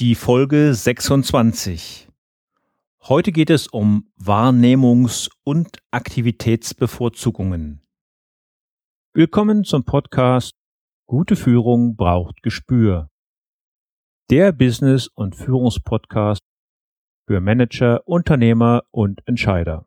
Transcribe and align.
die 0.00 0.14
Folge 0.14 0.72
26. 0.72 2.08
Heute 3.02 3.32
geht 3.32 3.50
es 3.50 3.66
um 3.66 4.10
Wahrnehmungs- 4.18 5.28
und 5.44 5.76
Aktivitätsbevorzugungen. 5.90 7.82
Willkommen 9.12 9.62
zum 9.62 9.84
Podcast 9.84 10.54
Gute 11.06 11.36
Führung 11.36 11.96
braucht 11.96 12.42
Gespür. 12.42 13.10
Der 14.30 14.52
Business- 14.52 15.08
und 15.08 15.36
Führungspodcast 15.36 16.40
für 17.26 17.40
Manager, 17.42 18.00
Unternehmer 18.06 18.84
und 18.90 19.20
Entscheider. 19.26 19.86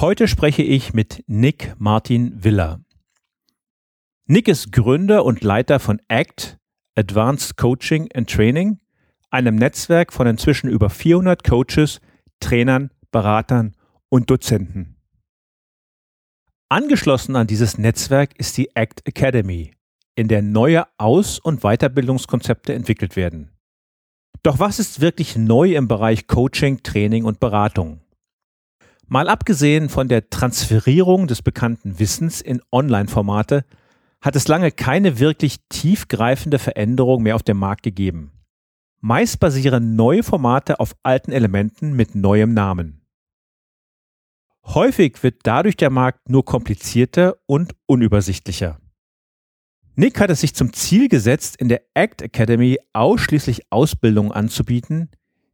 Heute 0.00 0.28
spreche 0.28 0.62
ich 0.62 0.94
mit 0.94 1.24
Nick 1.26 1.74
Martin 1.76 2.44
Willer. 2.44 2.80
Nick 4.26 4.46
ist 4.46 4.70
Gründer 4.70 5.24
und 5.24 5.42
Leiter 5.42 5.80
von 5.80 6.00
ACT, 6.06 6.56
Advanced 6.94 7.56
Coaching 7.56 8.08
and 8.14 8.30
Training, 8.30 8.78
einem 9.30 9.56
Netzwerk 9.56 10.12
von 10.12 10.28
inzwischen 10.28 10.70
über 10.70 10.88
400 10.88 11.42
Coaches, 11.42 12.00
Trainern, 12.38 12.92
Beratern 13.10 13.74
und 14.08 14.30
Dozenten. 14.30 14.94
Angeschlossen 16.68 17.34
an 17.34 17.48
dieses 17.48 17.76
Netzwerk 17.76 18.38
ist 18.38 18.56
die 18.56 18.76
ACT 18.76 19.04
Academy, 19.04 19.74
in 20.14 20.28
der 20.28 20.42
neue 20.42 20.84
Aus- 20.98 21.40
und 21.40 21.62
Weiterbildungskonzepte 21.62 22.72
entwickelt 22.72 23.16
werden. 23.16 23.50
Doch 24.44 24.60
was 24.60 24.78
ist 24.78 25.00
wirklich 25.00 25.34
neu 25.34 25.74
im 25.74 25.88
Bereich 25.88 26.28
Coaching, 26.28 26.84
Training 26.84 27.24
und 27.24 27.40
Beratung? 27.40 28.00
Mal 29.10 29.30
abgesehen 29.30 29.88
von 29.88 30.08
der 30.08 30.28
Transferierung 30.28 31.28
des 31.28 31.40
bekannten 31.40 31.98
Wissens 31.98 32.42
in 32.42 32.60
Online-Formate 32.70 33.64
hat 34.20 34.36
es 34.36 34.48
lange 34.48 34.70
keine 34.70 35.18
wirklich 35.18 35.60
tiefgreifende 35.70 36.58
Veränderung 36.58 37.22
mehr 37.22 37.34
auf 37.34 37.42
dem 37.42 37.56
Markt 37.56 37.82
gegeben. 37.82 38.32
Meist 39.00 39.40
basieren 39.40 39.96
neue 39.96 40.22
Formate 40.22 40.78
auf 40.78 40.94
alten 41.02 41.32
Elementen 41.32 41.94
mit 41.94 42.14
neuem 42.14 42.52
Namen. 42.52 43.00
Häufig 44.66 45.22
wird 45.22 45.36
dadurch 45.44 45.76
der 45.76 45.88
Markt 45.88 46.28
nur 46.28 46.44
komplizierter 46.44 47.36
und 47.46 47.74
unübersichtlicher. 47.86 48.78
Nick 49.94 50.20
hat 50.20 50.28
es 50.28 50.42
sich 50.42 50.54
zum 50.54 50.74
Ziel 50.74 51.08
gesetzt, 51.08 51.56
in 51.56 51.68
der 51.68 51.80
ACT 51.94 52.22
Academy 52.22 52.78
ausschließlich 52.92 53.62
Ausbildungen 53.70 54.32
anzubieten, 54.32 55.10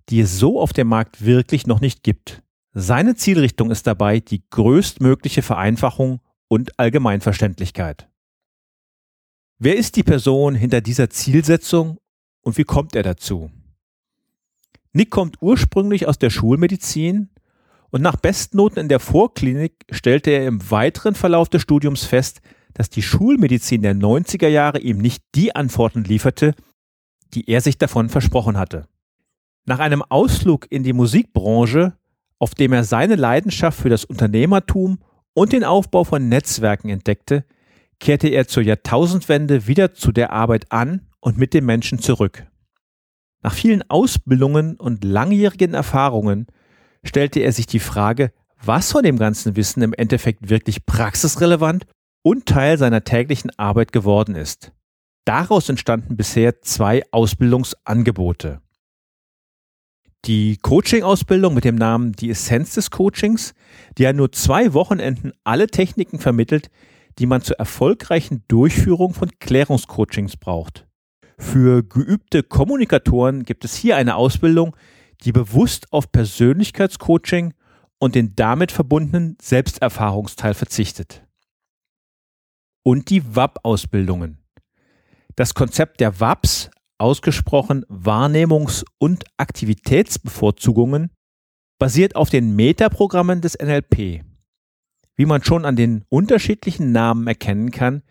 die 0.08 0.20
es 0.20 0.38
so 0.38 0.60
auf 0.60 0.72
dem 0.72 0.88
Markt 0.88 1.24
wirklich 1.24 1.68
noch 1.68 1.80
nicht 1.80 2.02
gibt. 2.02 2.43
Seine 2.76 3.14
Zielrichtung 3.14 3.70
ist 3.70 3.86
dabei 3.86 4.18
die 4.18 4.42
größtmögliche 4.50 5.42
Vereinfachung 5.42 6.20
und 6.48 6.76
Allgemeinverständlichkeit. 6.76 8.08
Wer 9.60 9.76
ist 9.76 9.94
die 9.94 10.02
Person 10.02 10.56
hinter 10.56 10.80
dieser 10.80 11.08
Zielsetzung 11.08 11.98
und 12.42 12.58
wie 12.58 12.64
kommt 12.64 12.96
er 12.96 13.04
dazu? 13.04 13.52
Nick 14.92 15.10
kommt 15.10 15.36
ursprünglich 15.40 16.08
aus 16.08 16.18
der 16.18 16.30
Schulmedizin 16.30 17.30
und 17.90 18.02
nach 18.02 18.16
Bestnoten 18.16 18.80
in 18.80 18.88
der 18.88 18.98
Vorklinik 18.98 19.84
stellte 19.92 20.32
er 20.32 20.48
im 20.48 20.68
weiteren 20.72 21.14
Verlauf 21.14 21.48
des 21.48 21.62
Studiums 21.62 22.04
fest, 22.04 22.40
dass 22.72 22.90
die 22.90 23.02
Schulmedizin 23.02 23.82
der 23.82 23.94
90er 23.94 24.48
Jahre 24.48 24.80
ihm 24.80 24.98
nicht 24.98 25.22
die 25.36 25.54
Antworten 25.54 26.02
lieferte, 26.02 26.56
die 27.34 27.48
er 27.48 27.60
sich 27.60 27.78
davon 27.78 28.08
versprochen 28.08 28.58
hatte. 28.58 28.88
Nach 29.64 29.78
einem 29.78 30.02
Ausflug 30.02 30.66
in 30.70 30.82
die 30.82 30.92
Musikbranche 30.92 31.96
auf 32.38 32.54
dem 32.54 32.72
er 32.72 32.84
seine 32.84 33.16
Leidenschaft 33.16 33.80
für 33.80 33.88
das 33.88 34.04
Unternehmertum 34.04 34.98
und 35.34 35.52
den 35.52 35.64
Aufbau 35.64 36.04
von 36.04 36.28
Netzwerken 36.28 36.88
entdeckte, 36.88 37.44
kehrte 38.00 38.28
er 38.28 38.46
zur 38.46 38.62
Jahrtausendwende 38.62 39.66
wieder 39.66 39.94
zu 39.94 40.12
der 40.12 40.32
Arbeit 40.32 40.70
an 40.70 41.08
und 41.20 41.38
mit 41.38 41.54
den 41.54 41.64
Menschen 41.64 41.98
zurück. 41.98 42.46
Nach 43.42 43.54
vielen 43.54 43.88
Ausbildungen 43.90 44.76
und 44.76 45.04
langjährigen 45.04 45.74
Erfahrungen 45.74 46.46
stellte 47.04 47.40
er 47.40 47.52
sich 47.52 47.66
die 47.66 47.78
Frage, 47.78 48.32
was 48.62 48.92
von 48.92 49.02
dem 49.02 49.18
ganzen 49.18 49.56
Wissen 49.56 49.82
im 49.82 49.92
Endeffekt 49.92 50.48
wirklich 50.48 50.86
praxisrelevant 50.86 51.86
und 52.22 52.46
Teil 52.46 52.78
seiner 52.78 53.04
täglichen 53.04 53.50
Arbeit 53.58 53.92
geworden 53.92 54.34
ist. 54.34 54.72
Daraus 55.26 55.68
entstanden 55.68 56.16
bisher 56.16 56.62
zwei 56.62 57.02
Ausbildungsangebote. 57.10 58.60
Die 60.26 60.56
Coaching-Ausbildung 60.56 61.52
mit 61.52 61.64
dem 61.64 61.74
Namen 61.74 62.12
Die 62.12 62.30
Essenz 62.30 62.74
des 62.74 62.90
Coachings, 62.90 63.52
die 63.98 64.04
ja 64.04 64.14
nur 64.14 64.32
zwei 64.32 64.72
Wochenenden 64.72 65.32
alle 65.44 65.66
Techniken 65.66 66.18
vermittelt, 66.18 66.70
die 67.18 67.26
man 67.26 67.42
zur 67.42 67.58
erfolgreichen 67.58 68.42
Durchführung 68.48 69.12
von 69.12 69.30
Klärungscoachings 69.38 70.38
braucht. 70.38 70.86
Für 71.38 71.82
geübte 71.82 72.42
Kommunikatoren 72.42 73.42
gibt 73.42 73.66
es 73.66 73.74
hier 73.74 73.96
eine 73.96 74.16
Ausbildung, 74.16 74.74
die 75.24 75.32
bewusst 75.32 75.92
auf 75.92 76.10
Persönlichkeitscoaching 76.10 77.52
und 77.98 78.14
den 78.14 78.34
damit 78.34 78.72
verbundenen 78.72 79.36
Selbsterfahrungsteil 79.42 80.54
verzichtet. 80.54 81.26
Und 82.82 83.10
die 83.10 83.36
WAP-Ausbildungen. 83.36 84.38
Das 85.36 85.52
Konzept 85.52 86.00
der 86.00 86.18
WAPs 86.18 86.70
ausgesprochen 86.98 87.84
Wahrnehmungs- 87.86 88.84
und 88.98 89.24
Aktivitätsbevorzugungen, 89.36 91.10
basiert 91.78 92.16
auf 92.16 92.30
den 92.30 92.54
Metaprogrammen 92.56 93.40
des 93.40 93.58
NLP. 93.58 94.24
Wie 95.16 95.26
man 95.26 95.42
schon 95.44 95.64
an 95.64 95.76
den 95.76 96.04
unterschiedlichen 96.08 96.92
Namen 96.92 97.26
erkennen 97.26 97.70
kann, 97.70 98.02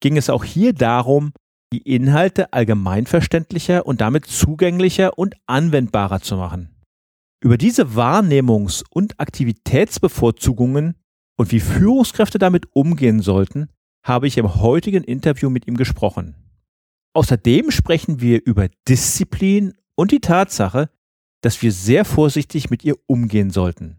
ging 0.00 0.16
es 0.16 0.30
auch 0.30 0.44
hier 0.44 0.72
darum, 0.72 1.32
die 1.72 1.82
Inhalte 1.82 2.52
allgemeinverständlicher 2.52 3.86
und 3.86 4.00
damit 4.00 4.26
zugänglicher 4.26 5.18
und 5.18 5.34
anwendbarer 5.46 6.20
zu 6.20 6.36
machen. 6.36 6.70
Über 7.42 7.58
diese 7.58 7.94
Wahrnehmungs- 7.94 8.84
und 8.90 9.18
Aktivitätsbevorzugungen 9.18 10.94
und 11.36 11.52
wie 11.52 11.60
Führungskräfte 11.60 12.38
damit 12.38 12.66
umgehen 12.72 13.20
sollten, 13.20 13.68
habe 14.04 14.26
ich 14.26 14.38
im 14.38 14.54
heutigen 14.56 15.04
Interview 15.04 15.50
mit 15.50 15.66
ihm 15.66 15.76
gesprochen. 15.76 16.36
Außerdem 17.14 17.70
sprechen 17.70 18.20
wir 18.20 18.44
über 18.44 18.68
Disziplin 18.88 19.74
und 19.94 20.10
die 20.10 20.20
Tatsache, 20.20 20.90
dass 21.40 21.62
wir 21.62 21.70
sehr 21.70 22.04
vorsichtig 22.04 22.70
mit 22.70 22.84
ihr 22.84 22.96
umgehen 23.06 23.50
sollten. 23.50 23.96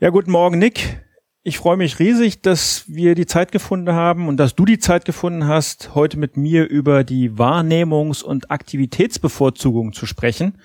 Ja, 0.00 0.08
guten 0.08 0.30
Morgen, 0.30 0.58
Nick. 0.58 1.04
Ich 1.42 1.58
freue 1.58 1.76
mich 1.76 1.98
riesig, 1.98 2.40
dass 2.40 2.84
wir 2.88 3.14
die 3.14 3.26
Zeit 3.26 3.52
gefunden 3.52 3.92
haben 3.92 4.28
und 4.28 4.38
dass 4.38 4.54
du 4.54 4.64
die 4.64 4.78
Zeit 4.78 5.04
gefunden 5.04 5.46
hast, 5.46 5.94
heute 5.94 6.18
mit 6.18 6.36
mir 6.36 6.68
über 6.68 7.04
die 7.04 7.30
Wahrnehmungs- 7.32 8.22
und 8.22 8.50
Aktivitätsbevorzugung 8.50 9.92
zu 9.92 10.06
sprechen. 10.06 10.58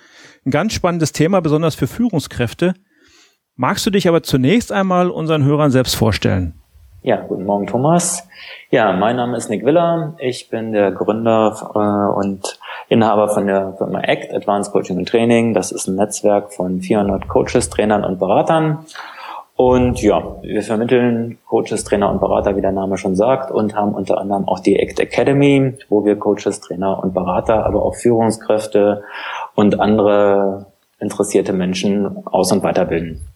Ein 0.46 0.52
ganz 0.52 0.74
spannendes 0.74 1.12
Thema, 1.12 1.42
besonders 1.42 1.76
für 1.76 1.88
Führungskräfte. 1.88 2.76
Magst 3.56 3.86
du 3.86 3.90
dich 3.90 4.08
aber 4.08 4.24
zunächst 4.24 4.72
einmal 4.72 5.10
unseren 5.10 5.44
Hörern 5.44 5.72
selbst 5.72 5.96
vorstellen? 5.96 6.63
Ja, 7.06 7.18
guten 7.18 7.44
Morgen, 7.44 7.68
Thomas. 7.68 8.30
Ja, 8.70 8.94
mein 8.94 9.18
Name 9.18 9.36
ist 9.36 9.50
Nick 9.50 9.66
Willer. 9.66 10.16
Ich 10.20 10.50
bin 10.50 10.72
der 10.72 10.94
Gründer 10.94 11.54
äh, 11.76 12.18
und 12.18 12.58
Inhaber 12.88 13.28
von 13.28 13.46
der 13.46 13.74
Firma 13.74 14.00
ACT, 14.00 14.34
Advanced 14.34 14.72
Coaching 14.72 14.98
and 15.00 15.10
Training. 15.10 15.54
Das 15.54 15.74
ist 15.74 15.88
ein 15.88 15.96
Netzwerk 15.96 16.54
von 16.54 16.80
400 16.80 17.28
Coaches, 17.28 17.70
Trainern 17.70 18.06
und 18.06 18.20
Beratern. 18.20 18.86
Und 19.58 20.02
ja, 20.02 20.42
wir 20.44 20.62
vermitteln 20.62 21.40
Coaches, 21.46 21.84
Trainer 21.84 22.10
und 22.10 22.22
Berater, 22.22 22.56
wie 22.56 22.62
der 22.62 22.72
Name 22.72 22.98
schon 22.98 23.18
sagt, 23.18 23.52
und 23.52 23.76
haben 23.76 23.94
unter 23.94 24.18
anderem 24.18 24.48
auch 24.48 24.62
die 24.62 24.82
ACT 24.82 25.02
Academy, 25.02 25.74
wo 25.90 26.06
wir 26.06 26.18
Coaches, 26.18 26.62
Trainer 26.62 27.04
und 27.04 27.14
Berater, 27.14 27.66
aber 27.66 27.84
auch 27.84 27.96
Führungskräfte 27.96 29.04
und 29.56 29.78
andere 29.78 30.68
interessierte 31.00 31.52
Menschen 31.52 32.26
aus- 32.28 32.54
und 32.54 32.64
weiterbilden. 32.64 33.33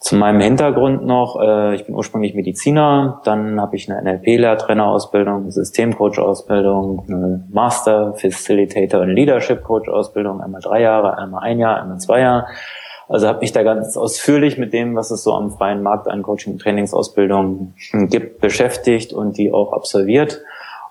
Zu 0.00 0.14
meinem 0.14 0.40
Hintergrund 0.40 1.04
noch, 1.04 1.40
äh, 1.40 1.74
ich 1.74 1.84
bin 1.84 1.94
ursprünglich 1.96 2.34
Mediziner, 2.34 3.20
dann 3.24 3.60
habe 3.60 3.74
ich 3.74 3.90
eine 3.90 4.00
NLP-Lehrtrainerausbildung, 4.00 5.50
Systemcoach-Ausbildung, 5.50 7.04
eine 7.08 7.44
Master 7.50 8.14
Facilitator 8.14 9.00
und 9.00 9.10
Leadership 9.10 9.64
Coach-Ausbildung, 9.64 10.40
einmal 10.40 10.60
drei 10.60 10.82
Jahre, 10.82 11.18
einmal 11.18 11.42
ein 11.42 11.58
Jahr, 11.58 11.82
einmal 11.82 11.98
zwei 11.98 12.20
Jahre. 12.20 12.46
Also 13.08 13.26
habe 13.26 13.40
mich 13.40 13.50
da 13.52 13.64
ganz 13.64 13.96
ausführlich 13.96 14.56
mit 14.56 14.72
dem, 14.72 14.94
was 14.94 15.10
es 15.10 15.24
so 15.24 15.34
am 15.34 15.50
freien 15.50 15.82
Markt 15.82 16.06
an 16.06 16.22
Coaching- 16.22 16.52
und 16.52 16.62
Trainingsausbildungen 16.62 17.74
gibt, 18.08 18.40
beschäftigt 18.40 19.12
und 19.12 19.36
die 19.36 19.52
auch 19.52 19.72
absolviert 19.72 20.42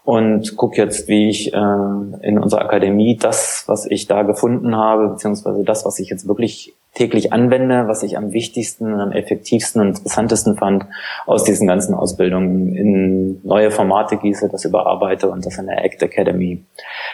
und 0.08 0.56
gucke 0.56 0.82
jetzt, 0.82 1.10
wie 1.10 1.30
ich 1.30 1.54
äh, 1.54 1.58
in 1.58 2.40
unserer 2.40 2.62
Akademie 2.62 3.18
das, 3.18 3.66
was 3.68 3.86
ich 3.86 4.08
da 4.08 4.24
gefunden 4.24 4.76
habe, 4.76 5.10
beziehungsweise 5.10 5.66
das, 5.66 5.86
was 5.86 6.00
ich 6.00 6.10
jetzt 6.10 6.28
wirklich 6.30 6.74
täglich 6.98 7.32
anwende, 7.32 7.88
was 7.88 8.02
ich 8.02 8.18
am 8.18 8.34
wichtigsten, 8.34 9.00
am 9.00 9.12
effektivsten 9.12 9.82
und 9.82 9.90
interessantesten 9.90 10.58
fand, 10.58 10.86
aus 11.28 11.44
diesen 11.44 11.68
ganzen 11.68 11.94
Ausbildungen 11.94 12.76
in 12.76 13.40
neue 13.44 13.70
Formate 13.70 14.18
gieße, 14.18 14.50
das 14.50 14.66
überarbeite 14.66 15.30
und 15.30 15.46
das 15.46 15.58
in 15.60 15.68
der 15.68 15.84
ACT 15.86 16.02
Academy 16.02 16.64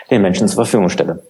den 0.09 0.21
Menschen 0.21 0.47
zur 0.47 0.63
Verfügung 0.63 0.89
stelle. 0.89 1.21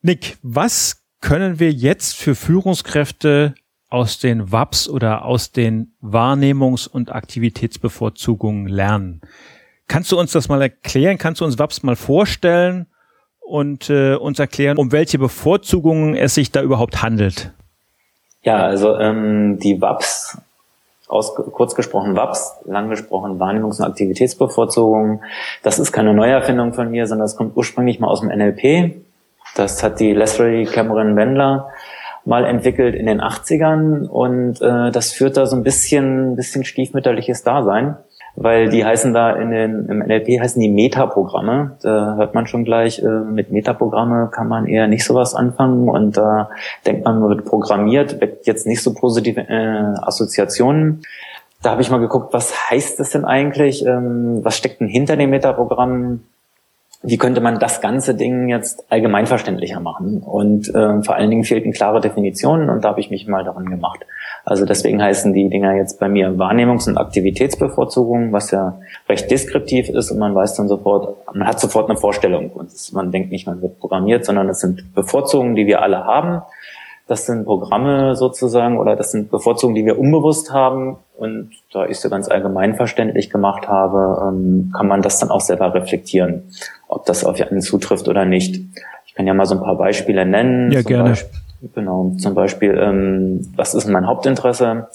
Nick, 0.00 0.38
was 0.42 1.02
können 1.20 1.60
wir 1.60 1.70
jetzt 1.72 2.16
für 2.16 2.34
Führungskräfte 2.34 3.54
aus 3.90 4.18
den 4.18 4.50
WAPs 4.50 4.88
oder 4.88 5.24
aus 5.26 5.52
den 5.52 5.92
Wahrnehmungs- 6.02 6.88
und 6.88 7.12
Aktivitätsbevorzugungen 7.12 8.66
lernen? 8.66 9.20
Kannst 9.88 10.10
du 10.10 10.18
uns 10.18 10.32
das 10.32 10.48
mal 10.48 10.62
erklären? 10.62 11.18
Kannst 11.18 11.42
du 11.42 11.44
uns 11.44 11.58
WAPS 11.58 11.82
mal 11.82 11.96
vorstellen 11.96 12.86
und 13.46 13.88
äh, 13.90 14.16
uns 14.16 14.38
erklären, 14.38 14.76
um 14.76 14.92
welche 14.92 15.18
Bevorzugungen 15.18 16.16
es 16.16 16.34
sich 16.34 16.50
da 16.50 16.62
überhaupt 16.62 17.02
handelt? 17.02 17.52
Ja, 18.42 18.64
also 18.64 18.98
ähm, 18.98 19.58
die 19.60 19.80
WAPs, 19.80 20.38
aus, 21.08 21.34
kurz 21.34 21.76
gesprochen 21.76 22.16
WAPs, 22.16 22.56
lang 22.64 22.90
gesprochen 22.90 23.38
Wahrnehmungs- 23.38 23.78
und 23.78 23.86
Aktivitätsbevorzugungen, 23.86 25.20
das 25.62 25.78
ist 25.78 25.92
keine 25.92 26.12
Neuerfindung 26.12 26.74
von 26.74 26.90
mir, 26.90 27.06
sondern 27.06 27.24
das 27.24 27.36
kommt 27.36 27.56
ursprünglich 27.56 28.00
mal 28.00 28.08
aus 28.08 28.20
dem 28.20 28.30
NLP. 28.30 28.96
Das 29.54 29.82
hat 29.82 30.00
die 30.00 30.12
Leslie 30.12 30.66
Cameron 30.66 31.14
Wendler 31.16 31.68
mal 32.24 32.44
entwickelt 32.44 32.96
in 32.96 33.06
den 33.06 33.20
80ern 33.20 34.08
und 34.08 34.60
äh, 34.60 34.90
das 34.90 35.12
führt 35.12 35.36
da 35.36 35.46
so 35.46 35.54
ein 35.54 35.62
bisschen, 35.62 36.34
bisschen 36.34 36.64
stiefmütterliches 36.64 37.44
Dasein 37.44 37.96
weil 38.36 38.68
die 38.68 38.84
heißen 38.84 39.14
da 39.14 39.32
in 39.32 39.50
den, 39.50 39.86
im 39.86 39.98
NLP 40.00 40.40
heißen 40.40 40.60
die 40.60 40.68
Metaprogramme. 40.68 41.78
Da 41.82 42.16
hört 42.16 42.34
man 42.34 42.46
schon 42.46 42.64
gleich, 42.64 43.02
äh, 43.02 43.08
mit 43.08 43.50
Metaprogramme 43.50 44.28
kann 44.30 44.46
man 44.46 44.66
eher 44.66 44.86
nicht 44.86 45.04
sowas 45.04 45.34
anfangen 45.34 45.88
und 45.88 46.16
da 46.16 46.50
denkt 46.84 47.04
man, 47.04 47.18
man 47.20 47.30
wird 47.30 47.46
programmiert, 47.46 48.20
weckt 48.20 48.46
jetzt 48.46 48.66
nicht 48.66 48.82
so 48.82 48.92
positive 48.94 49.40
äh, 49.40 49.94
Assoziationen. 50.02 51.02
Da 51.62 51.70
habe 51.70 51.80
ich 51.80 51.90
mal 51.90 51.98
geguckt, 51.98 52.32
was 52.34 52.70
heißt 52.70 53.00
das 53.00 53.10
denn 53.10 53.24
eigentlich? 53.24 53.84
Ähm, 53.84 54.44
was 54.44 54.56
steckt 54.56 54.80
denn 54.80 54.88
hinter 54.88 55.16
dem 55.16 55.30
Metaprogramm? 55.30 56.20
wie 57.02 57.18
könnte 57.18 57.40
man 57.40 57.58
das 57.58 57.80
ganze 57.80 58.14
Ding 58.14 58.48
jetzt 58.48 58.84
allgemeinverständlicher 58.90 59.80
machen? 59.80 60.22
Und 60.22 60.68
äh, 60.74 61.02
vor 61.02 61.14
allen 61.14 61.30
Dingen 61.30 61.44
fehlten 61.44 61.72
klare 61.72 62.00
Definitionen 62.00 62.68
und 62.68 62.84
da 62.84 62.88
habe 62.88 63.00
ich 63.00 63.10
mich 63.10 63.28
mal 63.28 63.44
daran 63.44 63.66
gemacht. 63.66 64.04
Also 64.46 64.64
deswegen 64.64 65.02
heißen 65.02 65.34
die 65.34 65.50
Dinger 65.50 65.74
jetzt 65.74 66.00
bei 66.00 66.08
mir 66.08 66.30
Wahrnehmungs- 66.38 66.88
und 66.88 66.96
Aktivitätsbevorzugung, 66.96 68.32
was 68.32 68.52
ja 68.52 68.78
recht 69.08 69.30
deskriptiv 69.30 69.90
ist 69.90 70.10
und 70.10 70.18
man 70.18 70.34
weiß 70.34 70.54
dann 70.54 70.68
sofort, 70.68 71.16
man 71.34 71.46
hat 71.46 71.60
sofort 71.60 71.90
eine 71.90 71.98
Vorstellung 71.98 72.50
und 72.50 72.70
man 72.92 73.12
denkt 73.12 73.30
nicht, 73.30 73.46
man 73.46 73.60
wird 73.60 73.78
programmiert, 73.78 74.24
sondern 74.24 74.48
es 74.48 74.60
sind 74.60 74.94
Bevorzugungen, 74.94 75.56
die 75.56 75.66
wir 75.66 75.82
alle 75.82 76.04
haben 76.04 76.42
das 77.08 77.26
sind 77.26 77.44
Programme 77.44 78.16
sozusagen 78.16 78.78
oder 78.78 78.96
das 78.96 79.12
sind 79.12 79.30
Bevorzugungen, 79.30 79.76
die 79.76 79.86
wir 79.86 79.98
unbewusst 79.98 80.52
haben. 80.52 80.96
Und 81.16 81.50
da 81.72 81.86
ich 81.86 81.98
sie 82.00 82.10
ganz 82.10 82.28
allgemein 82.28 82.74
verständlich 82.74 83.30
gemacht 83.30 83.68
habe, 83.68 84.26
ähm, 84.28 84.72
kann 84.76 84.88
man 84.88 85.02
das 85.02 85.20
dann 85.20 85.30
auch 85.30 85.40
selber 85.40 85.72
reflektieren, 85.72 86.50
ob 86.88 87.06
das 87.06 87.24
auf 87.24 87.40
einen 87.40 87.60
zutrifft 87.60 88.08
oder 88.08 88.24
nicht. 88.24 88.60
Ich 89.06 89.14
kann 89.14 89.26
ja 89.26 89.34
mal 89.34 89.46
so 89.46 89.54
ein 89.54 89.62
paar 89.62 89.76
Beispiele 89.76 90.26
nennen. 90.26 90.72
Ja, 90.72 90.82
gerne. 90.82 91.10
Beispiel, 91.10 91.40
genau, 91.74 92.12
zum 92.18 92.34
Beispiel, 92.34 92.76
ähm, 92.78 93.52
was 93.56 93.74
ist 93.74 93.86
mein 93.86 94.06
Hauptinteresse? 94.06 94.88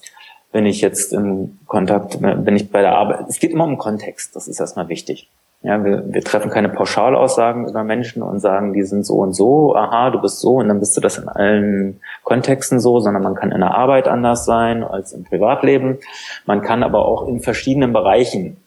Wenn 0.52 0.66
ich 0.66 0.82
jetzt 0.82 1.14
im 1.14 1.60
Kontakt, 1.66 2.22
wenn 2.22 2.56
ich 2.56 2.72
bei 2.72 2.82
der 2.82 2.96
Arbeit, 2.96 3.30
es 3.30 3.40
geht 3.40 3.52
immer 3.52 3.64
um 3.64 3.78
Kontext, 3.78 4.36
das 4.36 4.48
ist 4.48 4.60
erstmal 4.60 4.90
wichtig. 4.90 5.30
Ja, 5.64 5.84
wir, 5.86 6.12
wir 6.12 6.24
treffen 6.24 6.50
keine 6.50 6.70
Pauschalaussagen 6.70 7.70
über 7.70 7.84
Menschen 7.84 8.24
und 8.24 8.40
sagen, 8.40 8.74
die 8.74 8.82
sind 8.82 9.06
so 9.06 9.18
und 9.18 9.34
so, 9.34 9.76
aha, 9.76 10.10
du 10.10 10.20
bist 10.20 10.40
so 10.40 10.56
und 10.56 10.70
dann 10.70 10.80
bist 10.80 10.98
du 10.98 11.02
das 11.02 11.20
in 11.20 11.30
allen 11.30 12.02
Kontexten 12.24 12.80
so, 12.80 13.00
sondern 13.00 13.22
man 13.22 13.36
kann 13.36 13.52
in 13.52 13.60
der 13.60 13.76
Arbeit 13.76 14.08
anders 14.08 14.46
sein 14.46 14.84
als 14.84 15.14
im 15.14 15.24
Privatleben. 15.24 16.00
Man 16.48 16.64
kann 16.64 16.82
aber 16.82 17.06
auch 17.06 17.28
in 17.28 17.42
verschiedenen 17.42 17.94
Bereichen 17.94 18.58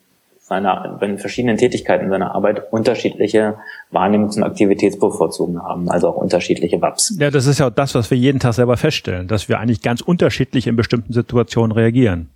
seiner, 0.45 0.99
in 1.01 1.17
verschiedenen 1.17 1.57
Tätigkeiten 1.57 2.11
seiner 2.11 2.35
Arbeit 2.35 2.71
unterschiedliche 2.71 3.57
Wahrnehmungs- 3.91 4.37
und 4.37 4.43
Aktivitätsbevorzugungen 4.43 5.63
haben, 5.63 5.89
also 5.89 6.11
auch 6.11 6.17
unterschiedliche 6.17 6.83
WAPs. 6.83 7.17
Ja, 7.19 7.31
das 7.31 7.47
ist 7.47 7.61
ja 7.61 7.69
auch 7.69 7.75
das, 7.75 7.95
was 7.95 8.11
wir 8.11 8.19
jeden 8.19 8.41
Tag 8.41 8.53
selber 8.53 8.77
feststellen, 8.77 9.27
dass 9.27 9.49
wir 9.49 9.59
eigentlich 9.59 9.81
ganz 9.81 10.03
unterschiedlich 10.03 10.67
in 10.67 10.77
bestimmten 10.77 11.15
Situationen 11.15 11.73
reagieren. 11.73 12.29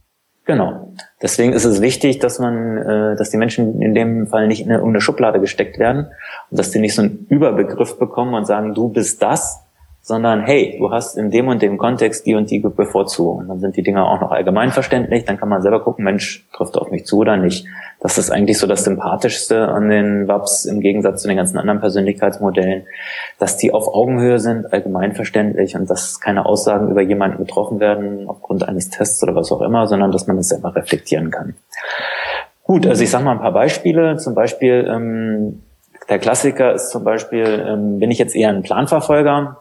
Genau. 0.47 0.95
Deswegen 1.21 1.53
ist 1.53 1.67
es 1.67 1.83
wichtig, 1.83 2.21
dass 2.21 2.39
man, 2.39 2.79
äh, 2.79 3.17
dass 3.17 3.29
die 3.29 3.37
Menschen 3.37 3.83
in 3.83 3.95
dem 3.95 4.27
Fall 4.27 4.49
nicht 4.49 4.63
in 4.63 4.73
eine, 4.73 4.81
in 4.81 4.89
eine 4.89 5.03
Schublade 5.03 5.39
gesteckt 5.41 5.79
werden 5.79 6.07
und 6.51 6.59
dass 6.59 6.71
die 6.71 6.79
nicht 6.79 6.95
so 6.95 7.03
einen 7.03 7.27
Überbegriff 7.29 7.99
bekommen 7.99 8.33
und 8.33 8.47
sagen, 8.47 8.73
du 8.73 8.89
bist 8.89 9.21
das, 9.21 9.68
sondern 10.09 10.41
hey, 10.41 10.75
du 10.79 10.91
hast 10.91 11.19
in 11.19 11.31
dem 11.31 11.49
und 11.49 11.61
dem 11.61 11.77
Kontext 11.77 12.25
die 12.25 12.35
und 12.35 12.51
die 12.51 12.61
Bevorzugung. 12.61 13.47
Dann 13.47 13.61
sind 13.61 13.77
die 13.77 13.83
Dinge 13.83 14.07
auch 14.07 14.23
noch 14.23 14.31
allgemeinverständlich, 14.31 15.27
dann 15.27 15.37
kann 15.37 15.51
man 15.51 15.61
selber 15.61 15.85
gucken, 15.85 16.03
Mensch, 16.03 16.49
trifft 16.55 16.79
auf 16.79 16.91
mich 16.91 17.05
zu 17.05 17.19
oder 17.19 17.37
nicht. 17.37 17.67
Das 18.01 18.17
ist 18.17 18.31
eigentlich 18.31 18.59
so 18.59 18.67
das 18.67 18.85
Sympathischste 18.85 19.69
an 19.69 19.91
den 19.91 20.27
WAPs 20.27 20.65
im 20.65 20.81
Gegensatz 20.81 21.21
zu 21.21 21.29
den 21.29 21.37
ganzen 21.37 21.59
anderen 21.59 21.81
Persönlichkeitsmodellen, 21.81 22.87
dass 23.39 23.59
die 23.59 23.75
auf 23.75 23.87
Augenhöhe 23.87 24.39
sind, 24.39 24.73
allgemeinverständlich 24.73 25.77
und 25.77 25.91
dass 25.91 26.21
keine 26.21 26.47
Aussagen 26.47 26.89
über 26.91 27.03
jemanden 27.03 27.45
getroffen 27.45 27.79
werden 27.79 28.27
aufgrund 28.29 28.67
eines 28.67 28.89
Tests 28.89 29.23
oder 29.23 29.35
was 29.35 29.53
auch 29.53 29.61
immer, 29.61 29.87
sondern 29.89 30.11
dass 30.11 30.27
man 30.27 30.39
das 30.39 30.49
selber 30.49 30.75
reflektieren 30.75 31.31
kann. 31.31 31.55
Gut, 32.63 32.87
also 32.87 33.05
ich 33.05 33.11
sage 33.11 33.25
mal 33.25 33.33
ein 33.33 33.41
paar 33.41 33.53
Beispiele. 33.53 34.17
Zum 34.17 34.35
Beispiel, 34.35 34.89
ähm, 34.91 35.65
der 36.09 36.19
Klassiker 36.19 36.73
ist 36.73 36.89
zum 36.89 37.05
Beispiel, 37.05 37.45
ähm, 37.69 37.99
bin 37.99 38.11
ich 38.11 38.19
jetzt 38.19 38.35
eher 38.35 38.49
ein 38.49 38.63
Planverfolger? 38.63 39.59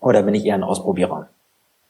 Oder 0.00 0.22
bin 0.22 0.34
ich 0.34 0.44
eher 0.44 0.54
ein 0.54 0.62
Ausprobierer? 0.62 1.28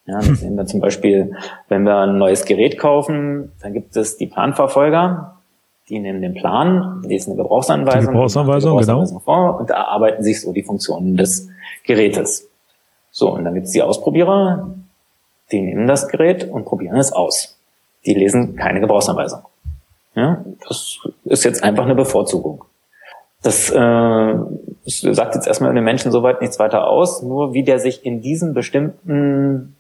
Ja, 0.07 0.19
das 0.19 0.41
sehen 0.41 0.55
wir 0.57 0.67
zum 0.67 0.81
Beispiel, 0.81 1.37
wenn 1.69 1.83
wir 1.83 1.97
ein 1.97 2.19
neues 2.19 2.45
Gerät 2.45 2.79
kaufen, 2.79 3.53
dann 3.61 3.73
gibt 3.73 3.97
es 3.97 4.17
die 4.17 4.27
Planverfolger, 4.27 5.37
die 5.89 5.99
nehmen 5.99 6.23
den 6.23 6.35
Plan, 6.35 7.03
lesen 7.05 7.33
eine 7.33 7.43
Gebrauchsanweisung, 7.43 8.01
die 8.01 8.07
Gebrauchsanweisung, 8.07 8.71
die 8.71 8.85
Gebrauchsanweisung 8.85 9.19
genau. 9.19 9.25
vor 9.25 9.61
und 9.61 9.71
erarbeiten 9.71 10.23
sich 10.23 10.41
so 10.41 10.53
die 10.53 10.63
Funktionen 10.63 11.17
des 11.17 11.49
Gerätes. 11.85 12.49
So, 13.11 13.33
und 13.35 13.45
dann 13.45 13.55
gibt 13.55 13.67
es 13.67 13.73
die 13.73 13.83
Ausprobierer, 13.83 14.71
die 15.51 15.61
nehmen 15.61 15.87
das 15.87 16.09
Gerät 16.09 16.49
und 16.51 16.65
probieren 16.65 16.99
es 16.99 17.13
aus. 17.13 17.59
Die 18.05 18.15
lesen 18.15 18.57
keine 18.57 18.81
Gebrauchsanweisung. 18.81 19.41
Ja, 20.15 20.45
das 20.69 21.01
ist 21.25 21.45
jetzt 21.45 21.63
einfach 21.63 21.85
eine 21.85 21.95
Bevorzugung. 21.95 22.65
Das 23.43 23.71
äh, 23.71 24.35
sagt 24.87 25.35
jetzt 25.35 25.47
erstmal 25.47 25.75
den 25.75 25.85
Menschen 25.85 26.13
soweit 26.13 26.41
nichts 26.41 26.59
weiter 26.59 26.89
aus, 26.89 27.23
nur 27.23 27.53
wie 27.53 27.65
der 27.65 27.79
sich 27.79 28.07
in 28.07 28.21
diesem 28.21 28.55
bestimmten 28.55 29.77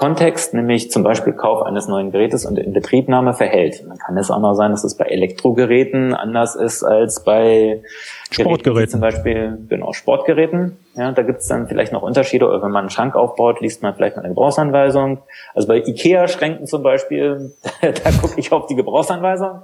Kontext, 0.00 0.54
nämlich 0.54 0.90
zum 0.90 1.02
Beispiel 1.02 1.34
Kauf 1.34 1.60
eines 1.62 1.86
neuen 1.86 2.10
Gerätes 2.10 2.46
und 2.46 2.58
Inbetriebnahme 2.58 3.34
verhält. 3.34 3.84
Dann 3.86 3.98
kann 3.98 4.16
es 4.16 4.30
auch 4.30 4.40
noch 4.40 4.54
sein, 4.54 4.70
dass 4.70 4.82
es 4.82 4.96
bei 4.96 5.04
Elektrogeräten 5.04 6.14
anders 6.14 6.56
ist 6.56 6.82
als 6.82 7.22
bei 7.22 7.82
Sportgeräten. 8.30 8.62
Geräten, 8.62 8.90
zum 8.92 9.00
Beispiel, 9.00 9.58
genau, 9.68 9.92
Sportgeräten. 9.92 10.78
Ja, 10.94 11.12
da 11.12 11.20
gibt 11.20 11.40
es 11.40 11.48
dann 11.48 11.68
vielleicht 11.68 11.92
noch 11.92 12.00
Unterschiede. 12.00 12.46
Oder 12.46 12.62
wenn 12.62 12.70
man 12.70 12.84
einen 12.84 12.90
Schrank 12.90 13.14
aufbaut, 13.14 13.60
liest 13.60 13.82
man 13.82 13.94
vielleicht 13.94 14.16
mal 14.16 14.22
eine 14.22 14.30
Gebrauchsanweisung. 14.30 15.18
Also 15.54 15.68
bei 15.68 15.76
Ikea-Schränken 15.76 16.66
zum 16.66 16.82
Beispiel, 16.82 17.52
da 17.82 18.10
gucke 18.22 18.40
ich 18.40 18.52
auf 18.52 18.68
die 18.68 18.76
Gebrauchsanweisung. 18.76 19.62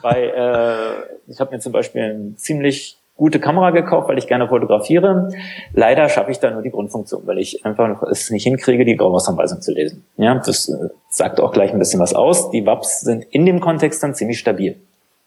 bei, 0.00 0.28
äh, 0.28 1.30
ich 1.30 1.40
habe 1.40 1.54
mir 1.54 1.60
zum 1.60 1.72
Beispiel 1.72 2.04
ein 2.04 2.36
ziemlich 2.38 2.96
gute 3.16 3.38
Kamera 3.38 3.70
gekauft, 3.70 4.08
weil 4.08 4.18
ich 4.18 4.26
gerne 4.26 4.48
fotografiere. 4.48 5.30
Leider 5.72 6.08
schaffe 6.08 6.30
ich 6.30 6.40
da 6.40 6.50
nur 6.50 6.62
die 6.62 6.70
Grundfunktion, 6.70 7.22
weil 7.26 7.38
ich 7.38 7.64
einfach 7.64 8.02
es 8.02 8.30
nicht 8.30 8.44
hinkriege, 8.44 8.84
die 8.84 8.96
Gebrauchsanweisung 8.96 9.60
zu 9.60 9.72
lesen. 9.72 10.04
Ja, 10.16 10.34
das 10.34 10.68
äh, 10.68 10.88
sagt 11.08 11.40
auch 11.40 11.52
gleich 11.52 11.72
ein 11.72 11.78
bisschen 11.78 12.00
was 12.00 12.14
aus. 12.14 12.50
Die 12.50 12.66
WAPs 12.66 13.02
sind 13.02 13.24
in 13.30 13.46
dem 13.46 13.60
Kontext 13.60 14.02
dann 14.02 14.14
ziemlich 14.14 14.38
stabil. 14.38 14.76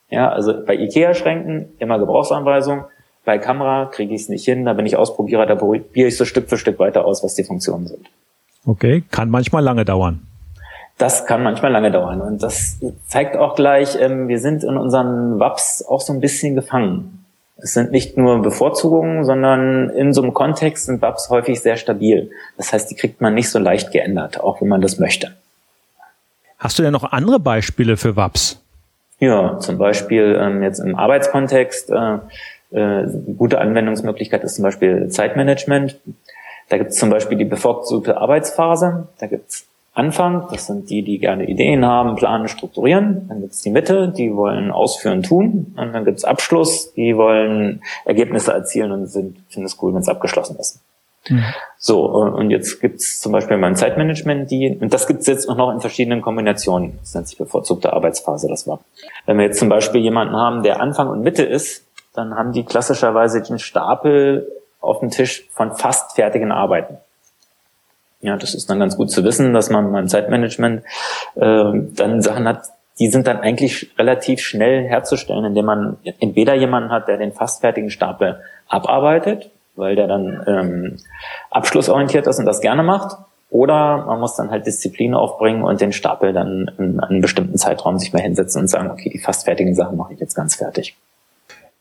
Ja, 0.09 0.29
also 0.29 0.53
bei 0.65 0.75
Ikea-Schränken 0.75 1.73
immer 1.79 1.99
Gebrauchsanweisung. 1.99 2.85
Bei 3.25 3.37
Kamera 3.37 3.85
kriege 3.85 4.13
ich 4.13 4.21
es 4.21 4.29
nicht 4.29 4.45
hin, 4.45 4.63
da 4.63 4.73
bin 4.73 4.85
ich 4.85 4.95
Ausprobierer, 4.95 5.45
da 5.45 5.55
probiere 5.55 6.07
ich 6.07 6.15
so 6.15 6.23
Stück 6.23 6.49
für 6.49 6.57
Stück 6.57 6.79
weiter 6.79 7.03
aus, 7.03 7.23
was 7.23 7.35
die 7.35 7.43
Funktionen 7.43 7.87
sind. 7.87 8.07
Okay, 8.65 9.03
kann 9.11 9.29
manchmal 9.29 9.63
lange 9.63 9.83
dauern. 9.83 10.27
Das 10.97 11.25
kann 11.25 11.43
manchmal 11.43 11.71
lange 11.71 11.91
dauern. 11.91 12.21
Und 12.21 12.41
das 12.41 12.79
zeigt 13.05 13.37
auch 13.37 13.55
gleich, 13.55 13.97
ähm, 13.99 14.27
wir 14.27 14.39
sind 14.39 14.63
in 14.63 14.77
unseren 14.77 15.39
WAPs 15.39 15.85
auch 15.87 16.01
so 16.01 16.11
ein 16.11 16.21
bisschen 16.21 16.55
gefangen. 16.55 17.25
Es 17.61 17.73
sind 17.73 17.91
nicht 17.91 18.17
nur 18.17 18.41
Bevorzugungen, 18.41 19.25
sondern 19.25 19.89
in 19.89 20.13
so 20.13 20.21
einem 20.21 20.33
Kontext 20.33 20.85
sind 20.85 21.01
WAPs 21.01 21.29
häufig 21.29 21.59
sehr 21.59 21.75
stabil. 21.75 22.29
Das 22.55 22.71
heißt, 22.71 22.89
die 22.91 22.95
kriegt 22.95 23.19
man 23.19 23.33
nicht 23.33 23.49
so 23.49 23.59
leicht 23.59 23.91
geändert, 23.91 24.39
auch 24.39 24.61
wenn 24.61 24.67
man 24.67 24.81
das 24.81 24.99
möchte. 24.99 25.33
Hast 26.59 26.77
du 26.77 26.83
denn 26.83 26.93
noch 26.93 27.11
andere 27.11 27.39
Beispiele 27.39 27.97
für 27.97 28.15
WAPs? 28.15 28.61
Ja, 29.19 29.59
zum 29.59 29.77
Beispiel 29.77 30.37
ähm, 30.39 30.61
jetzt 30.61 30.79
im 30.79 30.95
Arbeitskontext. 30.95 31.89
Äh, 31.89 32.17
äh, 32.71 33.07
gute 33.37 33.59
Anwendungsmöglichkeit 33.59 34.43
ist 34.43 34.55
zum 34.55 34.63
Beispiel 34.63 35.09
Zeitmanagement. 35.09 35.99
Da 36.69 36.77
gibt 36.77 36.91
es 36.91 36.97
zum 36.97 37.09
Beispiel 37.09 37.37
die 37.37 37.45
bevorzugte 37.45 38.17
Arbeitsphase. 38.17 39.07
Da 39.19 39.27
gibt 39.27 39.49
es 39.49 39.67
Anfang, 39.97 40.47
das 40.51 40.67
sind 40.67 40.91
die, 40.91 41.01
die 41.01 41.17
gerne 41.17 41.45
Ideen 41.45 41.83
haben, 41.83 42.15
planen, 42.15 42.47
strukturieren. 42.47 43.27
Dann 43.27 43.41
gibt 43.41 43.53
es 43.53 43.61
die 43.61 43.71
Mitte, 43.71 44.09
die 44.15 44.35
wollen 44.35 44.71
ausführen, 44.71 45.23
tun. 45.23 45.73
Und 45.75 45.93
dann 45.93 46.05
gibt 46.05 46.19
es 46.19 46.23
Abschluss, 46.23 46.93
die 46.93 47.17
wollen 47.17 47.81
Ergebnisse 48.05 48.53
erzielen 48.53 48.91
und 48.91 49.07
sind, 49.07 49.37
finden 49.49 49.65
es 49.65 49.81
cool, 49.81 49.93
wenn 49.93 50.01
es 50.01 50.07
abgeschlossen 50.07 50.55
ist. 50.59 50.81
Mhm. 51.29 51.43
So, 51.79 52.05
und 52.05 52.51
jetzt 52.51 52.79
gibt 52.79 52.99
es 52.99 53.19
zum 53.19 53.31
Beispiel 53.31 53.57
beim 53.57 53.75
Zeitmanagement 53.75 54.51
die, 54.51 54.77
und 54.79 54.93
das 54.93 55.07
gibt 55.07 55.21
es 55.21 55.27
jetzt 55.27 55.49
auch 55.49 55.57
noch 55.57 55.71
in 55.71 55.79
verschiedenen 55.79 56.21
Kombinationen. 56.21 56.99
Das 56.99 57.15
nennt 57.15 57.27
sich 57.27 57.37
bevorzugte 57.37 57.91
Arbeitsphase, 57.91 58.47
das 58.47 58.67
war. 58.67 58.79
Wenn 59.25 59.37
wir 59.37 59.45
jetzt 59.45 59.57
zum 59.57 59.69
Beispiel 59.69 60.01
jemanden 60.01 60.35
haben, 60.35 60.61
der 60.61 60.79
Anfang 60.79 61.09
und 61.09 61.21
Mitte 61.21 61.43
ist, 61.43 61.83
dann 62.13 62.35
haben 62.35 62.51
die 62.51 62.65
klassischerweise 62.65 63.41
den 63.41 63.57
Stapel 63.57 64.47
auf 64.79 64.99
dem 64.99 65.09
Tisch 65.09 65.47
von 65.53 65.75
fast 65.75 66.13
fertigen 66.13 66.51
Arbeiten. 66.51 66.97
Ja, 68.21 68.35
das 68.35 68.55
ist 68.55 68.69
dann 68.69 68.79
ganz 68.79 68.97
gut 68.97 69.11
zu 69.11 69.23
wissen, 69.23 69.53
dass 69.53 69.69
man 69.69 69.91
beim 69.91 70.07
Zeitmanagement 70.07 70.83
äh, 71.35 71.71
dann 71.95 72.21
Sachen 72.21 72.47
hat, 72.47 72.63
die 72.99 73.09
sind 73.09 73.27
dann 73.27 73.37
eigentlich 73.37 73.91
relativ 73.97 74.41
schnell 74.41 74.83
herzustellen, 74.83 75.45
indem 75.45 75.65
man 75.65 75.97
entweder 76.19 76.55
jemanden 76.55 76.89
hat, 76.89 77.07
der 77.07 77.17
den 77.17 77.31
fast 77.31 77.61
fertigen 77.61 77.91
Stapel 77.91 78.39
abarbeitet, 78.67 79.51
weil 79.75 79.95
der 79.95 80.07
dann 80.07 80.43
ähm, 80.47 80.97
abschlussorientiert 81.51 82.25
ist 82.25 82.39
und 82.39 82.45
das 82.45 82.61
gerne 82.61 82.81
macht, 82.81 83.17
oder 83.49 84.05
man 84.05 84.19
muss 84.19 84.35
dann 84.35 84.51
halt 84.51 84.65
Disziplin 84.65 85.13
aufbringen 85.13 85.63
und 85.63 85.79
den 85.79 85.93
Stapel 85.93 86.33
dann 86.33 86.71
in, 86.77 86.99
einem 86.99 87.21
bestimmten 87.21 87.57
Zeitraum 87.57 87.97
sich 87.97 88.11
mal 88.11 88.21
hinsetzen 88.21 88.61
und 88.61 88.67
sagen, 88.67 88.91
okay, 88.91 89.09
die 89.09 89.19
fast 89.19 89.45
fertigen 89.45 89.73
Sachen 89.73 89.95
mache 89.95 90.13
ich 90.13 90.19
jetzt 90.19 90.35
ganz 90.35 90.55
fertig. 90.55 90.97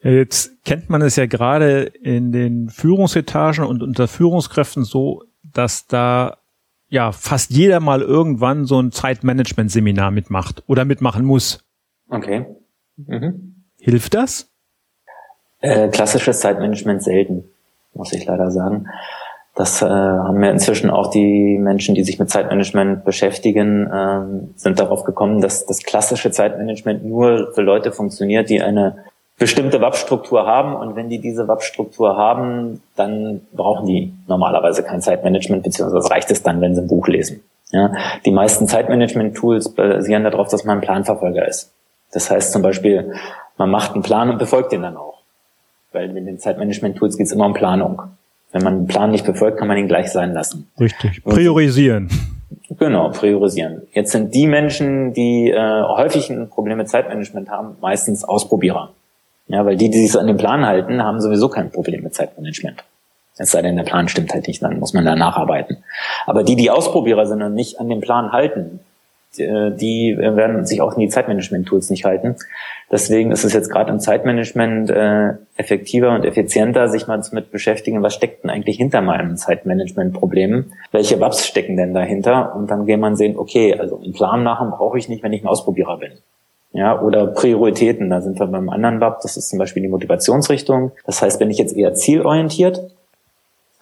Jetzt 0.03 0.53
kennt 0.65 0.89
man 0.89 1.03
es 1.03 1.17
ja 1.17 1.27
gerade 1.27 1.83
in 1.83 2.31
den 2.31 2.69
Führungsetagen 2.69 3.65
und 3.65 3.83
unter 3.83 4.07
Führungskräften 4.07 4.85
so, 4.85 5.25
dass 5.57 5.87
da 5.87 6.39
ja 6.89 7.13
fast 7.13 7.51
jeder 7.51 7.81
mal 7.81 8.03
irgendwann 8.03 8.65
so 8.65 8.81
ein 8.81 8.93
Zeitmanagement-Seminar 8.93 10.11
mitmacht 10.11 10.63
oder 10.67 10.85
mitmachen 10.85 11.25
muss. 11.25 11.65
Okay. 12.09 12.47
Mhm. 12.97 13.65
Hilft 13.81 14.15
das? 14.15 14.51
Äh, 15.61 15.89
klassisches 15.89 16.41
Zeitmanagement 16.41 17.03
selten, 17.03 17.45
muss 17.95 18.13
ich 18.13 18.25
leider 18.25 18.51
sagen. 18.51 18.87
Das 19.55 19.81
äh, 19.81 19.87
haben 19.87 20.41
wir 20.41 20.51
inzwischen 20.51 20.91
auch 20.91 21.11
die 21.11 21.59
Menschen, 21.59 21.95
die 21.95 22.05
sich 22.05 22.19
mit 22.19 22.29
Zeitmanagement 22.29 23.05
beschäftigen, 23.07 23.87
äh, 23.87 24.59
sind 24.59 24.79
darauf 24.79 25.05
gekommen, 25.05 25.41
dass 25.41 25.65
das 25.65 25.83
klassische 25.83 26.31
Zeitmanagement 26.31 27.05
nur 27.05 27.53
für 27.55 27.63
Leute 27.63 27.91
funktioniert, 27.91 28.51
die 28.51 28.61
eine 28.61 29.05
bestimmte 29.39 29.81
WAP-Struktur 29.81 30.47
haben 30.47 30.75
und 30.75 30.97
wenn 30.97 31.09
die 31.09 31.19
diese 31.19 31.47
WAP-Struktur 31.47 32.17
haben, 32.17 32.83
dann 32.97 33.43
brauchen 33.53 33.87
die 33.87 34.15
normalerweise 34.27 34.83
kein 34.83 35.03
Zeitmanagement, 35.03 35.63
beziehungsweise 35.63 36.11
reicht 36.11 36.31
es 36.31 36.43
dann, 36.43 36.61
wenn 36.61 36.75
sie 36.75 36.83
ein 36.83 36.87
Buch 36.87 37.07
lesen. 37.07 37.43
Ja, 37.71 37.93
die 38.25 38.31
meisten 38.31 38.67
Zeitmanagement-Tools 38.67 39.75
basieren 39.75 40.25
darauf, 40.25 40.49
dass 40.49 40.65
man 40.65 40.79
ein 40.79 40.81
Planverfolger 40.83 41.47
ist. 41.47 41.73
Das 42.13 42.31
heißt 42.31 42.53
zum 42.53 42.63
Beispiel, 42.63 43.13
man 43.59 43.71
macht 43.71 43.93
einen 43.93 44.03
Plan 44.03 44.31
und 44.31 44.39
befolgt 44.39 44.73
den 44.73 44.83
dann 44.83 44.97
auch. 44.97 45.21
Weil 45.93 46.13
mit 46.13 46.27
den 46.27 46.39
Zeitmanagement-Tools 46.39 47.17
geht 47.17 47.27
es 47.27 47.33
immer 47.33 47.47
um 47.47 47.55
Planung. 47.55 48.03
Wenn 48.53 48.63
man 48.63 48.75
einen 48.75 48.87
Plan 48.87 49.11
nicht 49.11 49.27
befolgt, 49.27 49.59
kann 49.59 49.69
man 49.69 49.77
ihn 49.77 49.89
gleich 49.89 50.13
sein 50.13 50.33
lassen. 50.33 50.71
Richtig. 50.79 51.25
Priorisieren. 51.25 52.09
Genau, 52.79 53.11
priorisieren. 53.11 53.83
Jetzt 53.93 54.13
sind 54.13 54.35
die 54.35 54.47
Menschen, 54.47 55.13
die 55.13 55.51
äh, 55.51 55.83
häufig 55.83 56.31
ein 56.31 56.49
Problem 56.49 56.79
mit 56.79 56.89
Zeitmanagement 56.89 57.51
haben, 57.51 57.77
meistens 57.81 58.25
Ausprobierer. 58.25 58.91
Ja, 59.49 59.65
weil 59.65 59.77
die, 59.77 59.91
die 59.91 60.07
sich 60.07 60.19
an 60.19 60.27
den 60.27 60.37
Plan 60.37 60.67
halten, 60.67 61.03
haben 61.03 61.21
sowieso 61.21 61.49
kein 61.49 61.71
Problem 61.71 62.03
mit 62.03 62.15
Zeitmanagement. 62.15 62.83
Es 63.39 63.51
sei 63.51 63.63
denn, 63.63 63.77
der 63.77 63.85
Plan 63.85 64.09
stimmt 64.09 64.33
halt 64.33 64.49
nicht, 64.49 64.63
dann 64.63 64.79
muss 64.79 64.95
man 64.95 65.05
da 65.05 65.15
nacharbeiten. 65.15 65.85
Aber 66.27 66.43
die, 66.43 66.57
die 66.57 66.71
Ausprobierer 66.71 67.27
sind 67.27 67.43
und 67.43 67.55
nicht 67.55 67.79
an 67.79 67.89
den 67.89 68.01
Plan 68.01 68.33
halten, 68.33 68.81
die 69.39 70.17
werden 70.19 70.65
sich 70.65 70.81
auch 70.81 70.95
in 70.95 71.01
die 71.01 71.09
Zeitmanagement-Tools 71.09 71.91
nicht 71.91 72.05
halten. 72.05 72.37
Deswegen 72.91 73.33
ist 73.33 73.45
es 73.45 73.53
jetzt 73.53 73.71
gerade 73.71 73.91
im 73.91 74.01
Zeitmanagement 74.01 74.91
äh, 74.91 75.35
effektiver 75.57 76.15
und 76.15 76.25
effizienter, 76.25 76.89
sich 76.89 77.07
mal 77.07 77.21
damit 77.21 77.51
beschäftigen, 77.51 78.03
was 78.03 78.15
steckt 78.15 78.45
denn 78.45 78.51
eigentlich 78.51 78.77
hinter 78.77 79.01
meinem 79.03 79.37
Zeitmanagement-Problem? 79.37 80.73
Welche 80.93 81.21
WAPs 81.21 81.47
stecken 81.47 81.77
denn 81.77 81.95
dahinter? 81.95 82.55
Und 82.55 82.71
dann 82.71 82.87
geht 82.87 83.01
man 83.01 83.17
sehen, 83.17 83.37
okay, 83.37 83.77
also 83.79 84.01
einen 84.01 84.13
Plan 84.13 84.43
machen 84.43 84.71
brauche 84.71 84.99
ich 84.99 85.09
nicht, 85.09 85.23
wenn 85.23 85.33
ich 85.33 85.43
ein 85.43 85.49
Ausprobierer 85.49 85.99
bin. 85.99 86.13
Ja, 86.73 87.01
oder 87.01 87.29
Prioritäten, 87.29 88.11
da 88.11 88.21
sind 88.21 88.39
wir 88.39 88.47
beim 88.47 88.69
anderen 88.69 89.01
WAP, 89.01 89.23
das 89.23 89.37
ist 89.37 89.49
zum 89.49 89.59
Beispiel 89.59 89.83
die 89.83 89.89
Motivationsrichtung. 89.89 90.93
Das 91.07 91.23
heißt, 91.23 91.41
wenn 91.41 91.51
ich 91.51 91.59
jetzt 91.59 91.75
eher 91.75 91.95
zielorientiert, 91.95 92.91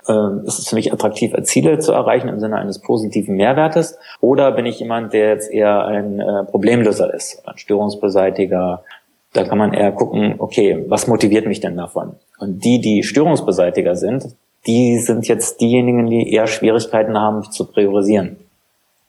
äh, 0.06 0.46
ist 0.46 0.58
es 0.58 0.68
für 0.68 0.76
mich 0.76 0.92
attraktiv, 0.92 1.34
Ziele 1.42 1.78
zu 1.78 1.92
erreichen 1.92 2.28
im 2.28 2.40
Sinne 2.40 2.56
eines 2.56 2.80
positiven 2.80 3.36
Mehrwertes? 3.36 3.98
Oder 4.20 4.52
bin 4.52 4.66
ich 4.66 4.78
jemand, 4.78 5.12
der 5.12 5.30
jetzt 5.30 5.50
eher 5.50 5.84
ein 5.86 6.20
äh, 6.20 6.44
Problemlöser 6.44 7.12
ist, 7.12 7.42
ein 7.46 7.58
Störungsbeseitiger? 7.58 8.84
Da 9.32 9.44
kann 9.44 9.58
man 9.58 9.72
eher 9.72 9.90
gucken, 9.90 10.36
okay, 10.38 10.84
was 10.88 11.06
motiviert 11.08 11.46
mich 11.46 11.60
denn 11.60 11.76
davon? 11.76 12.14
Und 12.38 12.64
die, 12.64 12.80
die 12.80 13.02
Störungsbeseitiger 13.02 13.96
sind, 13.96 14.36
die 14.66 14.98
sind 14.98 15.26
jetzt 15.28 15.60
diejenigen, 15.60 16.06
die 16.06 16.32
eher 16.32 16.46
Schwierigkeiten 16.46 17.18
haben, 17.18 17.42
zu 17.50 17.66
priorisieren. 17.66 18.36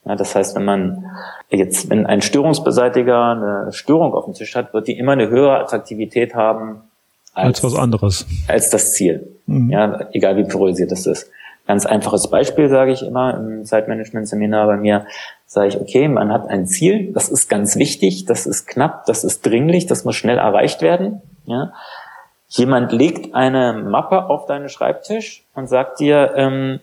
Ja, 0.06 0.16
das 0.16 0.36
heißt, 0.36 0.56
wenn 0.56 0.66
man 0.66 1.06
jetzt, 1.50 1.90
wenn 1.90 2.06
ein 2.06 2.22
Störungsbeseitiger 2.22 3.32
eine 3.32 3.74
Störung 3.74 4.14
auf 4.14 4.26
dem 4.26 4.36
Tisch 4.36 4.56
hat, 4.56 4.74
wird 4.74 4.88
die 4.88 4.98
immer 4.98 5.14
eine 5.14 5.30
höhere 5.30 5.60
Attraktivität 5.60 6.36
haben 6.36 6.82
als, 7.34 7.64
als 7.64 7.64
was 7.64 7.76
anderes. 7.80 8.26
Als 8.48 8.70
das 8.70 8.94
Ziel. 8.94 9.36
Mhm. 9.48 9.72
Ja, 9.72 10.08
egal 10.14 10.38
wie 10.38 10.44
priorisiert 10.44 10.92
das 10.92 11.06
ist. 11.06 11.30
Ganz 11.68 11.88
einfaches 11.88 12.30
Beispiel 12.30 12.70
sage 12.70 12.92
ich 12.92 13.02
immer 13.02 13.36
im 13.36 13.66
Zeitmanagement-Seminar 13.66 14.68
bei 14.68 14.78
mir, 14.78 15.08
sage 15.48 15.70
ich, 15.70 15.82
okay, 15.82 16.08
man 16.08 16.32
hat 16.32 16.48
ein 16.48 16.68
Ziel, 16.68 17.12
das 17.12 17.30
ist 17.30 17.50
ganz 17.50 17.76
wichtig, 17.76 18.26
das 18.26 18.46
ist 18.46 18.68
knapp, 18.68 19.06
das 19.06 19.24
ist 19.24 19.44
dringlich, 19.44 19.88
das 19.88 20.06
muss 20.06 20.16
schnell 20.16 20.38
erreicht 20.38 20.84
werden. 20.84 21.22
Ja. 21.46 21.74
Jemand 22.50 22.92
legt 22.92 23.34
eine 23.34 23.74
Mappe 23.74 24.30
auf 24.30 24.46
deinen 24.46 24.70
Schreibtisch 24.70 25.44
und 25.56 25.68
sagt 25.68 26.00
dir, 26.00 26.34
ähm, 26.36 26.80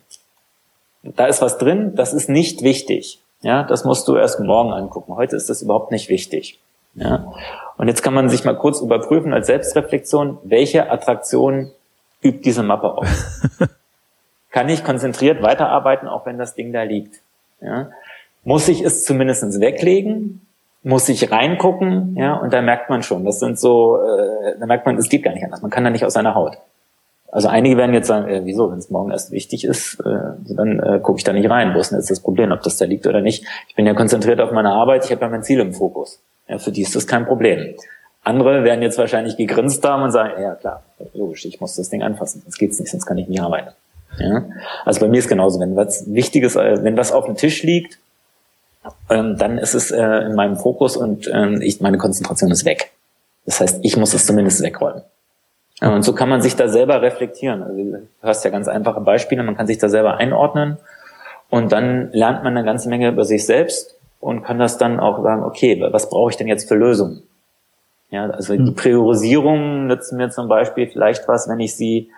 da 1.02 1.26
ist 1.26 1.42
was 1.42 1.58
drin, 1.58 1.94
das 1.94 2.12
ist 2.12 2.28
nicht 2.28 2.62
wichtig. 2.62 3.20
Ja, 3.42 3.64
das 3.64 3.84
musst 3.84 4.06
du 4.06 4.16
erst 4.16 4.38
morgen 4.40 4.72
angucken. 4.72 5.16
Heute 5.16 5.36
ist 5.36 5.50
das 5.50 5.62
überhaupt 5.62 5.90
nicht 5.90 6.08
wichtig. 6.08 6.60
Ja. 6.94 7.32
Und 7.76 7.88
jetzt 7.88 8.02
kann 8.02 8.14
man 8.14 8.28
sich 8.28 8.44
mal 8.44 8.56
kurz 8.56 8.80
überprüfen 8.80 9.32
als 9.32 9.48
Selbstreflexion, 9.48 10.38
welche 10.44 10.90
Attraktion 10.90 11.72
übt 12.22 12.42
diese 12.44 12.62
Mappe 12.62 12.96
auf? 12.96 13.08
kann 14.50 14.68
ich 14.68 14.84
konzentriert 14.84 15.42
weiterarbeiten, 15.42 16.06
auch 16.06 16.26
wenn 16.26 16.38
das 16.38 16.54
Ding 16.54 16.72
da 16.72 16.82
liegt? 16.82 17.20
Ja. 17.60 17.90
Muss 18.44 18.68
ich 18.68 18.82
es 18.82 19.04
zumindest 19.04 19.60
weglegen? 19.60 20.46
Muss 20.84 21.08
ich 21.08 21.30
reingucken? 21.30 22.16
Ja, 22.16 22.34
und 22.34 22.52
da 22.52 22.60
merkt 22.60 22.90
man 22.90 23.02
schon, 23.02 23.24
das 23.24 23.38
sind 23.38 23.58
so, 23.58 23.98
äh, 23.98 24.58
da 24.58 24.66
merkt 24.66 24.84
man, 24.84 24.96
es 24.98 25.08
geht 25.08 25.22
gar 25.22 25.32
nicht 25.32 25.44
anders. 25.44 25.62
Man 25.62 25.70
kann 25.70 25.84
da 25.84 25.90
nicht 25.90 26.04
aus 26.04 26.12
seiner 26.12 26.34
Haut. 26.34 26.58
Also 27.32 27.48
einige 27.48 27.78
werden 27.78 27.94
jetzt 27.94 28.08
sagen, 28.08 28.28
äh, 28.28 28.42
wieso, 28.44 28.70
wenn 28.70 28.78
es 28.78 28.90
morgen 28.90 29.10
erst 29.10 29.32
wichtig 29.32 29.64
ist, 29.64 29.98
äh, 30.00 30.54
dann 30.54 30.78
äh, 30.80 31.00
gucke 31.02 31.16
ich 31.16 31.24
da 31.24 31.32
nicht 31.32 31.48
rein. 31.48 31.74
Wo 31.74 31.80
ist 31.80 31.90
denn 31.90 31.98
jetzt 31.98 32.10
das 32.10 32.20
Problem, 32.20 32.52
ob 32.52 32.62
das 32.62 32.76
da 32.76 32.84
liegt 32.84 33.06
oder 33.06 33.22
nicht? 33.22 33.44
Ich 33.68 33.74
bin 33.74 33.86
ja 33.86 33.94
konzentriert 33.94 34.38
auf 34.38 34.52
meine 34.52 34.70
Arbeit, 34.70 35.06
ich 35.06 35.10
habe 35.10 35.22
ja 35.22 35.28
mein 35.28 35.42
Ziel 35.42 35.58
im 35.58 35.72
Fokus. 35.72 36.20
Ja, 36.46 36.58
für 36.58 36.70
die 36.70 36.82
ist 36.82 36.94
das 36.94 37.06
kein 37.06 37.24
Problem. 37.24 37.74
Andere 38.22 38.64
werden 38.64 38.82
jetzt 38.82 38.98
wahrscheinlich 38.98 39.38
gegrinst 39.38 39.82
haben 39.82 40.02
und 40.02 40.10
sagen, 40.10 40.40
ja 40.40 40.54
klar, 40.54 40.82
logisch, 41.14 41.46
ich 41.46 41.58
muss 41.58 41.74
das 41.74 41.88
Ding 41.88 42.02
anfassen, 42.02 42.42
sonst 42.42 42.58
geht's 42.58 42.78
nicht, 42.78 42.90
sonst 42.90 43.06
kann 43.06 43.16
ich 43.16 43.28
nicht 43.28 43.40
arbeiten. 43.40 43.70
Ja? 44.18 44.44
Also 44.84 45.00
bei 45.00 45.08
mir 45.08 45.18
ist 45.18 45.28
genauso, 45.28 45.58
wenn 45.58 45.74
was 45.74 46.12
Wichtiges, 46.12 46.54
äh, 46.54 46.84
wenn 46.84 46.98
was 46.98 47.12
auf 47.12 47.24
dem 47.24 47.36
Tisch 47.36 47.62
liegt, 47.62 47.98
ähm, 49.08 49.38
dann 49.38 49.56
ist 49.56 49.72
es 49.72 49.90
äh, 49.90 50.02
in 50.02 50.34
meinem 50.34 50.56
Fokus 50.56 50.98
und 50.98 51.30
ähm, 51.32 51.62
ich, 51.62 51.80
meine 51.80 51.96
Konzentration 51.96 52.50
ist 52.50 52.66
weg. 52.66 52.92
Das 53.46 53.60
heißt, 53.60 53.80
ich 53.82 53.96
muss 53.96 54.12
es 54.12 54.26
zumindest 54.26 54.62
wegräumen. 54.62 55.02
Und 55.88 56.02
so 56.02 56.14
kann 56.14 56.28
man 56.28 56.40
sich 56.40 56.54
da 56.54 56.68
selber 56.68 57.02
reflektieren. 57.02 57.62
Also 57.62 57.76
du 57.76 58.08
hast 58.22 58.44
ja 58.44 58.50
ganz 58.50 58.68
einfache 58.68 59.00
Beispiele, 59.00 59.42
man 59.42 59.56
kann 59.56 59.66
sich 59.66 59.78
da 59.78 59.88
selber 59.88 60.16
einordnen 60.16 60.78
und 61.50 61.72
dann 61.72 62.10
lernt 62.12 62.44
man 62.44 62.56
eine 62.56 62.64
ganze 62.64 62.88
Menge 62.88 63.08
über 63.08 63.24
sich 63.24 63.44
selbst 63.46 63.98
und 64.20 64.44
kann 64.44 64.58
das 64.58 64.78
dann 64.78 65.00
auch 65.00 65.22
sagen, 65.22 65.42
okay, 65.42 65.84
was 65.90 66.08
brauche 66.08 66.30
ich 66.30 66.36
denn 66.36 66.46
jetzt 66.46 66.68
für 66.68 66.76
Lösungen? 66.76 67.24
Ja, 68.10 68.30
also 68.30 68.54
die 68.54 68.66
hm. 68.66 68.74
Priorisierung 68.74 69.86
nützen 69.86 70.18
mir 70.18 70.30
zum 70.30 70.46
Beispiel 70.46 70.86
vielleicht 70.86 71.26
was, 71.26 71.48
wenn 71.48 71.58
ich 71.60 71.74
sie, 71.76 72.10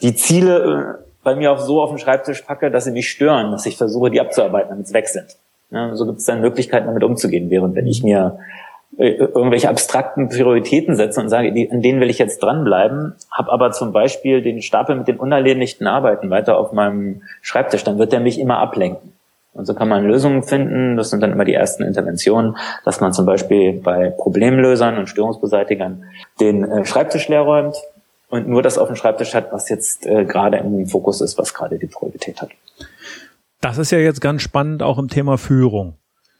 die 0.00 0.16
Ziele 0.16 0.98
äh, 0.98 1.04
bei 1.22 1.36
mir 1.36 1.52
auch 1.52 1.58
so 1.58 1.82
auf 1.82 1.90
den 1.90 1.98
Schreibtisch 1.98 2.42
packe, 2.42 2.70
dass 2.70 2.84
sie 2.84 2.90
mich 2.90 3.10
stören, 3.10 3.52
dass 3.52 3.66
ich 3.66 3.76
versuche, 3.76 4.10
die 4.10 4.20
abzuarbeiten, 4.20 4.70
damit 4.70 4.88
sie 4.88 4.94
weg 4.94 5.06
sind. 5.08 5.36
Ja, 5.70 5.94
so 5.94 6.06
gibt 6.06 6.18
es 6.18 6.24
dann 6.24 6.40
Möglichkeiten, 6.40 6.86
damit 6.86 7.04
umzugehen, 7.04 7.50
während 7.50 7.74
wenn 7.74 7.86
ich 7.86 8.02
mir 8.02 8.38
irgendwelche 8.96 9.68
abstrakten 9.68 10.28
Prioritäten 10.28 10.96
setze 10.96 11.20
und 11.20 11.28
sage, 11.28 11.48
an 11.48 11.82
denen 11.82 12.00
will 12.00 12.10
ich 12.10 12.18
jetzt 12.18 12.42
dranbleiben, 12.42 13.14
habe 13.30 13.52
aber 13.52 13.72
zum 13.72 13.92
Beispiel 13.92 14.42
den 14.42 14.62
Stapel 14.62 14.96
mit 14.96 15.08
den 15.08 15.16
unerledigten 15.16 15.86
Arbeiten 15.86 16.30
weiter 16.30 16.58
auf 16.58 16.72
meinem 16.72 17.22
Schreibtisch, 17.42 17.84
dann 17.84 17.98
wird 17.98 18.12
der 18.12 18.20
mich 18.20 18.38
immer 18.38 18.58
ablenken. 18.58 19.12
Und 19.52 19.66
so 19.66 19.74
kann 19.74 19.88
man 19.88 20.04
Lösungen 20.04 20.42
finden. 20.42 20.96
Das 20.96 21.10
sind 21.10 21.22
dann 21.22 21.30
immer 21.30 21.44
die 21.44 21.54
ersten 21.54 21.84
Interventionen, 21.84 22.56
dass 22.84 23.00
man 23.00 23.12
zum 23.12 23.24
Beispiel 23.24 23.72
bei 23.72 24.10
Problemlösern 24.10 24.98
und 24.98 25.08
Störungsbeseitigern 25.08 26.04
den 26.40 26.64
äh, 26.64 26.84
Schreibtisch 26.84 27.28
leer 27.28 27.42
räumt 27.42 27.76
und 28.28 28.48
nur 28.48 28.62
das 28.62 28.78
auf 28.78 28.88
dem 28.88 28.96
Schreibtisch 28.96 29.32
hat, 29.32 29.52
was 29.52 29.68
jetzt 29.68 30.06
äh, 30.06 30.24
gerade 30.24 30.58
im 30.58 30.86
Fokus 30.86 31.20
ist, 31.20 31.38
was 31.38 31.54
gerade 31.54 31.78
die 31.78 31.86
Priorität 31.86 32.42
hat. 32.42 32.50
Das 33.60 33.78
ist 33.78 33.92
ja 33.92 33.98
jetzt 33.98 34.20
ganz 34.20 34.42
spannend 34.42 34.82
auch 34.82 34.98
im 34.98 35.08
Thema 35.08 35.38
Führung. 35.38 35.94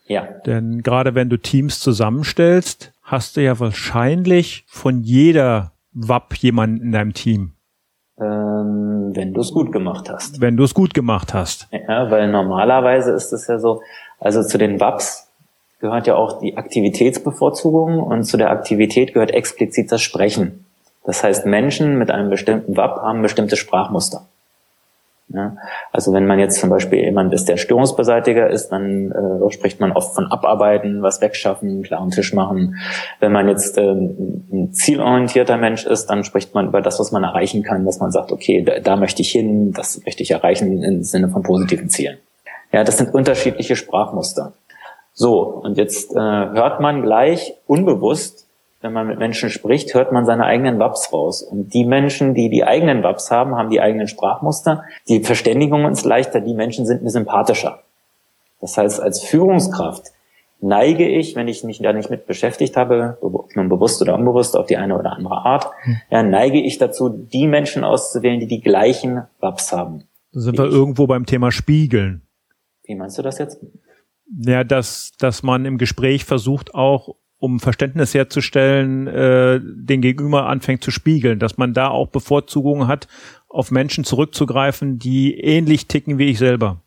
Ja. 0.06 0.28
Denn 0.46 0.82
gerade 0.82 1.14
wenn 1.14 1.30
du 1.30 1.38
Teams 1.38 1.80
zusammenstellst, 1.80 2.92
hast 3.02 3.36
du 3.36 3.42
ja 3.42 3.58
wahrscheinlich 3.58 4.64
von 4.66 5.02
jeder 5.02 5.72
WAP 5.92 6.34
jemanden 6.36 6.82
in 6.82 6.92
deinem 6.92 7.14
Team. 7.14 7.52
Ähm, 8.18 9.12
wenn 9.14 9.32
du 9.32 9.40
es 9.40 9.52
gut 9.52 9.72
gemacht 9.72 10.10
hast. 10.10 10.40
Wenn 10.40 10.56
du 10.56 10.64
es 10.64 10.74
gut 10.74 10.94
gemacht 10.94 11.34
hast. 11.34 11.68
Ja, 11.72 12.10
weil 12.10 12.30
normalerweise 12.30 13.12
ist 13.12 13.32
es 13.32 13.46
ja 13.46 13.58
so, 13.58 13.82
also 14.18 14.42
zu 14.42 14.58
den 14.58 14.80
WAPs 14.80 15.28
gehört 15.80 16.06
ja 16.06 16.16
auch 16.16 16.40
die 16.40 16.56
Aktivitätsbevorzugung 16.56 18.00
und 18.00 18.24
zu 18.24 18.36
der 18.36 18.50
Aktivität 18.50 19.14
gehört 19.14 19.30
explizit 19.32 19.90
das 19.92 20.02
Sprechen. 20.02 20.64
Das 21.04 21.22
heißt, 21.22 21.44
Menschen 21.44 21.98
mit 21.98 22.10
einem 22.10 22.30
bestimmten 22.30 22.76
WAP 22.76 23.02
haben 23.02 23.22
bestimmte 23.22 23.56
Sprachmuster. 23.56 24.26
Ja, 25.28 25.56
also 25.90 26.12
wenn 26.12 26.26
man 26.26 26.38
jetzt 26.38 26.60
zum 26.60 26.68
Beispiel 26.68 26.98
jemand 26.98 27.32
ist, 27.32 27.48
der 27.48 27.56
Störungsbeseitiger 27.56 28.50
ist, 28.50 28.68
dann 28.68 29.10
äh, 29.10 29.50
spricht 29.52 29.80
man 29.80 29.92
oft 29.92 30.14
von 30.14 30.26
Abarbeiten, 30.26 31.02
was 31.02 31.22
wegschaffen, 31.22 31.82
klaren 31.82 32.10
Tisch 32.10 32.34
machen. 32.34 32.76
Wenn 33.20 33.32
man 33.32 33.48
jetzt 33.48 33.78
äh, 33.78 33.90
ein 33.90 34.72
zielorientierter 34.72 35.56
Mensch 35.56 35.86
ist, 35.86 36.06
dann 36.06 36.24
spricht 36.24 36.54
man 36.54 36.68
über 36.68 36.82
das, 36.82 37.00
was 37.00 37.10
man 37.10 37.24
erreichen 37.24 37.62
kann, 37.62 37.86
dass 37.86 38.00
man 38.00 38.10
sagt, 38.10 38.32
okay, 38.32 38.62
da, 38.62 38.80
da 38.80 38.96
möchte 38.96 39.22
ich 39.22 39.30
hin, 39.30 39.72
das 39.72 40.00
möchte 40.04 40.22
ich 40.22 40.30
erreichen 40.30 40.82
im 40.82 41.02
Sinne 41.02 41.30
von 41.30 41.42
positiven 41.42 41.88
Zielen. 41.88 42.18
Ja, 42.70 42.84
das 42.84 42.98
sind 42.98 43.14
unterschiedliche 43.14 43.76
Sprachmuster. 43.76 44.52
So, 45.14 45.40
und 45.40 45.78
jetzt 45.78 46.14
äh, 46.14 46.18
hört 46.18 46.80
man 46.80 47.02
gleich 47.02 47.54
unbewusst, 47.66 48.43
wenn 48.84 48.92
man 48.92 49.06
mit 49.06 49.18
Menschen 49.18 49.48
spricht, 49.48 49.94
hört 49.94 50.12
man 50.12 50.26
seine 50.26 50.44
eigenen 50.44 50.78
Waps 50.78 51.10
raus. 51.10 51.42
Und 51.42 51.72
die 51.72 51.86
Menschen, 51.86 52.34
die 52.34 52.50
die 52.50 52.64
eigenen 52.64 53.02
Waps 53.02 53.30
haben, 53.30 53.56
haben 53.56 53.70
die 53.70 53.80
eigenen 53.80 54.08
Sprachmuster. 54.08 54.84
Die 55.08 55.24
Verständigung 55.24 55.90
ist 55.90 56.04
leichter, 56.04 56.42
die 56.42 56.52
Menschen 56.52 56.84
sind 56.84 57.02
mir 57.02 57.08
sympathischer. 57.08 57.82
Das 58.60 58.76
heißt, 58.76 59.00
als 59.00 59.22
Führungskraft 59.22 60.08
neige 60.60 61.08
ich, 61.08 61.34
wenn 61.34 61.48
ich 61.48 61.64
mich 61.64 61.78
da 61.78 61.94
nicht 61.94 62.10
mit 62.10 62.26
beschäftigt 62.26 62.76
habe, 62.76 63.16
nun 63.54 63.70
bewusst 63.70 64.02
oder 64.02 64.16
unbewusst 64.16 64.54
auf 64.54 64.66
die 64.66 64.76
eine 64.76 64.98
oder 64.98 65.12
andere 65.12 65.36
Art, 65.36 65.70
hm. 65.84 65.96
ja, 66.10 66.22
neige 66.22 66.60
ich 66.60 66.76
dazu, 66.76 67.08
die 67.08 67.46
Menschen 67.46 67.84
auszuwählen, 67.84 68.38
die 68.38 68.46
die 68.46 68.60
gleichen 68.60 69.22
Waps 69.40 69.72
haben. 69.72 70.04
Da 70.34 70.40
sind 70.40 70.58
wir 70.58 70.66
ich. 70.66 70.72
irgendwo 70.72 71.06
beim 71.06 71.24
Thema 71.24 71.52
Spiegeln. 71.52 72.20
Wie 72.84 72.94
meinst 72.94 73.16
du 73.16 73.22
das 73.22 73.38
jetzt? 73.38 73.64
Ja, 74.40 74.62
dass, 74.62 75.12
dass 75.18 75.42
man 75.42 75.64
im 75.64 75.78
Gespräch 75.78 76.26
versucht 76.26 76.74
auch 76.74 77.14
um 77.44 77.60
Verständnis 77.60 78.14
herzustellen, 78.14 79.06
äh, 79.06 79.60
den 79.62 80.00
Gegenüber 80.00 80.46
anfängt 80.46 80.82
zu 80.82 80.90
spiegeln, 80.90 81.38
dass 81.38 81.58
man 81.58 81.74
da 81.74 81.88
auch 81.88 82.08
Bevorzugungen 82.08 82.88
hat, 82.88 83.06
auf 83.50 83.70
Menschen 83.70 84.04
zurückzugreifen, 84.04 84.98
die 84.98 85.38
ähnlich 85.38 85.86
ticken 85.86 86.16
wie 86.16 86.30
ich 86.30 86.38
selber. 86.38 86.78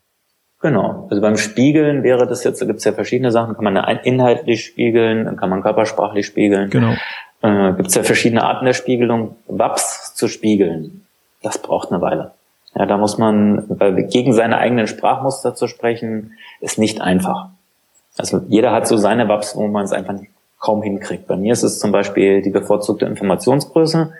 Genau. 0.60 1.06
Also 1.10 1.22
beim 1.22 1.36
Spiegeln 1.36 2.02
wäre 2.02 2.26
das 2.26 2.42
jetzt, 2.42 2.60
da 2.60 2.66
gibt 2.66 2.80
es 2.80 2.84
ja 2.84 2.92
verschiedene 2.92 3.30
Sachen, 3.30 3.54
kann 3.54 3.62
man 3.62 3.76
inhaltlich 4.02 4.64
spiegeln, 4.64 5.26
dann 5.26 5.36
kann 5.36 5.48
man 5.48 5.62
körpersprachlich 5.62 6.26
spiegeln. 6.26 6.70
Genau. 6.70 6.94
Äh, 7.42 7.74
gibt 7.74 7.90
es 7.90 7.94
ja 7.94 8.02
verschiedene 8.02 8.42
Arten 8.42 8.64
der 8.64 8.72
Spiegelung. 8.72 9.36
Waps 9.46 10.16
zu 10.16 10.26
spiegeln, 10.26 11.06
das 11.44 11.62
braucht 11.62 11.92
eine 11.92 12.00
Weile. 12.00 12.32
Ja, 12.74 12.84
da 12.86 12.96
muss 12.96 13.16
man, 13.16 13.64
weil 13.68 13.94
gegen 14.08 14.32
seine 14.32 14.58
eigenen 14.58 14.88
Sprachmuster 14.88 15.54
zu 15.54 15.68
sprechen, 15.68 16.32
ist 16.60 16.78
nicht 16.78 17.00
einfach. 17.00 17.50
Also 18.18 18.42
jeder 18.48 18.72
hat 18.72 18.88
so 18.88 18.96
seine 18.96 19.28
Waps, 19.28 19.56
wo 19.56 19.68
man 19.68 19.84
es 19.84 19.92
einfach 19.92 20.14
kaum 20.58 20.82
hinkriegt. 20.82 21.26
Bei 21.26 21.36
mir 21.36 21.52
ist 21.52 21.62
es 21.62 21.78
zum 21.78 21.92
Beispiel 21.92 22.42
die 22.42 22.50
bevorzugte 22.50 23.06
Informationsgröße. 23.06 24.12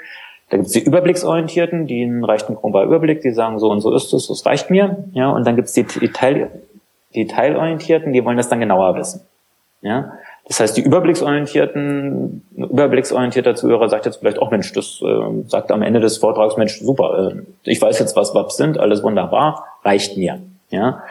Da 0.51 0.57
gibt 0.57 0.69
es 0.69 0.73
die 0.73 0.83
Überblicksorientierten, 0.83 1.87
die 1.87 2.11
reicht 2.23 2.49
ein 2.49 2.55
grober 2.55 2.85
Überblick, 2.85 3.21
die 3.21 3.33
sagen, 3.33 3.59
so 3.59 3.71
und 3.71 3.81
so 3.81 3.95
ist 3.95 4.13
es, 4.15 4.29
das 4.29 4.47
reicht 4.47 4.71
mir. 4.71 5.05
Ja, 5.13 5.31
und 5.31 5.47
dann 5.47 5.57
gibt 5.57 5.69
es 5.69 5.75
die, 5.75 5.85
die, 5.85 6.11
Teil, 6.11 6.51
die 7.15 7.27
Teilorientierten, 7.27 8.13
die 8.13 8.25
wollen 8.25 8.37
das 8.37 8.49
dann 8.49 8.61
genauer 8.61 8.97
wissen. 8.97 9.21
Ja, 9.81 10.13
das 10.49 10.61
heißt, 10.61 10.77
die 10.79 10.81
Überblicksorientierten, 10.81 12.43
überblicksorientierter 12.57 13.55
Zuhörer 13.55 13.91
sagt 13.91 14.07
jetzt 14.07 14.17
vielleicht, 14.17 14.39
auch 14.39 14.51
Mensch, 14.51 14.73
das 14.73 15.01
äh, 15.03 15.45
sagt 15.47 15.71
am 15.71 15.83
Ende 15.83 16.01
des 16.01 16.17
Vortrags, 16.17 16.57
Mensch, 16.57 16.81
super, 16.81 17.33
äh, 17.33 17.43
ich 17.65 17.81
weiß 17.81 17.99
jetzt, 17.99 18.17
was 18.17 18.35
WAPs 18.35 18.57
sind, 18.57 18.79
alles 18.79 19.03
wunderbar, 19.03 19.67
reicht 19.85 20.17
mir. 20.17 20.41
Ja, 20.71 21.03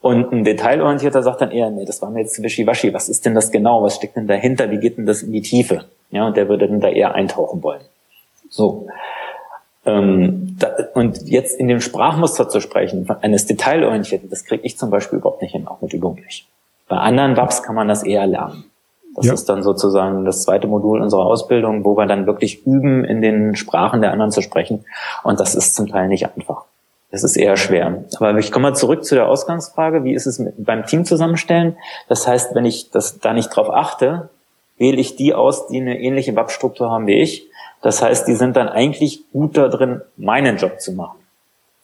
und 0.00 0.32
ein 0.32 0.44
Detailorientierter 0.44 1.22
sagt 1.22 1.42
dann 1.42 1.50
eher, 1.50 1.70
nee, 1.70 1.84
das 1.84 2.00
war 2.00 2.10
mir 2.10 2.20
jetzt 2.20 2.42
wischiwaschi, 2.42 2.94
was 2.94 3.08
ist 3.08 3.26
denn 3.26 3.34
das 3.34 3.50
genau, 3.50 3.82
was 3.82 3.96
steckt 3.96 4.16
denn 4.16 4.26
dahinter, 4.26 4.70
wie 4.70 4.78
geht 4.78 4.96
denn 4.96 5.06
das 5.06 5.22
in 5.22 5.32
die 5.32 5.42
Tiefe? 5.42 5.84
Ja, 6.10 6.26
und 6.26 6.36
der 6.36 6.48
würde 6.48 6.66
dann 6.66 6.80
da 6.80 6.88
eher 6.88 7.14
eintauchen 7.14 7.62
wollen. 7.62 7.82
So. 8.48 8.88
Ähm, 9.84 10.56
da, 10.58 10.74
und 10.94 11.28
jetzt 11.28 11.58
in 11.58 11.68
dem 11.68 11.80
Sprachmuster 11.80 12.48
zu 12.48 12.60
sprechen, 12.60 13.08
eines 13.20 13.46
Detailorientierten, 13.46 14.30
das 14.30 14.44
kriege 14.44 14.62
ich 14.64 14.78
zum 14.78 14.90
Beispiel 14.90 15.18
überhaupt 15.18 15.42
nicht 15.42 15.52
hin, 15.52 15.66
auch 15.66 15.80
mit 15.82 15.92
Übung 15.92 16.14
nicht. 16.14 16.48
Bei 16.88 16.96
anderen 16.96 17.36
WAPs 17.36 17.62
kann 17.62 17.74
man 17.74 17.86
das 17.86 18.02
eher 18.02 18.26
lernen. 18.26 18.64
Das 19.14 19.26
ja. 19.26 19.34
ist 19.34 19.48
dann 19.48 19.62
sozusagen 19.62 20.24
das 20.24 20.42
zweite 20.42 20.66
Modul 20.66 21.02
unserer 21.02 21.26
Ausbildung, 21.26 21.84
wo 21.84 21.96
wir 21.96 22.06
dann 22.06 22.26
wirklich 22.26 22.66
üben, 22.66 23.04
in 23.04 23.20
den 23.20 23.54
Sprachen 23.56 24.00
der 24.00 24.12
anderen 24.12 24.30
zu 24.30 24.40
sprechen. 24.40 24.84
Und 25.24 25.40
das 25.40 25.54
ist 25.54 25.74
zum 25.74 25.88
Teil 25.88 26.08
nicht 26.08 26.26
einfach. 26.34 26.64
Das 27.10 27.24
ist 27.24 27.36
eher 27.36 27.56
schwer. 27.56 28.04
Aber 28.18 28.38
ich 28.38 28.52
komme 28.52 28.70
mal 28.70 28.76
zurück 28.76 29.04
zu 29.04 29.14
der 29.14 29.28
Ausgangsfrage. 29.28 30.04
Wie 30.04 30.14
ist 30.14 30.26
es 30.26 30.38
mit, 30.38 30.54
beim 30.64 30.86
Team 30.86 31.04
zusammenstellen? 31.04 31.76
Das 32.08 32.26
heißt, 32.26 32.54
wenn 32.54 32.64
ich 32.64 32.90
das 32.90 33.18
da 33.18 33.32
nicht 33.32 33.48
drauf 33.48 33.68
achte, 33.68 34.30
wähle 34.78 34.98
ich 34.98 35.16
die 35.16 35.34
aus, 35.34 35.66
die 35.68 35.80
eine 35.80 36.00
ähnliche 36.00 36.34
WAP-Struktur 36.36 36.90
haben 36.90 37.06
wie 37.06 37.20
ich. 37.20 37.46
Das 37.82 38.02
heißt, 38.02 38.28
die 38.28 38.34
sind 38.34 38.56
dann 38.56 38.68
eigentlich 38.68 39.24
gut 39.32 39.56
da 39.56 39.68
drin, 39.68 40.02
meinen 40.16 40.56
Job 40.56 40.80
zu 40.80 40.92
machen. 40.92 41.18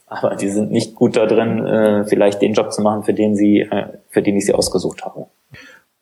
Aber 0.07 0.37
die 0.37 0.49
sind 0.49 0.71
nicht 0.71 0.95
gut 0.95 1.17
da 1.17 1.27
drin, 1.27 1.67
äh, 1.67 2.05
vielleicht 2.05 2.41
den 2.41 2.53
Job 2.53 2.73
zu 2.73 2.81
machen, 2.81 3.03
für 3.03 3.15
den 3.15 3.35
sie, 3.35 3.61
äh, 3.61 3.89
für 4.11 4.23
den 4.23 4.37
ich 4.37 4.47
sie 4.47 4.55
ausgesucht 4.55 5.05
habe. 5.05 5.27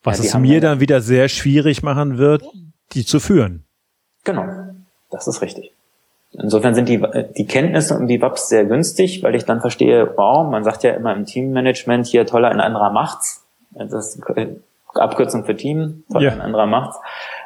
Was 0.03 0.19
ja, 0.19 0.25
es 0.25 0.39
mir 0.39 0.61
dann 0.61 0.81
wieder 0.81 1.01
sehr 1.01 1.29
schwierig 1.29 1.83
machen 1.83 2.19
wird, 2.19 2.45
die 2.93 3.07
zu 3.07 3.19
führen. 3.19 3.65
Genau. 4.25 4.45
Das 5.11 5.27
ist 5.27 5.41
richtig. 5.41 5.73
Insofern 6.41 6.75
sind 6.75 6.89
die, 6.89 7.03
die 7.37 7.47
Kenntnisse 7.47 7.97
um 7.97 8.07
die 8.07 8.21
WAPs 8.21 8.49
sehr 8.49 8.65
günstig, 8.65 9.23
weil 9.23 9.35
ich 9.35 9.45
dann 9.45 9.61
verstehe, 9.61 10.13
wow, 10.17 10.49
man 10.51 10.65
sagt 10.65 10.83
ja 10.83 10.91
immer 10.91 11.15
im 11.15 11.25
Teammanagement 11.25 12.07
hier 12.07 12.27
toller, 12.27 12.51
ein 12.51 12.61
anderer 12.61 12.91
macht's. 12.91 13.45
Das 13.71 13.93
ist 13.93 14.23
Abkürzung 14.95 15.45
für 15.45 15.57
Team, 15.57 16.05
toller, 16.11 16.25
ja. 16.25 16.33
ein 16.33 16.41
anderer 16.41 16.67
macht's. 16.67 16.99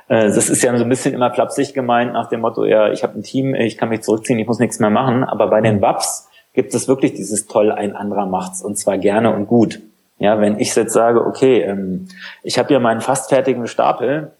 Äh, 0.09 0.25
das 0.25 0.49
ist 0.49 0.63
ja 0.63 0.77
so 0.77 0.85
ein 0.85 0.89
bisschen 0.89 1.15
immer 1.15 1.33
flapsig 1.33 1.75
gemeint 1.75 2.13
nach 2.15 2.29
dem 2.29 2.41
Motto, 2.41 2.65
ja, 2.65 2.91
ich 2.91 3.03
habe 3.03 3.19
ein 3.19 3.23
Team, 3.23 3.55
ich 3.55 3.77
kann 3.77 3.91
mich 3.91 4.03
zurückziehen, 4.03 4.39
ich 4.39 4.47
muss 4.47 4.59
nichts 4.59 4.79
mehr 4.79 4.91
machen. 4.91 5.25
Aber 5.25 5.49
bei 5.49 5.61
den 5.61 5.81
WAPs 5.83 6.29
gibt 6.55 6.75
es 6.75 6.89
wirklich 6.89 7.15
dieses 7.15 7.47
toll, 7.47 7.71
ein 7.71 7.95
anderer 7.95 8.27
macht's 8.27 8.63
und 8.63 8.79
zwar 8.79 8.99
gerne 8.99 9.35
und 9.35 9.47
gut. 9.47 9.81
Ja, 10.19 10.41
wenn 10.41 10.59
ich 10.59 10.75
jetzt 10.75 10.93
sage, 10.93 11.25
okay, 11.25 11.61
ähm, 11.63 12.09
ich 12.43 12.59
habe 12.59 12.73
ja 12.73 12.81
meinen 12.81 13.01
fast 13.01 13.29
fertigen 13.29 13.67
Stapel, 13.69 14.33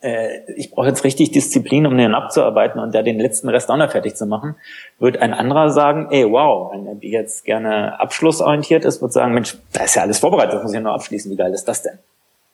äh, 0.00 0.40
ich 0.52 0.70
brauche 0.70 0.86
jetzt 0.86 1.04
richtig 1.04 1.32
Disziplin, 1.32 1.86
um 1.86 1.96
den 1.96 2.14
abzuarbeiten 2.14 2.80
und 2.80 2.94
da 2.94 3.02
den 3.02 3.18
letzten 3.18 3.48
Rest 3.48 3.70
auch 3.70 3.76
noch 3.76 3.90
fertig 3.90 4.16
zu 4.16 4.26
machen, 4.26 4.56
wird 4.98 5.18
ein 5.18 5.32
anderer 5.32 5.70
sagen, 5.70 6.08
ey, 6.10 6.30
wow, 6.30 6.72
wenn 6.72 6.86
er 6.86 6.96
jetzt 7.00 7.44
gerne 7.44 7.98
abschlussorientiert 8.00 8.84
ist, 8.84 9.02
wird 9.02 9.12
sagen, 9.12 9.34
Mensch, 9.34 9.56
da 9.72 9.84
ist 9.84 9.94
ja 9.94 10.02
alles 10.02 10.18
vorbereitet, 10.18 10.54
das 10.54 10.62
muss 10.62 10.72
ich 10.72 10.76
ja 10.76 10.82
nur 10.82 10.94
abschließen, 10.94 11.30
wie 11.30 11.36
geil 11.36 11.52
ist 11.52 11.66
das 11.66 11.82
denn? 11.82 11.98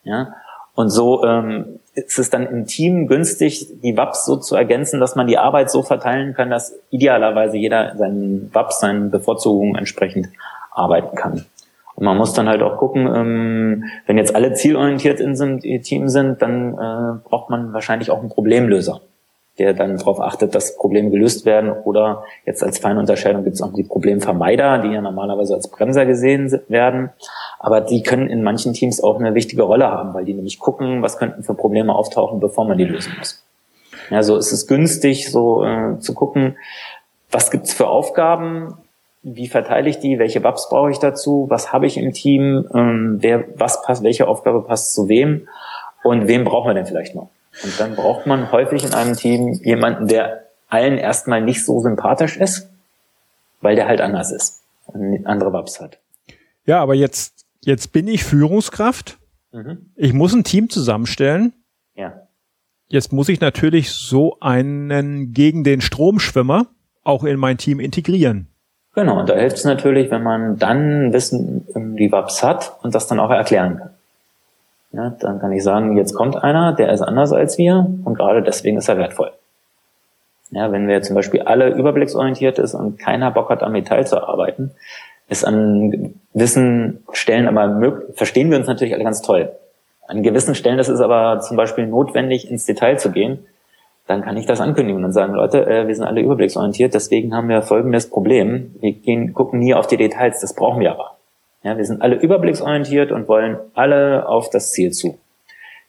Ja, 0.04 0.34
und 0.74 0.88
so 0.88 1.22
ähm, 1.24 1.80
ist 1.94 2.18
es 2.18 2.30
dann 2.30 2.46
im 2.46 2.66
Team 2.66 3.06
günstig, 3.06 3.68
die 3.82 3.96
WAPs 3.96 4.24
so 4.24 4.36
zu 4.36 4.56
ergänzen, 4.56 5.00
dass 5.00 5.16
man 5.16 5.26
die 5.26 5.36
Arbeit 5.36 5.70
so 5.70 5.82
verteilen 5.82 6.34
kann, 6.34 6.48
dass 6.48 6.74
idealerweise 6.90 7.58
jeder 7.58 7.94
seinen 7.96 8.50
WAPs, 8.54 8.80
seinen 8.80 9.10
Bevorzugungen 9.10 9.76
entsprechend 9.76 10.28
arbeiten 10.70 11.14
kann. 11.14 11.44
Und 12.02 12.06
man 12.06 12.16
muss 12.18 12.32
dann 12.32 12.48
halt 12.48 12.62
auch 12.62 12.78
gucken, 12.78 13.06
ähm, 13.14 13.84
wenn 14.06 14.18
jetzt 14.18 14.34
alle 14.34 14.54
zielorientiert 14.54 15.20
in 15.20 15.36
so 15.36 15.44
einem 15.44 15.60
Team 15.60 16.08
sind, 16.08 16.42
dann 16.42 16.72
äh, 16.74 17.28
braucht 17.28 17.48
man 17.48 17.72
wahrscheinlich 17.72 18.10
auch 18.10 18.18
einen 18.18 18.28
Problemlöser, 18.28 19.02
der 19.60 19.72
dann 19.72 19.98
darauf 19.98 20.18
achtet, 20.18 20.52
dass 20.56 20.76
Probleme 20.76 21.10
gelöst 21.10 21.46
werden. 21.46 21.70
Oder 21.70 22.24
jetzt 22.44 22.64
als 22.64 22.78
Feinunterscheidung 22.78 23.44
gibt 23.44 23.54
es 23.54 23.62
auch 23.62 23.72
die 23.72 23.84
Problemvermeider, 23.84 24.78
die 24.78 24.88
ja 24.88 25.00
normalerweise 25.00 25.54
als 25.54 25.68
Bremser 25.68 26.04
gesehen 26.04 26.60
werden. 26.66 27.10
Aber 27.60 27.80
die 27.80 28.02
können 28.02 28.26
in 28.26 28.42
manchen 28.42 28.72
Teams 28.72 29.00
auch 29.00 29.20
eine 29.20 29.36
wichtige 29.36 29.62
Rolle 29.62 29.88
haben, 29.88 30.12
weil 30.12 30.24
die 30.24 30.34
nämlich 30.34 30.58
gucken, 30.58 31.02
was 31.02 31.18
könnten 31.18 31.44
für 31.44 31.54
Probleme 31.54 31.94
auftauchen, 31.94 32.40
bevor 32.40 32.64
man 32.64 32.78
die 32.78 32.84
lösen 32.84 33.12
muss. 33.16 33.46
Ja, 34.10 34.24
so 34.24 34.36
ist 34.36 34.50
es 34.50 34.66
günstig, 34.66 35.30
so 35.30 35.64
äh, 35.64 36.00
zu 36.00 36.14
gucken, 36.14 36.56
was 37.30 37.52
gibt's 37.52 37.72
für 37.72 37.86
Aufgaben, 37.86 38.74
wie 39.22 39.48
verteile 39.48 39.88
ich 39.88 40.00
die, 40.00 40.18
welche 40.18 40.42
WAPs 40.42 40.68
brauche 40.68 40.90
ich 40.90 40.98
dazu, 40.98 41.46
was 41.48 41.72
habe 41.72 41.86
ich 41.86 41.96
im 41.96 42.12
Team, 42.12 42.68
ähm, 42.74 43.18
wer, 43.20 43.44
was 43.56 43.82
passt, 43.82 44.02
welche 44.02 44.26
Aufgabe 44.26 44.62
passt 44.62 44.94
zu 44.94 45.08
wem 45.08 45.48
und 46.02 46.26
wem 46.26 46.44
brauchen 46.44 46.68
wir 46.68 46.74
denn 46.74 46.86
vielleicht 46.86 47.14
noch. 47.14 47.30
Und 47.62 47.78
dann 47.78 47.94
braucht 47.94 48.26
man 48.26 48.50
häufig 48.50 48.84
in 48.84 48.94
einem 48.94 49.16
Team 49.16 49.52
jemanden, 49.62 50.08
der 50.08 50.44
allen 50.68 50.98
erstmal 50.98 51.42
nicht 51.42 51.64
so 51.64 51.80
sympathisch 51.80 52.36
ist, 52.36 52.68
weil 53.60 53.76
der 53.76 53.86
halt 53.86 54.00
anders 54.00 54.32
ist 54.32 54.62
und 54.86 55.26
andere 55.26 55.52
WAPs 55.52 55.80
hat. 55.80 55.98
Ja, 56.64 56.80
aber 56.80 56.94
jetzt, 56.94 57.44
jetzt 57.60 57.92
bin 57.92 58.08
ich 58.08 58.24
Führungskraft. 58.24 59.18
Mhm. 59.52 59.90
Ich 59.96 60.12
muss 60.12 60.32
ein 60.32 60.44
Team 60.44 60.68
zusammenstellen. 60.70 61.52
Ja. 61.94 62.26
Jetzt 62.88 63.12
muss 63.12 63.28
ich 63.28 63.40
natürlich 63.40 63.90
so 63.90 64.36
einen 64.40 65.32
gegen 65.32 65.62
den 65.62 65.80
Stromschwimmer 65.80 66.66
auch 67.04 67.24
in 67.24 67.38
mein 67.38 67.58
Team 67.58 67.78
integrieren. 67.78 68.48
Genau, 68.94 69.20
und 69.20 69.28
da 69.28 69.34
hilft 69.34 69.56
es 69.56 69.64
natürlich, 69.64 70.10
wenn 70.10 70.22
man 70.22 70.58
dann 70.58 71.12
Wissen 71.12 71.66
um 71.72 71.96
die 71.96 72.12
WAPs 72.12 72.42
hat 72.42 72.76
und 72.82 72.94
das 72.94 73.06
dann 73.06 73.20
auch 73.20 73.30
erklären 73.30 73.78
kann. 73.78 73.90
Ja, 74.92 75.10
dann 75.18 75.40
kann 75.40 75.52
ich 75.52 75.62
sagen, 75.62 75.96
jetzt 75.96 76.14
kommt 76.14 76.36
einer, 76.36 76.74
der 76.74 76.92
ist 76.92 77.00
anders 77.00 77.32
als 77.32 77.56
wir 77.56 77.86
und 78.04 78.14
gerade 78.14 78.42
deswegen 78.42 78.76
ist 78.76 78.88
er 78.88 78.98
wertvoll. 78.98 79.32
Ja, 80.50 80.70
wenn 80.70 80.86
wir 80.86 81.00
zum 81.00 81.16
Beispiel 81.16 81.40
alle 81.40 81.70
überblicksorientiert 81.70 82.58
ist 82.58 82.74
und 82.74 82.98
keiner 82.98 83.30
Bock 83.30 83.48
hat, 83.48 83.62
am 83.62 83.72
Detail 83.72 84.04
zu 84.04 84.22
arbeiten, 84.22 84.72
ist 85.28 85.46
an 85.46 86.14
gewissen 86.34 87.04
Stellen 87.12 87.48
aber 87.48 87.68
möglich, 87.68 88.14
verstehen 88.16 88.50
wir 88.50 88.58
uns 88.58 88.66
natürlich 88.66 88.92
alle 88.92 89.04
ganz 89.04 89.22
toll. 89.22 89.50
An 90.06 90.22
gewissen 90.22 90.54
Stellen 90.54 90.78
ist 90.78 90.88
es 90.88 91.00
aber 91.00 91.40
zum 91.40 91.56
Beispiel 91.56 91.86
notwendig, 91.86 92.50
ins 92.50 92.66
Detail 92.66 92.98
zu 92.98 93.10
gehen. 93.10 93.46
Dann 94.12 94.20
kann 94.20 94.36
ich 94.36 94.44
das 94.44 94.60
ankündigen 94.60 95.02
und 95.06 95.12
sagen, 95.12 95.32
Leute, 95.32 95.64
äh, 95.66 95.88
wir 95.88 95.94
sind 95.94 96.04
alle 96.04 96.20
überblicksorientiert, 96.20 96.92
deswegen 96.92 97.34
haben 97.34 97.48
wir 97.48 97.62
folgendes 97.62 98.10
Problem. 98.10 98.74
Wir 98.78 98.92
gehen, 98.92 99.32
gucken 99.32 99.58
nie 99.58 99.72
auf 99.72 99.86
die 99.86 99.96
Details, 99.96 100.38
das 100.42 100.54
brauchen 100.54 100.80
wir 100.80 100.90
aber. 100.90 101.16
Ja, 101.62 101.78
wir 101.78 101.84
sind 101.86 102.02
alle 102.02 102.16
überblicksorientiert 102.16 103.10
und 103.10 103.26
wollen 103.26 103.56
alle 103.72 104.28
auf 104.28 104.50
das 104.50 104.72
Ziel 104.72 104.90
zu. 104.90 105.18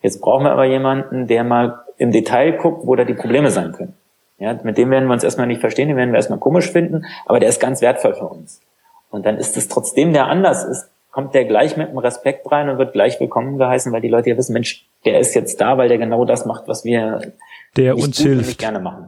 Jetzt 0.01 0.21
brauchen 0.21 0.45
wir 0.45 0.53
aber 0.53 0.63
jemanden, 0.63 1.27
der 1.27 1.43
mal 1.43 1.81
im 1.97 2.13
Detail 2.13 2.53
guckt, 2.53 2.87
wo 2.87 2.95
da 2.95 3.03
die 3.03 3.13
Probleme 3.13 3.51
sein 3.51 3.73
können. 3.73 3.93
Ja, 4.39 4.57
mit 4.63 4.77
dem 4.77 4.89
werden 4.89 5.09
wir 5.09 5.13
uns 5.13 5.25
erstmal 5.25 5.47
nicht 5.47 5.59
verstehen, 5.59 5.89
den 5.89 5.97
werden 5.97 6.13
wir 6.13 6.17
erstmal 6.17 6.39
komisch 6.39 6.71
finden, 6.71 7.03
aber 7.25 7.41
der 7.41 7.49
ist 7.49 7.59
ganz 7.59 7.81
wertvoll 7.81 8.13
für 8.13 8.27
uns. 8.27 8.61
Und 9.09 9.25
dann 9.25 9.35
ist 9.35 9.57
es 9.57 9.67
trotzdem, 9.67 10.13
der 10.13 10.27
anders 10.27 10.63
ist, 10.63 10.89
kommt 11.11 11.35
der 11.35 11.43
gleich 11.43 11.75
mit 11.75 11.89
einem 11.89 11.97
Respekt 11.97 12.49
rein 12.49 12.69
und 12.69 12.77
wird 12.77 12.93
gleich 12.93 13.19
willkommen 13.19 13.57
geheißen, 13.57 13.91
weil 13.91 14.01
die 14.01 14.07
Leute 14.07 14.29
ja 14.29 14.37
wissen, 14.37 14.53
Mensch, 14.53 14.87
der 15.03 15.19
ist 15.19 15.35
jetzt 15.35 15.59
da, 15.59 15.77
weil 15.77 15.89
der 15.89 15.97
genau 15.97 16.23
das 16.23 16.45
macht, 16.45 16.69
was 16.69 16.85
wir 16.85 17.33
der 17.75 17.97
uns 17.97 18.19
hilft. 18.19 18.59
gerne 18.59 18.79
machen. 18.79 19.07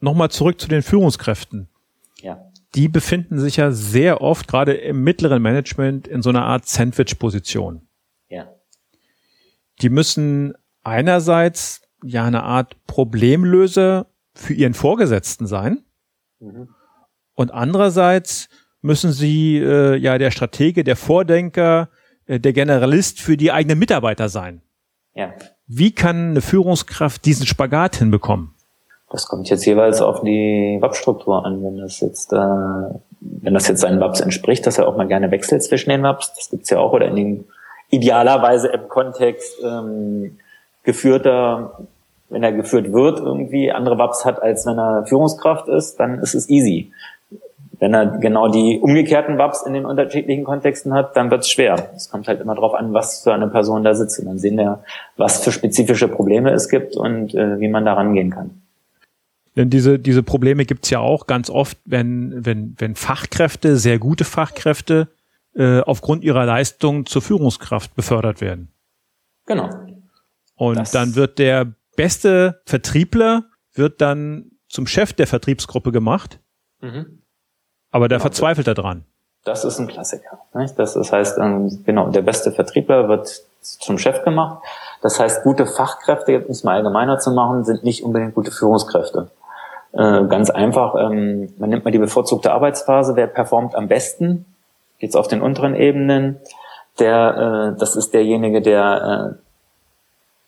Nochmal 0.00 0.30
zurück 0.30 0.60
zu 0.60 0.68
den 0.68 0.82
Führungskräften. 0.82 1.68
Ja 2.20 2.52
die 2.74 2.88
befinden 2.88 3.38
sich 3.38 3.56
ja 3.56 3.70
sehr 3.70 4.20
oft 4.20 4.48
gerade 4.48 4.72
im 4.74 5.02
mittleren 5.02 5.42
Management 5.42 6.08
in 6.08 6.22
so 6.22 6.30
einer 6.30 6.44
Art 6.44 6.66
Sandwich-Position. 6.66 7.86
Ja. 8.28 8.48
Die 9.80 9.90
müssen 9.90 10.54
einerseits 10.82 11.82
ja 12.02 12.24
eine 12.24 12.42
Art 12.42 12.76
Problemlöser 12.86 14.06
für 14.34 14.54
ihren 14.54 14.74
Vorgesetzten 14.74 15.46
sein 15.46 15.84
mhm. 16.40 16.68
und 17.34 17.50
andererseits 17.52 18.48
müssen 18.80 19.12
sie 19.12 19.58
äh, 19.58 19.96
ja 19.96 20.18
der 20.18 20.30
Stratege, 20.30 20.82
der 20.82 20.96
Vordenker, 20.96 21.90
äh, 22.26 22.40
der 22.40 22.52
Generalist 22.52 23.20
für 23.20 23.36
die 23.36 23.52
eigenen 23.52 23.78
Mitarbeiter 23.78 24.28
sein. 24.28 24.62
Ja. 25.14 25.34
Wie 25.74 25.94
kann 25.94 26.30
eine 26.30 26.42
Führungskraft 26.42 27.24
diesen 27.24 27.46
Spagat 27.46 27.96
hinbekommen? 27.96 28.54
Das 29.10 29.26
kommt 29.26 29.48
jetzt 29.48 29.64
jeweils 29.64 30.02
auf 30.02 30.20
die 30.20 30.76
WAP-Struktur 30.80 31.46
an. 31.46 31.64
Wenn 31.64 31.78
das 31.78 32.00
jetzt, 32.00 32.30
äh, 32.30 32.36
wenn 33.20 33.54
das 33.54 33.68
jetzt 33.68 33.80
seinen 33.80 33.98
WAPs 33.98 34.20
entspricht, 34.20 34.66
dass 34.66 34.76
er 34.76 34.86
auch 34.86 34.98
mal 34.98 35.08
gerne 35.08 35.30
wechselt 35.30 35.62
zwischen 35.62 35.88
den 35.88 36.02
WAPs, 36.02 36.34
das 36.34 36.50
gibt's 36.50 36.68
ja 36.68 36.78
auch, 36.78 36.92
oder 36.92 37.08
in 37.08 37.16
den 37.16 37.44
idealerweise 37.88 38.68
im 38.68 38.88
Kontext 38.88 39.62
ähm, 39.64 40.38
geführter, 40.82 41.78
wenn 42.28 42.42
er 42.42 42.52
geführt 42.52 42.92
wird, 42.92 43.20
irgendwie 43.20 43.72
andere 43.72 43.96
WAPs 43.96 44.26
hat, 44.26 44.42
als 44.42 44.66
wenn 44.66 44.78
er 44.78 45.06
Führungskraft 45.06 45.68
ist, 45.68 45.96
dann 45.96 46.18
ist 46.18 46.34
es 46.34 46.50
easy. 46.50 46.92
Wenn 47.78 47.94
er 47.94 48.06
genau 48.18 48.48
die 48.48 48.78
umgekehrten 48.80 49.38
WAPs 49.38 49.62
in 49.62 49.72
den 49.72 49.86
unterschiedlichen 49.86 50.44
Kontexten 50.44 50.94
hat, 50.94 51.16
dann 51.16 51.32
wird's 51.32 51.50
schwer. 51.50 51.90
Es 51.96 52.10
kommt 52.10 52.28
halt 52.28 52.40
immer 52.40 52.54
darauf 52.54 52.74
an, 52.74 52.94
was 52.94 53.24
für 53.24 53.34
eine 53.34 53.48
Person 53.48 53.82
da 53.82 53.94
sitzt. 53.94 54.20
Und 54.20 54.26
dann 54.26 54.38
sehen 54.38 54.56
wir, 54.56 54.84
was 55.16 55.42
für 55.42 55.50
spezifische 55.50 56.06
Probleme 56.06 56.50
es 56.50 56.68
gibt 56.68 56.96
und 56.96 57.34
äh, 57.34 57.58
wie 57.58 57.68
man 57.68 57.84
da 57.84 57.94
rangehen 57.94 58.30
kann. 58.30 58.62
Denn 59.56 59.68
diese, 59.68 59.98
diese 59.98 60.22
Probleme 60.22 60.64
gibt's 60.64 60.90
ja 60.90 61.00
auch 61.00 61.26
ganz 61.26 61.50
oft, 61.50 61.76
wenn, 61.84 62.44
wenn, 62.46 62.74
wenn 62.78 62.94
Fachkräfte, 62.94 63.76
sehr 63.76 63.98
gute 63.98 64.24
Fachkräfte, 64.24 65.08
äh, 65.54 65.80
aufgrund 65.80 66.24
ihrer 66.24 66.46
Leistung 66.46 67.04
zur 67.04 67.20
Führungskraft 67.20 67.94
befördert 67.94 68.40
werden. 68.40 68.68
Genau. 69.46 69.68
Und 70.54 70.76
das 70.76 70.92
dann 70.92 71.16
wird 71.16 71.38
der 71.38 71.74
beste 71.96 72.60
Vertriebler, 72.64 73.46
wird 73.74 74.00
dann 74.00 74.52
zum 74.68 74.86
Chef 74.86 75.12
der 75.12 75.26
Vertriebsgruppe 75.26 75.92
gemacht. 75.92 76.40
Mhm. 76.80 77.21
Aber 77.92 78.08
der 78.08 78.18
genau. 78.18 78.24
verzweifelt 78.24 78.66
daran. 78.66 79.04
Das 79.44 79.64
ist 79.64 79.78
ein 79.78 79.86
Klassiker. 79.86 80.38
Nicht? 80.54 80.78
Das, 80.78 80.94
das 80.94 81.12
heißt, 81.12 81.38
ähm, 81.38 81.82
genau, 81.84 82.08
der 82.08 82.22
beste 82.22 82.52
Vertriebler 82.52 83.08
wird 83.08 83.42
zum 83.60 83.98
Chef 83.98 84.24
gemacht. 84.24 84.62
Das 85.02 85.18
heißt, 85.20 85.42
gute 85.42 85.66
Fachkräfte, 85.66 86.32
jetzt 86.32 86.46
um 86.46 86.52
es 86.52 86.64
mal 86.64 86.76
allgemeiner 86.76 87.18
zu 87.18 87.30
machen, 87.32 87.64
sind 87.64 87.84
nicht 87.84 88.04
unbedingt 88.04 88.34
gute 88.34 88.50
Führungskräfte. 88.50 89.30
Äh, 89.92 90.24
ganz 90.26 90.50
einfach, 90.50 90.94
ähm, 90.94 91.52
man 91.58 91.70
nimmt 91.70 91.84
mal 91.84 91.90
die 91.90 91.98
bevorzugte 91.98 92.52
Arbeitsphase, 92.52 93.14
wer 93.14 93.26
performt 93.26 93.74
am 93.74 93.88
besten, 93.88 94.46
jetzt 94.98 95.16
auf 95.16 95.28
den 95.28 95.42
unteren 95.42 95.74
Ebenen, 95.74 96.40
der, 96.98 97.74
äh, 97.74 97.78
das 97.78 97.96
ist 97.96 98.14
derjenige, 98.14 98.62
der 98.62 99.36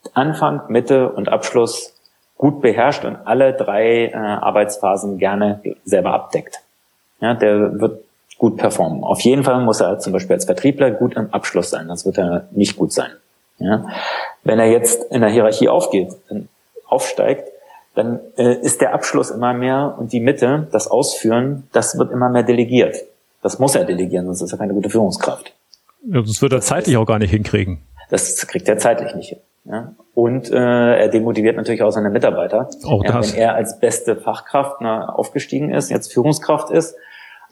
äh, 0.05 0.11
Anfang, 0.15 0.63
Mitte 0.69 1.11
und 1.11 1.29
Abschluss 1.29 1.95
gut 2.37 2.61
beherrscht 2.61 3.05
und 3.05 3.17
alle 3.27 3.55
drei 3.55 4.07
äh, 4.07 4.15
Arbeitsphasen 4.15 5.19
gerne 5.19 5.61
selber 5.85 6.13
abdeckt. 6.13 6.64
Ja, 7.21 7.35
der 7.35 7.81
wird 7.81 8.05
gut 8.39 8.57
performen. 8.57 9.05
Auf 9.05 9.21
jeden 9.21 9.45
Fall 9.45 9.63
muss 9.63 9.81
er 9.81 9.99
zum 9.99 10.13
Beispiel 10.13 10.35
als 10.35 10.45
Vertriebler 10.45 10.91
gut 10.91 11.17
im 11.17 11.33
Abschluss 11.33 11.71
sein, 11.71 11.87
sonst 11.87 12.05
wird 12.05 12.19
er 12.19 12.49
nicht 12.51 12.77
gut 12.77 12.93
sein. 12.93 13.11
Ja? 13.59 13.87
Wenn 14.43 14.59
er 14.59 14.67
jetzt 14.67 15.11
in 15.11 15.21
der 15.21 15.31
Hierarchie 15.31 15.69
aufgeht, 15.69 16.13
aufsteigt, 16.87 17.49
dann 17.95 18.21
äh, 18.37 18.55
ist 18.55 18.81
der 18.81 18.93
Abschluss 18.93 19.31
immer 19.31 19.55
mehr 19.55 19.95
und 19.99 20.13
die 20.13 20.21
Mitte, 20.21 20.67
das 20.73 20.89
Ausführen, 20.89 21.69
das 21.73 21.97
wird 21.97 22.11
immer 22.11 22.29
mehr 22.29 22.43
delegiert. 22.43 22.97
Das 23.41 23.59
muss 23.59 23.75
er 23.75 23.85
delegieren, 23.85 24.27
sonst 24.27 24.43
ist 24.43 24.53
er 24.53 24.59
keine 24.59 24.75
gute 24.75 24.91
Führungskraft. 24.91 25.53
Ja, 26.07 26.15
sonst 26.25 26.43
wird 26.43 26.53
er 26.53 26.61
zeitlich 26.61 26.97
auch 26.97 27.07
gar 27.07 27.19
nicht 27.19 27.31
hinkriegen. 27.31 27.83
Das 28.11 28.47
kriegt 28.47 28.69
er 28.69 28.79
zeitlich 28.79 29.15
nicht 29.15 29.29
hin. 29.31 29.39
Ja? 29.65 29.95
Und 30.15 30.51
äh, 30.51 30.57
er 30.57 31.09
demotiviert 31.09 31.57
natürlich 31.57 31.83
auch 31.83 31.91
seine 31.91 32.11
Mitarbeiter. 32.11 32.69
Auch 32.85 33.05
ja, 33.05 33.21
Wenn 33.21 33.35
er 33.35 33.55
als 33.55 33.79
beste 33.81 34.17
Fachkraft 34.17 34.81
na, 34.81 35.09
aufgestiegen 35.09 35.73
ist, 35.73 35.91
jetzt 35.91 36.13
Führungskraft 36.13 36.71
ist. 36.71 36.97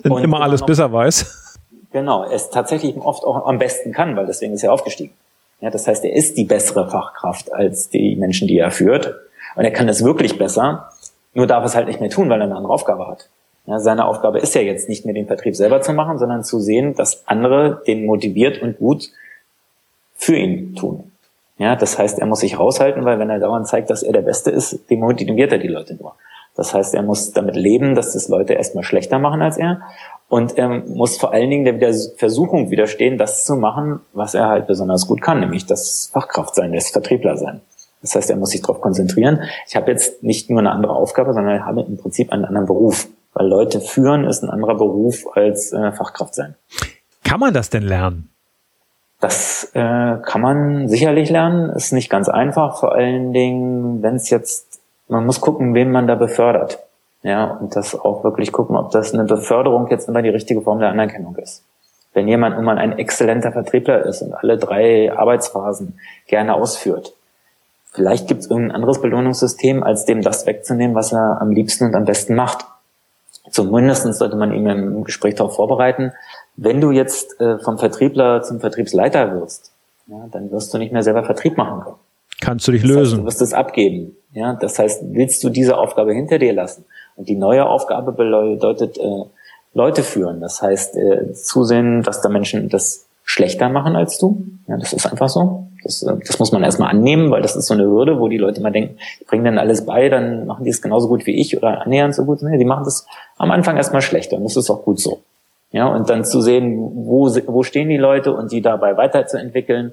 Und 0.04 0.22
immer 0.22 0.40
alles 0.40 0.60
noch, 0.60 0.66
besser 0.66 0.92
weiß. 0.92 1.58
Genau, 1.92 2.24
es 2.24 2.50
tatsächlich 2.50 2.96
oft 2.96 3.24
auch 3.24 3.46
am 3.46 3.58
besten 3.58 3.92
kann, 3.92 4.16
weil 4.16 4.26
deswegen 4.26 4.54
ist 4.54 4.62
er 4.62 4.72
aufgestiegen. 4.72 5.12
Ja, 5.60 5.70
das 5.70 5.86
heißt, 5.86 6.04
er 6.04 6.12
ist 6.14 6.36
die 6.36 6.44
bessere 6.44 6.88
Fachkraft 6.90 7.52
als 7.52 7.88
die 7.88 8.16
Menschen, 8.16 8.48
die 8.48 8.58
er 8.58 8.70
führt. 8.70 9.14
Und 9.54 9.64
er 9.64 9.70
kann 9.70 9.86
das 9.86 10.02
wirklich 10.02 10.38
besser, 10.38 10.90
nur 11.34 11.46
darf 11.46 11.64
es 11.64 11.76
halt 11.76 11.86
nicht 11.86 12.00
mehr 12.00 12.10
tun, 12.10 12.28
weil 12.28 12.40
er 12.40 12.44
eine 12.44 12.56
andere 12.56 12.72
Aufgabe 12.72 13.06
hat. 13.06 13.28
Ja, 13.66 13.78
seine 13.78 14.06
Aufgabe 14.06 14.38
ist 14.38 14.54
ja 14.54 14.60
jetzt 14.60 14.88
nicht 14.88 15.04
mehr 15.04 15.14
den 15.14 15.26
Vertrieb 15.26 15.54
selber 15.54 15.80
zu 15.82 15.92
machen, 15.92 16.18
sondern 16.18 16.42
zu 16.42 16.58
sehen, 16.58 16.94
dass 16.94 17.26
andere 17.28 17.82
den 17.86 18.06
motiviert 18.06 18.60
und 18.60 18.78
gut 18.78 19.10
für 20.14 20.34
ihn 20.34 20.74
tun. 20.74 21.11
Ja, 21.58 21.76
das 21.76 21.98
heißt, 21.98 22.18
er 22.18 22.26
muss 22.26 22.40
sich 22.40 22.58
raushalten, 22.58 23.04
weil 23.04 23.18
wenn 23.18 23.30
er 23.30 23.38
dauernd 23.38 23.66
zeigt, 23.66 23.90
dass 23.90 24.02
er 24.02 24.12
der 24.12 24.22
Beste 24.22 24.50
ist, 24.50 24.90
demotiviert 24.90 25.52
er 25.52 25.58
die 25.58 25.68
Leute 25.68 25.94
nur. 25.94 26.14
Das 26.54 26.74
heißt, 26.74 26.94
er 26.94 27.02
muss 27.02 27.32
damit 27.32 27.56
leben, 27.56 27.94
dass 27.94 28.12
das 28.12 28.28
Leute 28.28 28.54
erstmal 28.54 28.84
schlechter 28.84 29.18
machen 29.18 29.40
als 29.40 29.56
er. 29.56 29.80
Und 30.28 30.58
er 30.58 30.68
muss 30.68 31.18
vor 31.18 31.32
allen 31.32 31.50
Dingen 31.50 31.78
der 31.78 31.94
Versuchung 32.16 32.70
widerstehen, 32.70 33.18
das 33.18 33.44
zu 33.44 33.56
machen, 33.56 34.00
was 34.12 34.34
er 34.34 34.48
halt 34.48 34.66
besonders 34.66 35.06
gut 35.06 35.22
kann, 35.22 35.40
nämlich 35.40 35.66
das 35.66 36.10
Fachkraft 36.12 36.54
sein, 36.54 36.72
das 36.72 36.90
Vertriebler 36.90 37.36
sein. 37.36 37.60
Das 38.00 38.14
heißt, 38.16 38.30
er 38.30 38.36
muss 38.36 38.50
sich 38.50 38.60
darauf 38.60 38.80
konzentrieren. 38.80 39.42
Ich 39.68 39.76
habe 39.76 39.90
jetzt 39.90 40.22
nicht 40.22 40.50
nur 40.50 40.58
eine 40.58 40.72
andere 40.72 40.94
Aufgabe, 40.94 41.32
sondern 41.32 41.64
habe 41.64 41.82
im 41.82 41.96
Prinzip 41.96 42.32
einen 42.32 42.44
anderen 42.44 42.66
Beruf. 42.66 43.08
Weil 43.32 43.46
Leute 43.46 43.80
führen 43.80 44.24
ist 44.24 44.42
ein 44.42 44.50
anderer 44.50 44.74
Beruf 44.74 45.24
als 45.34 45.72
äh, 45.72 45.92
Fachkraft 45.92 46.34
sein. 46.34 46.56
Kann 47.24 47.40
man 47.40 47.54
das 47.54 47.70
denn 47.70 47.84
lernen? 47.84 48.31
Das 49.22 49.70
äh, 49.74 50.16
kann 50.24 50.40
man 50.40 50.88
sicherlich 50.88 51.30
lernen. 51.30 51.70
Ist 51.70 51.92
nicht 51.92 52.10
ganz 52.10 52.28
einfach, 52.28 52.80
vor 52.80 52.92
allen 52.92 53.32
Dingen, 53.32 54.02
wenn 54.02 54.16
es 54.16 54.30
jetzt, 54.30 54.80
man 55.06 55.24
muss 55.24 55.40
gucken, 55.40 55.74
wen 55.74 55.92
man 55.92 56.08
da 56.08 56.16
befördert. 56.16 56.80
Ja, 57.22 57.44
und 57.44 57.76
das 57.76 57.94
auch 57.94 58.24
wirklich 58.24 58.50
gucken, 58.50 58.76
ob 58.76 58.90
das 58.90 59.14
eine 59.14 59.22
Beförderung 59.22 59.88
jetzt 59.90 60.08
immer 60.08 60.22
die 60.22 60.28
richtige 60.28 60.60
Form 60.60 60.80
der 60.80 60.88
Anerkennung 60.88 61.36
ist. 61.36 61.62
Wenn 62.14 62.26
jemand 62.26 62.56
nun 62.56 62.64
mal 62.64 62.78
ein 62.78 62.98
exzellenter 62.98 63.52
Vertriebler 63.52 64.04
ist 64.04 64.22
und 64.22 64.34
alle 64.34 64.58
drei 64.58 65.16
Arbeitsphasen 65.16 66.00
gerne 66.26 66.54
ausführt, 66.54 67.14
Vielleicht 67.94 68.26
gibt 68.26 68.40
es 68.40 68.50
irgendein 68.50 68.76
anderes 68.76 69.02
Belohnungssystem, 69.02 69.82
als 69.82 70.06
dem 70.06 70.22
das 70.22 70.46
wegzunehmen, 70.46 70.96
was 70.96 71.12
er 71.12 71.42
am 71.42 71.50
liebsten 71.50 71.84
und 71.84 71.94
am 71.94 72.06
besten 72.06 72.34
macht. 72.34 72.64
Zumindest 73.50 74.10
sollte 74.14 74.36
man 74.36 74.54
ihn 74.54 74.66
im 74.66 75.04
Gespräch 75.04 75.34
darauf 75.34 75.56
vorbereiten. 75.56 76.12
Wenn 76.56 76.80
du 76.80 76.90
jetzt 76.90 77.40
äh, 77.40 77.58
vom 77.58 77.78
Vertriebler 77.78 78.42
zum 78.42 78.60
Vertriebsleiter 78.60 79.40
wirst, 79.40 79.72
ja, 80.06 80.26
dann 80.30 80.50
wirst 80.50 80.72
du 80.74 80.78
nicht 80.78 80.92
mehr 80.92 81.02
selber 81.02 81.24
Vertrieb 81.24 81.56
machen 81.56 81.80
können. 81.80 81.96
Kannst 82.40 82.66
du 82.66 82.72
dich 82.72 82.82
das 82.82 82.90
lösen. 82.90 83.12
Heißt, 83.12 83.20
du 83.20 83.26
wirst 83.26 83.42
es 83.42 83.54
abgeben. 83.54 84.16
Ja, 84.32 84.54
das 84.54 84.78
heißt, 84.78 85.02
willst 85.12 85.42
du 85.44 85.50
diese 85.50 85.78
Aufgabe 85.78 86.12
hinter 86.12 86.38
dir 86.38 86.52
lassen? 86.52 86.84
Und 87.16 87.28
die 87.28 87.36
neue 87.36 87.66
Aufgabe 87.66 88.12
bedeutet, 88.12 88.98
äh, 88.98 89.24
Leute 89.74 90.02
führen. 90.02 90.40
Das 90.40 90.60
heißt, 90.60 90.96
äh, 90.96 91.32
zusehen, 91.32 92.02
dass 92.02 92.20
da 92.20 92.28
Menschen 92.28 92.68
das 92.68 93.06
schlechter 93.24 93.68
machen 93.68 93.96
als 93.96 94.18
du. 94.18 94.44
Ja, 94.66 94.76
das 94.76 94.92
ist 94.92 95.06
einfach 95.06 95.28
so. 95.28 95.68
Das, 95.82 96.02
äh, 96.02 96.16
das 96.26 96.38
muss 96.38 96.52
man 96.52 96.62
erstmal 96.62 96.90
annehmen, 96.90 97.30
weil 97.30 97.42
das 97.42 97.56
ist 97.56 97.66
so 97.66 97.74
eine 97.74 97.84
Hürde, 97.84 98.18
wo 98.18 98.28
die 98.28 98.38
Leute 98.38 98.60
immer 98.60 98.70
denken, 98.70 98.98
die 99.20 99.24
bringen 99.24 99.44
dann 99.44 99.58
alles 99.58 99.86
bei, 99.86 100.08
dann 100.08 100.46
machen 100.46 100.64
die 100.64 100.70
es 100.70 100.82
genauso 100.82 101.08
gut 101.08 101.26
wie 101.26 101.40
ich 101.40 101.56
oder 101.56 101.82
annähernd 101.82 102.14
so 102.14 102.24
gut. 102.24 102.42
Nee, 102.42 102.58
die 102.58 102.64
machen 102.64 102.84
das 102.84 103.06
am 103.38 103.50
Anfang 103.50 103.76
erstmal 103.76 104.02
schlechter 104.02 104.36
und 104.36 104.44
das 104.44 104.56
ist 104.56 104.70
auch 104.70 104.82
gut 104.82 105.00
so. 105.00 105.20
Ja, 105.72 105.86
und 105.86 106.10
dann 106.10 106.24
zu 106.24 106.40
sehen, 106.40 106.78
wo, 106.78 107.28
wo 107.46 107.62
stehen 107.62 107.88
die 107.88 107.96
Leute 107.96 108.34
und 108.34 108.52
die 108.52 108.60
dabei 108.60 108.96
weiterzuentwickeln. 108.96 109.92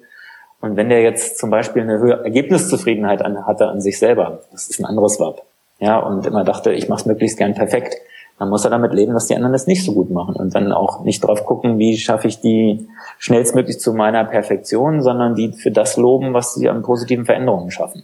Und 0.61 0.75
wenn 0.75 0.89
der 0.89 1.01
jetzt 1.01 1.37
zum 1.37 1.49
Beispiel 1.49 1.83
eine 1.83 1.99
höhere 1.99 2.25
Ergebniszufriedenheit 2.25 3.21
an, 3.21 3.45
hatte 3.47 3.67
an 3.67 3.79
sich 3.79 3.97
selber, 3.97 4.41
das 4.51 4.69
ist 4.69 4.79
ein 4.79 4.85
anderes 4.85 5.19
Wab. 5.19 5.45
Ja, 5.79 5.97
und 5.97 6.25
immer 6.25 6.43
dachte, 6.43 6.73
ich 6.73 6.89
mache 6.89 6.99
es 6.99 7.05
möglichst 7.05 7.37
gern 7.37 7.53
perfekt, 7.53 7.95
dann 8.39 8.49
muss 8.49 8.65
er 8.65 8.71
damit 8.71 8.93
leben, 8.93 9.13
dass 9.13 9.27
die 9.27 9.35
anderen 9.35 9.53
das 9.53 9.67
nicht 9.67 9.85
so 9.85 9.93
gut 9.93 10.11
machen 10.11 10.35
und 10.35 10.55
dann 10.55 10.71
auch 10.71 11.03
nicht 11.03 11.23
drauf 11.23 11.45
gucken, 11.45 11.77
wie 11.77 11.97
schaffe 11.97 12.27
ich 12.27 12.39
die 12.39 12.87
schnellstmöglich 13.17 13.79
zu 13.79 13.93
meiner 13.93 14.23
Perfektion, 14.23 15.01
sondern 15.01 15.35
die 15.35 15.51
für 15.51 15.71
das 15.71 15.97
loben, 15.97 16.33
was 16.33 16.55
sie 16.55 16.69
an 16.69 16.81
positiven 16.81 17.25
Veränderungen 17.25 17.69
schaffen. 17.71 18.03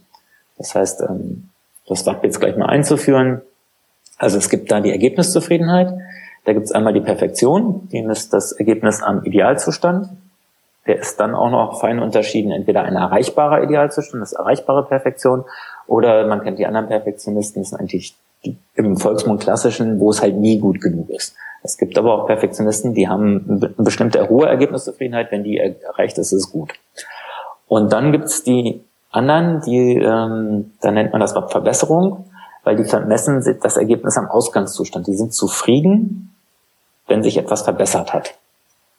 Das 0.57 0.75
heißt, 0.75 1.01
ähm, 1.01 1.49
das 1.87 2.05
WAP 2.05 2.23
jetzt 2.23 2.39
gleich 2.39 2.57
mal 2.57 2.67
einzuführen. 2.67 3.41
Also 4.17 4.37
es 4.37 4.49
gibt 4.49 4.71
da 4.71 4.81
die 4.81 4.91
Ergebniszufriedenheit, 4.91 5.93
da 6.45 6.53
gibt 6.53 6.65
es 6.65 6.71
einmal 6.71 6.93
die 6.93 7.01
Perfektion, 7.01 7.87
die 7.91 7.99
ist 7.99 8.33
das 8.33 8.51
Ergebnis 8.51 9.01
am 9.01 9.23
Idealzustand. 9.23 10.09
Der 10.87 10.99
ist 10.99 11.19
dann 11.19 11.33
auch 11.33 11.49
noch 11.49 11.81
fein 11.81 11.99
unterschieden, 11.99 12.51
entweder 12.51 12.83
ein 12.83 12.95
erreichbarer 12.95 13.63
Idealzustand, 13.63 14.21
das 14.21 14.33
erreichbare 14.33 14.85
Perfektion, 14.85 15.43
oder 15.87 16.27
man 16.27 16.43
kennt 16.43 16.59
die 16.59 16.67
anderen 16.67 16.87
Perfektionisten, 16.87 17.63
das 17.63 17.69
sind 17.69 17.79
eigentlich 17.79 18.15
die, 18.43 18.55
im 18.75 18.95
Volksmund 18.97 19.41
klassischen, 19.41 19.99
wo 19.99 20.11
es 20.11 20.21
halt 20.21 20.35
nie 20.35 20.59
gut 20.59 20.81
genug 20.81 21.09
ist. 21.09 21.35
Es 21.63 21.77
gibt 21.77 21.97
aber 21.97 22.13
auch 22.13 22.27
Perfektionisten, 22.27 22.93
die 22.93 23.07
haben 23.07 23.73
eine 23.77 23.83
bestimmte 23.83 24.29
hohe 24.29 24.47
Ergebniszufriedenheit, 24.47 25.31
wenn 25.31 25.43
die 25.43 25.57
erreicht 25.57 26.19
ist, 26.19 26.31
ist 26.31 26.45
es 26.45 26.51
gut. 26.51 26.73
Und 27.67 27.91
dann 27.91 28.11
gibt's 28.11 28.43
die 28.43 28.83
anderen, 29.09 29.61
die, 29.61 29.97
ähm, 29.97 30.73
da 30.81 30.91
nennt 30.91 31.11
man 31.11 31.21
das 31.21 31.33
Wort 31.33 31.51
Verbesserung, 31.51 32.25
weil 32.63 32.75
die 32.75 32.83
vermessen 32.83 33.43
das 33.63 33.77
Ergebnis 33.77 34.17
am 34.17 34.27
Ausgangszustand. 34.27 35.07
Die 35.07 35.15
sind 35.15 35.33
zufrieden, 35.33 36.34
wenn 37.07 37.23
sich 37.23 37.37
etwas 37.37 37.63
verbessert 37.63 38.13
hat. 38.13 38.35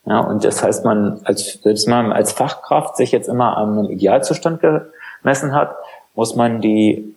Ja, 0.06 0.20
und 0.20 0.44
das 0.44 0.62
heißt, 0.62 0.84
man 0.84 1.20
als, 1.24 1.60
selbst 1.62 1.88
man 1.88 2.12
als 2.12 2.32
Fachkraft 2.32 2.96
sich 2.96 3.10
jetzt 3.10 3.28
immer 3.28 3.56
an 3.56 3.78
einem 3.78 3.90
Idealzustand 3.90 4.60
gemessen 4.60 5.52
hat, 5.52 5.74
muss 6.14 6.36
man 6.36 6.60
die 6.60 7.16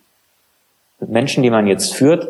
Menschen, 1.00 1.44
die 1.44 1.52
man 1.52 1.68
jetzt 1.68 1.94
führt, 1.94 2.28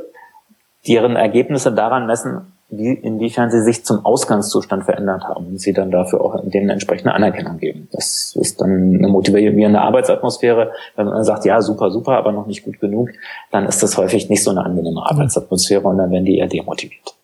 deren 0.87 1.15
Ergebnisse 1.15 1.71
daran 1.71 2.07
messen, 2.07 2.53
wie, 2.69 2.93
inwiefern 2.93 3.49
sie 3.49 3.63
sich 3.63 3.83
zum 3.83 4.05
Ausgangszustand 4.05 4.83
verändert 4.83 5.23
haben 5.23 5.47
und 5.47 5.59
sie 5.59 5.73
dann 5.73 5.89
dafür 5.89 6.21
auch 6.21 6.39
denen 6.43 6.69
entsprechende 6.69 7.13
Anerkennung 7.13 7.57
geben. 7.57 7.87
Das 7.91 8.35
ist 8.39 8.61
dann 8.61 8.95
eine 8.97 9.07
motivierende 9.07 9.81
Arbeitsatmosphäre. 9.81 10.71
Wenn 10.95 11.07
man 11.07 11.23
sagt, 11.23 11.45
ja, 11.45 11.61
super, 11.61 11.89
super, 11.89 12.17
aber 12.17 12.31
noch 12.31 12.45
nicht 12.45 12.63
gut 12.63 12.79
genug, 12.79 13.09
dann 13.51 13.65
ist 13.65 13.81
das 13.81 13.97
häufig 13.97 14.29
nicht 14.29 14.43
so 14.43 14.51
eine 14.51 14.63
angenehme 14.63 15.01
Arbeitsatmosphäre 15.03 15.87
und 15.87 15.97
dann 15.97 16.11
werden 16.11 16.25
die 16.25 16.37
eher 16.37 16.47
demotiviert. 16.47 17.15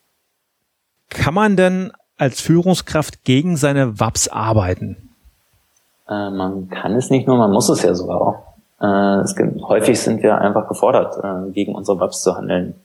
Kann 1.16 1.34
man 1.34 1.56
denn 1.56 1.92
als 2.18 2.42
Führungskraft 2.42 3.24
gegen 3.24 3.56
seine 3.56 4.00
WAPs 4.00 4.28
arbeiten? 4.28 5.10
Äh, 6.10 6.30
man 6.30 6.70
kann 6.70 6.94
es 6.96 7.10
nicht 7.10 7.26
nur, 7.26 7.38
man 7.38 7.52
muss 7.52 7.70
es 7.70 7.84
ja 7.84 7.94
sogar 7.96 8.22
auch. 8.22 8.44
Äh, 8.82 9.22
es 9.22 9.36
gibt, 9.36 9.62
häufig 9.64 10.00
sind 10.00 10.22
wir 10.22 10.38
einfach 10.40 10.68
gefordert, 10.68 11.18
äh, 11.24 11.52
gegen 11.52 11.74
unsere 11.74 12.00
WAPs 12.00 12.22
zu 12.22 12.36
handeln. 12.36 12.76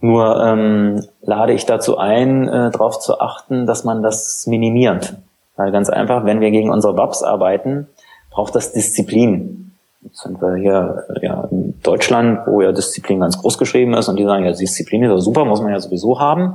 Nur 0.00 0.42
ähm, 0.42 1.04
lade 1.22 1.52
ich 1.52 1.64
dazu 1.64 1.96
ein, 1.96 2.48
äh, 2.48 2.70
darauf 2.70 2.98
zu 2.98 3.20
achten, 3.20 3.66
dass 3.66 3.84
man 3.84 4.02
das 4.02 4.46
minimiert. 4.46 5.16
Weil 5.56 5.70
ganz 5.70 5.90
einfach, 5.90 6.24
wenn 6.24 6.40
wir 6.40 6.50
gegen 6.50 6.70
unsere 6.70 6.96
WAPs 6.96 7.22
arbeiten, 7.22 7.86
braucht 8.30 8.54
das 8.54 8.72
Disziplin. 8.72 9.72
Jetzt 10.02 10.22
sind 10.22 10.40
wir 10.40 10.56
hier 10.56 11.04
ja, 11.22 11.44
in 11.50 11.80
Deutschland, 11.82 12.40
wo 12.46 12.62
ja 12.62 12.72
Disziplin 12.72 13.20
ganz 13.20 13.38
groß 13.38 13.58
geschrieben 13.58 13.94
ist 13.94 14.08
und 14.08 14.16
die 14.16 14.24
sagen, 14.24 14.44
ja, 14.44 14.52
Disziplin 14.52 15.04
ist 15.04 15.10
ja 15.10 15.18
super, 15.18 15.44
muss 15.44 15.60
man 15.60 15.70
ja 15.70 15.78
sowieso 15.78 16.18
haben. 16.18 16.54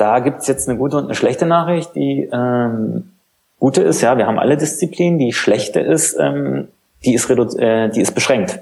Da 0.00 0.20
gibt's 0.20 0.46
jetzt 0.46 0.66
eine 0.66 0.78
gute 0.78 0.96
und 0.96 1.04
eine 1.04 1.14
schlechte 1.14 1.44
Nachricht. 1.44 1.94
Die 1.94 2.26
ähm, 2.32 3.10
gute 3.58 3.82
ist, 3.82 4.00
ja, 4.00 4.16
wir 4.16 4.26
haben 4.26 4.38
alle 4.38 4.56
Disziplinen. 4.56 5.18
Die 5.18 5.34
schlechte 5.34 5.80
ist, 5.80 6.16
ähm, 6.18 6.68
die 7.04 7.12
ist, 7.12 7.28
äh, 7.28 7.90
die 7.90 8.00
ist 8.00 8.12
beschränkt. 8.12 8.60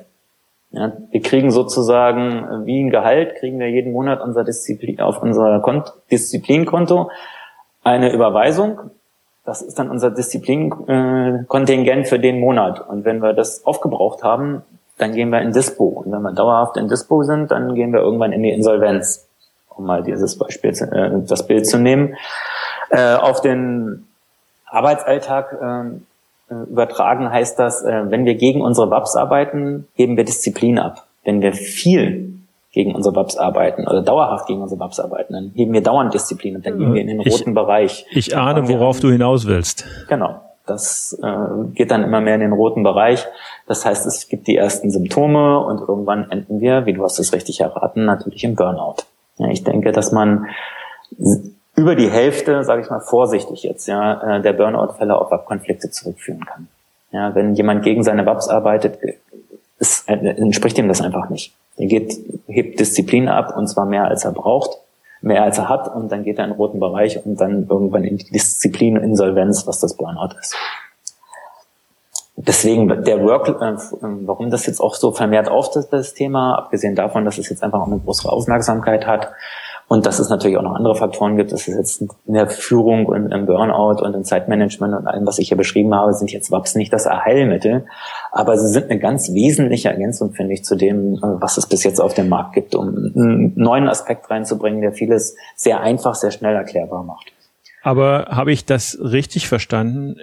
Ja, 0.73 0.93
wir 1.13 1.23
kriegen 1.23 1.53
sozusagen 1.53 2.45
äh, 2.45 2.67
wie 2.67 2.83
ein 2.83 2.91
Gehalt, 2.91 3.37
kriegen 3.37 3.61
wir 3.61 3.71
jeden 3.71 3.93
Monat 3.93 4.21
unser 4.21 4.43
Disziplin, 4.43 5.01
auf 5.01 5.23
unser 5.23 5.61
Kont 5.61 5.93
Disziplinkonto 6.11 7.11
eine 7.85 8.13
Überweisung. 8.13 8.91
Das 9.45 9.63
ist 9.63 9.79
dann 9.79 9.91
unser 9.91 10.11
Disziplinkontingent 10.11 12.09
für 12.09 12.19
den 12.19 12.41
Monat. 12.41 12.87
Und 12.89 13.05
wenn 13.05 13.23
wir 13.23 13.33
das 13.33 13.65
aufgebraucht 13.65 14.25
haben, 14.25 14.63
dann 14.99 15.15
gehen 15.15 15.31
wir 15.31 15.41
in 15.41 15.53
Dispo. 15.53 16.03
Und 16.05 16.11
wenn 16.11 16.23
wir 16.23 16.33
dauerhaft 16.33 16.77
in 16.77 16.89
Dispo 16.89 17.23
sind, 17.23 17.53
dann 17.53 17.77
gehen 17.77 17.93
wir 17.93 18.01
irgendwann 18.01 18.33
in 18.33 18.43
die 18.43 18.51
Insolvenz. 18.51 19.28
Um 19.79 19.87
mal 19.87 20.03
dieses 20.03 20.37
Beispiel, 20.37 20.71
äh, 20.71 21.11
das 21.27 21.47
Bild 21.47 21.67
zu 21.67 21.79
nehmen. 21.79 22.17
Äh, 22.91 23.15
auf 23.15 23.41
den 23.41 24.07
Arbeitsalltag 24.67 25.57
äh, 25.61 26.55
äh, 26.55 26.63
übertragen 26.71 27.31
heißt 27.31 27.59
das, 27.59 27.83
äh, 27.85 28.11
wenn 28.11 28.25
wir 28.25 28.35
gegen 28.35 28.63
unsere 28.63 28.91
WAPs 28.91 29.17
arbeiten, 29.17 29.87
geben 29.97 30.17
wir 30.17 30.25
Disziplin 30.25 30.79
ab. 30.79 31.07
Wenn 31.25 31.43
wir 31.43 31.53
viel 31.53 32.35
gegen 32.73 32.95
unsere 32.95 33.15
WAPs 33.17 33.37
arbeiten 33.37 33.87
oder 33.87 34.03
dauerhaft 34.03 34.47
gegen 34.47 34.63
unsere 34.63 34.81
WAPs 34.81 35.01
arbeiten, 35.01 35.33
dann 35.33 35.53
heben 35.55 35.73
wir 35.73 35.83
dauernd 35.83 36.15
Disziplin 36.15 36.57
und 36.57 36.67
dann 36.67 36.79
gehen 36.79 36.95
wir 36.95 37.01
in 37.01 37.09
den 37.09 37.21
roten 37.21 37.51
ich, 37.51 37.55
Bereich. 37.55 38.07
Ich 38.11 38.37
ahne, 38.37 38.69
worauf 38.69 39.01
du 39.01 39.11
hinaus 39.11 39.47
willst. 39.47 39.85
Genau. 40.09 40.41
Das 40.67 41.19
äh, 41.23 41.65
geht 41.75 41.91
dann 41.91 42.05
immer 42.05 42.21
mehr 42.21 42.35
in 42.35 42.43
den 42.43 42.53
roten 42.53 42.83
Bereich. 42.83 43.27
Das 43.67 43.87
heißt, 43.87 44.07
es 44.07 44.29
gibt 44.29 44.47
die 44.47 44.57
ersten 44.57 44.91
Symptome 44.91 45.61
und 45.61 45.81
irgendwann 45.81 46.31
enden 46.31 46.61
wir, 46.61 46.85
wie 46.85 46.93
du 46.93 47.03
hast 47.03 47.19
es 47.19 47.33
richtig 47.33 47.61
erraten, 47.61 48.05
natürlich 48.05 48.45
im 48.45 48.55
Burnout. 48.55 48.97
Ja, 49.39 49.49
ich 49.49 49.65
denke, 49.65 49.93
dass 49.93 50.13
man 50.13 50.47
über 51.77 51.95
die 51.95 52.11
Hälfte, 52.11 52.65
sage 52.65 52.83
ich 52.83 52.91
mal 52.91 53.01
vorsichtig 53.01 53.63
jetzt, 53.63 53.87
ja, 53.87 54.37
äh, 54.37 54.43
der 54.43 54.53
Burnout-Fälle 54.53 55.17
auf 55.17 55.31
WAP-Konflikte 55.31 55.91
zurückführen 55.91 56.45
kann. 56.45 56.69
Ja, 57.13 57.35
wenn 57.35 57.55
jemand 57.55 57.85
gegen 57.85 58.03
seine 58.03 58.27
WAPs 58.27 58.49
arbeitet, 58.49 58.99
ist, 59.79 60.09
äh, 60.09 60.15
entspricht 60.15 60.77
ihm 60.79 60.89
das 60.89 61.01
einfach 61.01 61.31
nicht. 61.31 61.55
Er 61.77 61.87
geht, 61.87 62.19
hebt 62.49 62.81
Disziplin 62.81 63.29
ab 63.29 63.57
und 63.57 63.69
zwar 63.69 63.87
mehr 63.87 64.07
als 64.07 64.25
er 64.25 64.33
braucht, 64.33 64.79
mehr 65.21 65.45
als 65.45 65.59
er 65.59 65.69
hat 65.69 65.95
und 65.95 66.11
dann 66.11 66.25
geht 66.25 66.39
er 66.39 66.45
in 66.45 66.51
den 66.51 66.57
roten 66.57 66.81
Bereich 66.81 67.25
und 67.25 67.41
dann 67.41 67.67
irgendwann 67.69 68.05
in 68.05 68.19
die 68.19 68.31
Disziplin 68.31 68.97
Insolvenz, 68.97 69.67
was 69.67 69.79
das 69.79 69.97
Burnout 69.97 70.35
ist. 70.41 70.57
Deswegen 72.41 72.89
der 73.05 73.23
Work, 73.23 73.49
äh, 73.49 73.77
warum 74.27 74.51
das 74.51 74.67
jetzt 74.67 74.81
auch 74.81 74.95
so 74.95 75.13
vermehrt 75.13 75.49
auf 75.49 75.71
das, 75.71 76.15
Thema, 76.15 76.57
abgesehen 76.57 76.95
davon, 76.95 77.25
dass 77.25 77.39
es 77.39 77.49
jetzt 77.49 77.63
einfach 77.63 77.81
auch 77.81 77.87
eine 77.87 77.99
größere 77.99 78.31
Aufmerksamkeit 78.31 79.07
hat, 79.07 79.33
und 79.89 80.05
dass 80.05 80.19
es 80.19 80.29
natürlich 80.29 80.59
auch 80.59 80.63
noch 80.63 80.75
andere 80.75 80.95
Faktoren 80.95 81.37
gibt. 81.37 81.51
Das 81.51 81.67
ist 81.67 81.75
jetzt 81.75 82.03
in 82.27 82.35
der 82.35 82.49
Führung 82.49 83.07
und 83.07 83.33
im 83.33 83.47
Burnout 83.47 84.05
und 84.05 84.15
im 84.15 84.23
Zeitmanagement 84.23 84.95
und 84.95 85.07
allem, 85.07 85.27
was 85.27 85.39
ich 85.39 85.49
hier 85.49 85.57
beschrieben 85.57 85.95
habe, 85.95 86.13
sind 86.13 86.31
jetzt 86.31 86.51
WAPs 86.51 86.75
nicht 86.75 86.93
das 86.93 87.07
Erheilmittel. 87.07 87.87
Aber 88.31 88.59
sie 88.59 88.69
sind 88.69 88.91
eine 88.91 89.01
ganz 89.01 89.33
wesentliche 89.33 89.89
Ergänzung, 89.89 90.33
finde 90.33 90.53
ich, 90.53 90.63
zu 90.63 90.77
dem, 90.77 91.15
äh, 91.15 91.21
was 91.23 91.57
es 91.57 91.67
bis 91.67 91.85
jetzt 91.85 92.01
auf 92.01 92.13
dem 92.13 92.29
Markt 92.29 92.53
gibt, 92.53 92.75
um 92.75 92.89
einen 92.89 93.55
neuen 93.57 93.89
Aspekt 93.89 94.29
reinzubringen, 94.31 94.83
der 94.83 94.93
vieles 94.93 95.37
sehr 95.57 95.81
einfach, 95.81 96.15
sehr 96.15 96.33
schnell 96.33 96.55
erklärbar 96.55 97.03
macht. 97.03 97.33
Aber 97.83 98.27
habe 98.29 98.53
ich 98.53 98.67
das 98.67 98.99
richtig 99.01 99.49
verstanden? 99.49 100.17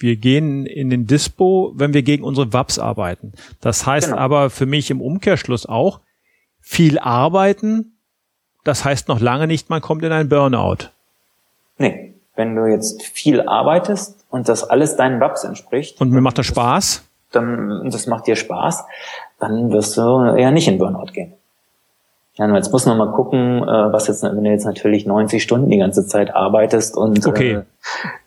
Wir 0.00 0.16
gehen 0.16 0.64
in 0.64 0.88
den 0.88 1.06
Dispo, 1.06 1.72
wenn 1.76 1.92
wir 1.92 2.02
gegen 2.02 2.24
unsere 2.24 2.54
WAPs 2.54 2.78
arbeiten. 2.78 3.34
Das 3.60 3.86
heißt 3.86 4.08
genau. 4.08 4.18
aber 4.18 4.48
für 4.48 4.64
mich 4.64 4.90
im 4.90 5.02
Umkehrschluss 5.02 5.66
auch, 5.66 6.00
viel 6.58 6.98
arbeiten, 6.98 7.98
das 8.64 8.84
heißt 8.84 9.08
noch 9.08 9.20
lange 9.20 9.46
nicht, 9.46 9.68
man 9.68 9.82
kommt 9.82 10.02
in 10.02 10.10
einen 10.10 10.30
Burnout. 10.30 10.88
Nee, 11.76 12.14
wenn 12.34 12.56
du 12.56 12.64
jetzt 12.64 13.02
viel 13.02 13.42
arbeitest 13.42 14.24
und 14.30 14.48
das 14.48 14.64
alles 14.64 14.96
deinen 14.96 15.20
Wabs 15.20 15.44
entspricht. 15.44 16.00
Und 16.00 16.10
mir 16.10 16.22
macht 16.22 16.38
das 16.38 16.46
Spaß? 16.46 17.04
Dann, 17.32 17.90
das 17.90 18.06
macht 18.06 18.26
dir 18.26 18.36
Spaß, 18.36 18.84
dann 19.38 19.70
wirst 19.70 19.98
du 19.98 20.34
eher 20.34 20.50
nicht 20.50 20.66
in 20.66 20.78
Burnout 20.78 21.12
gehen. 21.12 21.34
Ja, 22.40 22.54
jetzt 22.54 22.72
muss 22.72 22.86
man 22.86 22.96
mal 22.96 23.12
gucken, 23.12 23.62
äh, 23.62 23.92
was 23.92 24.08
jetzt, 24.08 24.22
wenn 24.22 24.42
du 24.42 24.50
jetzt 24.50 24.64
natürlich 24.64 25.04
90 25.04 25.42
Stunden 25.42 25.68
die 25.68 25.76
ganze 25.76 26.06
Zeit 26.06 26.34
arbeitest 26.34 26.96
und 26.96 27.26
okay. 27.26 27.52
äh, 27.52 27.62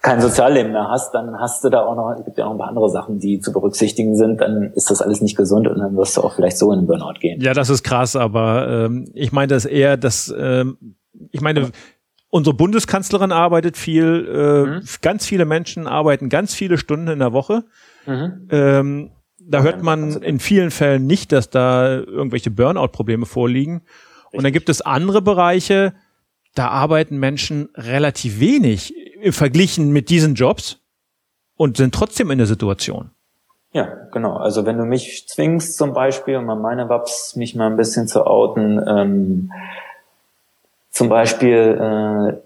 kein 0.03 0.21
Sozialleben 0.21 0.71
mehr 0.71 0.87
hast, 0.87 1.15
dann 1.15 1.39
hast 1.39 1.63
du 1.63 1.69
da 1.69 1.83
auch 1.83 1.95
noch, 1.95 2.15
es 2.19 2.23
gibt 2.23 2.37
ja 2.37 2.45
auch 2.45 2.51
ein 2.51 2.59
paar 2.59 2.67
andere 2.67 2.91
Sachen, 2.91 3.17
die 3.17 3.39
zu 3.39 3.51
berücksichtigen 3.51 4.15
sind, 4.15 4.39
dann 4.39 4.71
ist 4.75 4.91
das 4.91 5.01
alles 5.01 5.21
nicht 5.21 5.35
gesund 5.35 5.67
und 5.67 5.79
dann 5.79 5.97
wirst 5.97 6.15
du 6.15 6.21
auch 6.21 6.35
vielleicht 6.35 6.59
so 6.59 6.71
in 6.71 6.81
den 6.81 6.87
Burnout 6.87 7.19
gehen. 7.21 7.41
Ja, 7.41 7.53
das 7.53 7.71
ist 7.71 7.81
krass, 7.81 8.15
aber 8.15 8.67
ähm, 8.67 9.09
ich 9.15 9.31
meine 9.31 9.47
das 9.47 9.65
eher, 9.65 9.97
dass 9.97 10.31
ähm, 10.37 10.77
ich 11.31 11.41
meine, 11.41 11.71
unsere 12.29 12.55
Bundeskanzlerin 12.55 13.31
arbeitet 13.31 13.77
viel, 13.77 14.27
äh, 14.31 14.69
mhm. 14.69 14.81
ganz 15.01 15.25
viele 15.25 15.45
Menschen 15.45 15.87
arbeiten 15.87 16.29
ganz 16.29 16.53
viele 16.53 16.77
Stunden 16.77 17.07
in 17.07 17.17
der 17.17 17.33
Woche. 17.33 17.63
Mhm. 18.05 18.47
Ähm, 18.51 19.11
da 19.47 19.61
hört 19.61 19.83
man 19.83 20.21
in 20.21 20.39
vielen 20.39 20.71
Fällen 20.71 21.05
nicht, 21.05 21.31
dass 21.31 21.49
da 21.49 21.97
irgendwelche 21.97 22.51
Burnout-Probleme 22.51 23.25
vorliegen. 23.25 23.81
Und 24.31 24.43
dann 24.43 24.53
gibt 24.53 24.69
es 24.69 24.81
andere 24.81 25.21
Bereiche, 25.21 25.93
da 26.55 26.69
arbeiten 26.69 27.17
Menschen 27.17 27.69
relativ 27.75 28.39
wenig 28.39 28.93
verglichen 29.31 29.91
mit 29.91 30.09
diesen 30.09 30.35
Jobs 30.35 30.79
und 31.55 31.77
sind 31.77 31.93
trotzdem 31.93 32.31
in 32.31 32.37
der 32.37 32.47
Situation. 32.47 33.11
Ja, 33.71 33.87
genau. 34.11 34.37
Also 34.37 34.65
wenn 34.65 34.77
du 34.77 34.85
mich 34.85 35.27
zwingst 35.27 35.77
zum 35.77 35.93
Beispiel, 35.93 36.37
um 36.37 36.49
an 36.49 36.61
meine 36.61 36.89
Waps 36.89 37.35
mich 37.35 37.55
mal 37.55 37.67
ein 37.67 37.77
bisschen 37.77 38.07
zu 38.07 38.25
outen, 38.25 38.79
ähm, 38.87 39.51
zum 40.91 41.09
Beispiel 41.09 41.79
äh, 41.79 42.37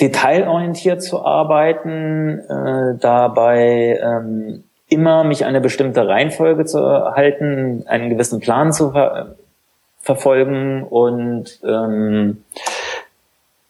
detailorientiert 0.00 1.02
zu 1.02 1.24
arbeiten, 1.24 2.38
äh, 2.40 2.98
dabei 3.00 3.98
ähm, 4.02 4.64
immer 4.88 5.24
mich 5.24 5.44
eine 5.44 5.60
bestimmte 5.60 6.06
Reihenfolge 6.06 6.64
zu 6.64 6.80
halten, 6.80 7.84
einen 7.86 8.10
gewissen 8.10 8.40
Plan 8.40 8.72
zu 8.72 8.90
ver 8.90 9.36
verfolgen 10.00 10.82
und 10.82 11.60
ähm, 11.66 12.44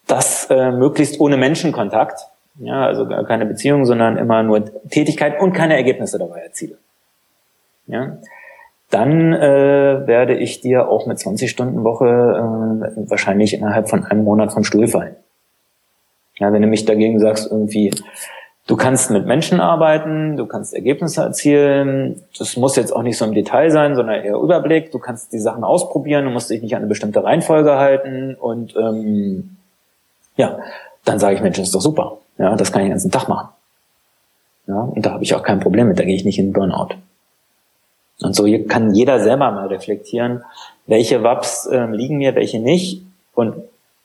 das 0.08 0.50
äh, 0.50 0.72
möglichst 0.72 1.20
ohne 1.20 1.36
Menschenkontakt, 1.36 2.26
ja, 2.58 2.84
also 2.84 3.06
keine 3.06 3.46
Beziehung, 3.46 3.84
sondern 3.84 4.16
immer 4.16 4.42
nur 4.42 4.64
Tätigkeit 4.90 5.40
und 5.40 5.52
keine 5.52 5.76
Ergebnisse 5.76 6.18
dabei 6.18 6.40
erziele 6.40 6.76
ja, 7.86 8.18
dann 8.90 9.32
äh, 9.32 10.06
werde 10.06 10.36
ich 10.36 10.60
dir 10.60 10.88
auch 10.88 11.06
mit 11.06 11.18
20 11.18 11.50
Stunden 11.50 11.84
Woche 11.84 12.06
äh, 12.06 13.10
wahrscheinlich 13.10 13.54
innerhalb 13.54 13.88
von 13.88 14.04
einem 14.04 14.24
Monat 14.24 14.52
vom 14.52 14.64
Stuhl 14.64 14.86
fallen. 14.86 15.16
Ja, 16.38 16.52
wenn 16.52 16.62
du 16.62 16.68
mich 16.68 16.84
dagegen 16.84 17.20
sagst, 17.20 17.50
irgendwie, 17.50 17.92
du 18.66 18.76
kannst 18.76 19.10
mit 19.10 19.26
Menschen 19.26 19.60
arbeiten, 19.60 20.36
du 20.36 20.46
kannst 20.46 20.74
Ergebnisse 20.74 21.22
erzielen, 21.22 22.22
das 22.38 22.56
muss 22.56 22.76
jetzt 22.76 22.94
auch 22.94 23.02
nicht 23.02 23.18
so 23.18 23.24
im 23.24 23.34
Detail 23.34 23.70
sein, 23.70 23.94
sondern 23.94 24.22
eher 24.22 24.36
Überblick, 24.36 24.90
du 24.90 24.98
kannst 24.98 25.32
die 25.32 25.38
Sachen 25.38 25.64
ausprobieren, 25.64 26.24
du 26.24 26.30
musst 26.30 26.50
dich 26.50 26.62
nicht 26.62 26.74
an 26.74 26.82
eine 26.82 26.88
bestimmte 26.88 27.22
Reihenfolge 27.22 27.76
halten 27.76 28.34
und 28.34 28.74
ähm, 28.76 29.56
ja, 30.36 30.58
dann 31.04 31.18
sage 31.18 31.36
ich, 31.36 31.42
Mensch, 31.42 31.58
das 31.58 31.66
ist 31.66 31.74
doch 31.74 31.80
super. 31.80 32.18
Ja, 32.38 32.56
das 32.56 32.72
kann 32.72 32.82
ich 32.82 32.86
den 32.86 32.92
ganzen 32.92 33.10
Tag 33.10 33.28
machen. 33.28 33.48
Ja, 34.66 34.80
und 34.80 35.04
da 35.04 35.12
habe 35.12 35.22
ich 35.22 35.34
auch 35.34 35.42
kein 35.42 35.60
Problem 35.60 35.88
mit, 35.88 35.98
da 35.98 36.04
gehe 36.04 36.16
ich 36.16 36.24
nicht 36.24 36.38
in 36.38 36.52
Burnout. 36.52 36.94
Und 38.22 38.34
so 38.34 38.46
kann 38.66 38.94
jeder 38.94 39.20
selber 39.20 39.50
mal 39.50 39.66
reflektieren, 39.66 40.42
welche 40.86 41.22
WAPs 41.22 41.66
äh, 41.66 41.86
liegen 41.86 42.16
mir, 42.16 42.34
welche 42.34 42.60
nicht. 42.60 43.02
Und 43.34 43.56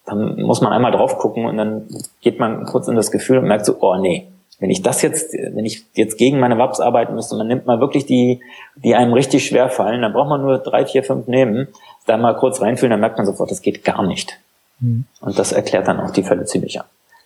dann 0.06 0.42
muss 0.42 0.62
man 0.62 0.74
einmal 0.74 0.92
drauf 0.92 1.18
gucken 1.18 1.46
und 1.46 1.58
dann 1.58 1.88
geht 2.22 2.40
man 2.40 2.66
kurz 2.66 2.88
in 2.88 2.96
das 2.96 3.12
Gefühl 3.12 3.38
und 3.38 3.46
merkt 3.46 3.66
so, 3.66 3.78
oh 3.80 3.96
nee, 3.96 4.28
wenn 4.60 4.70
ich 4.70 4.82
das 4.82 5.02
jetzt, 5.02 5.34
wenn 5.34 5.66
ich 5.66 5.86
jetzt 5.94 6.18
gegen 6.18 6.40
meine 6.40 6.58
WAPs 6.58 6.80
arbeiten 6.80 7.16
müsste, 7.16 7.36
man 7.36 7.48
nimmt 7.48 7.66
mal 7.66 7.80
wirklich 7.80 8.06
die, 8.06 8.42
die 8.76 8.96
einem 8.96 9.14
richtig 9.14 9.46
schwer 9.46 9.70
fallen, 9.70 10.02
dann 10.02 10.14
braucht 10.14 10.30
man 10.30 10.42
nur 10.42 10.58
drei, 10.60 10.86
vier, 10.86 11.04
fünf 11.04 11.28
nehmen, 11.28 11.70
da 12.06 12.18
mal 12.18 12.36
kurz 12.36 12.62
reinfühlen, 12.62 12.92
dann 12.92 13.00
merkt 13.00 13.18
man 13.18 13.26
sofort, 13.26 13.52
das 13.52 13.62
geht 13.62 13.86
gar 13.86 14.04
nicht. 14.06 14.40
Mhm. 14.80 15.06
Und 15.22 15.40
das 15.40 15.52
erklärt 15.52 15.88
dann 15.88 16.00
auch 16.00 16.12
die 16.12 16.24
Fälle 16.24 16.46
ziemlich, 16.46 16.80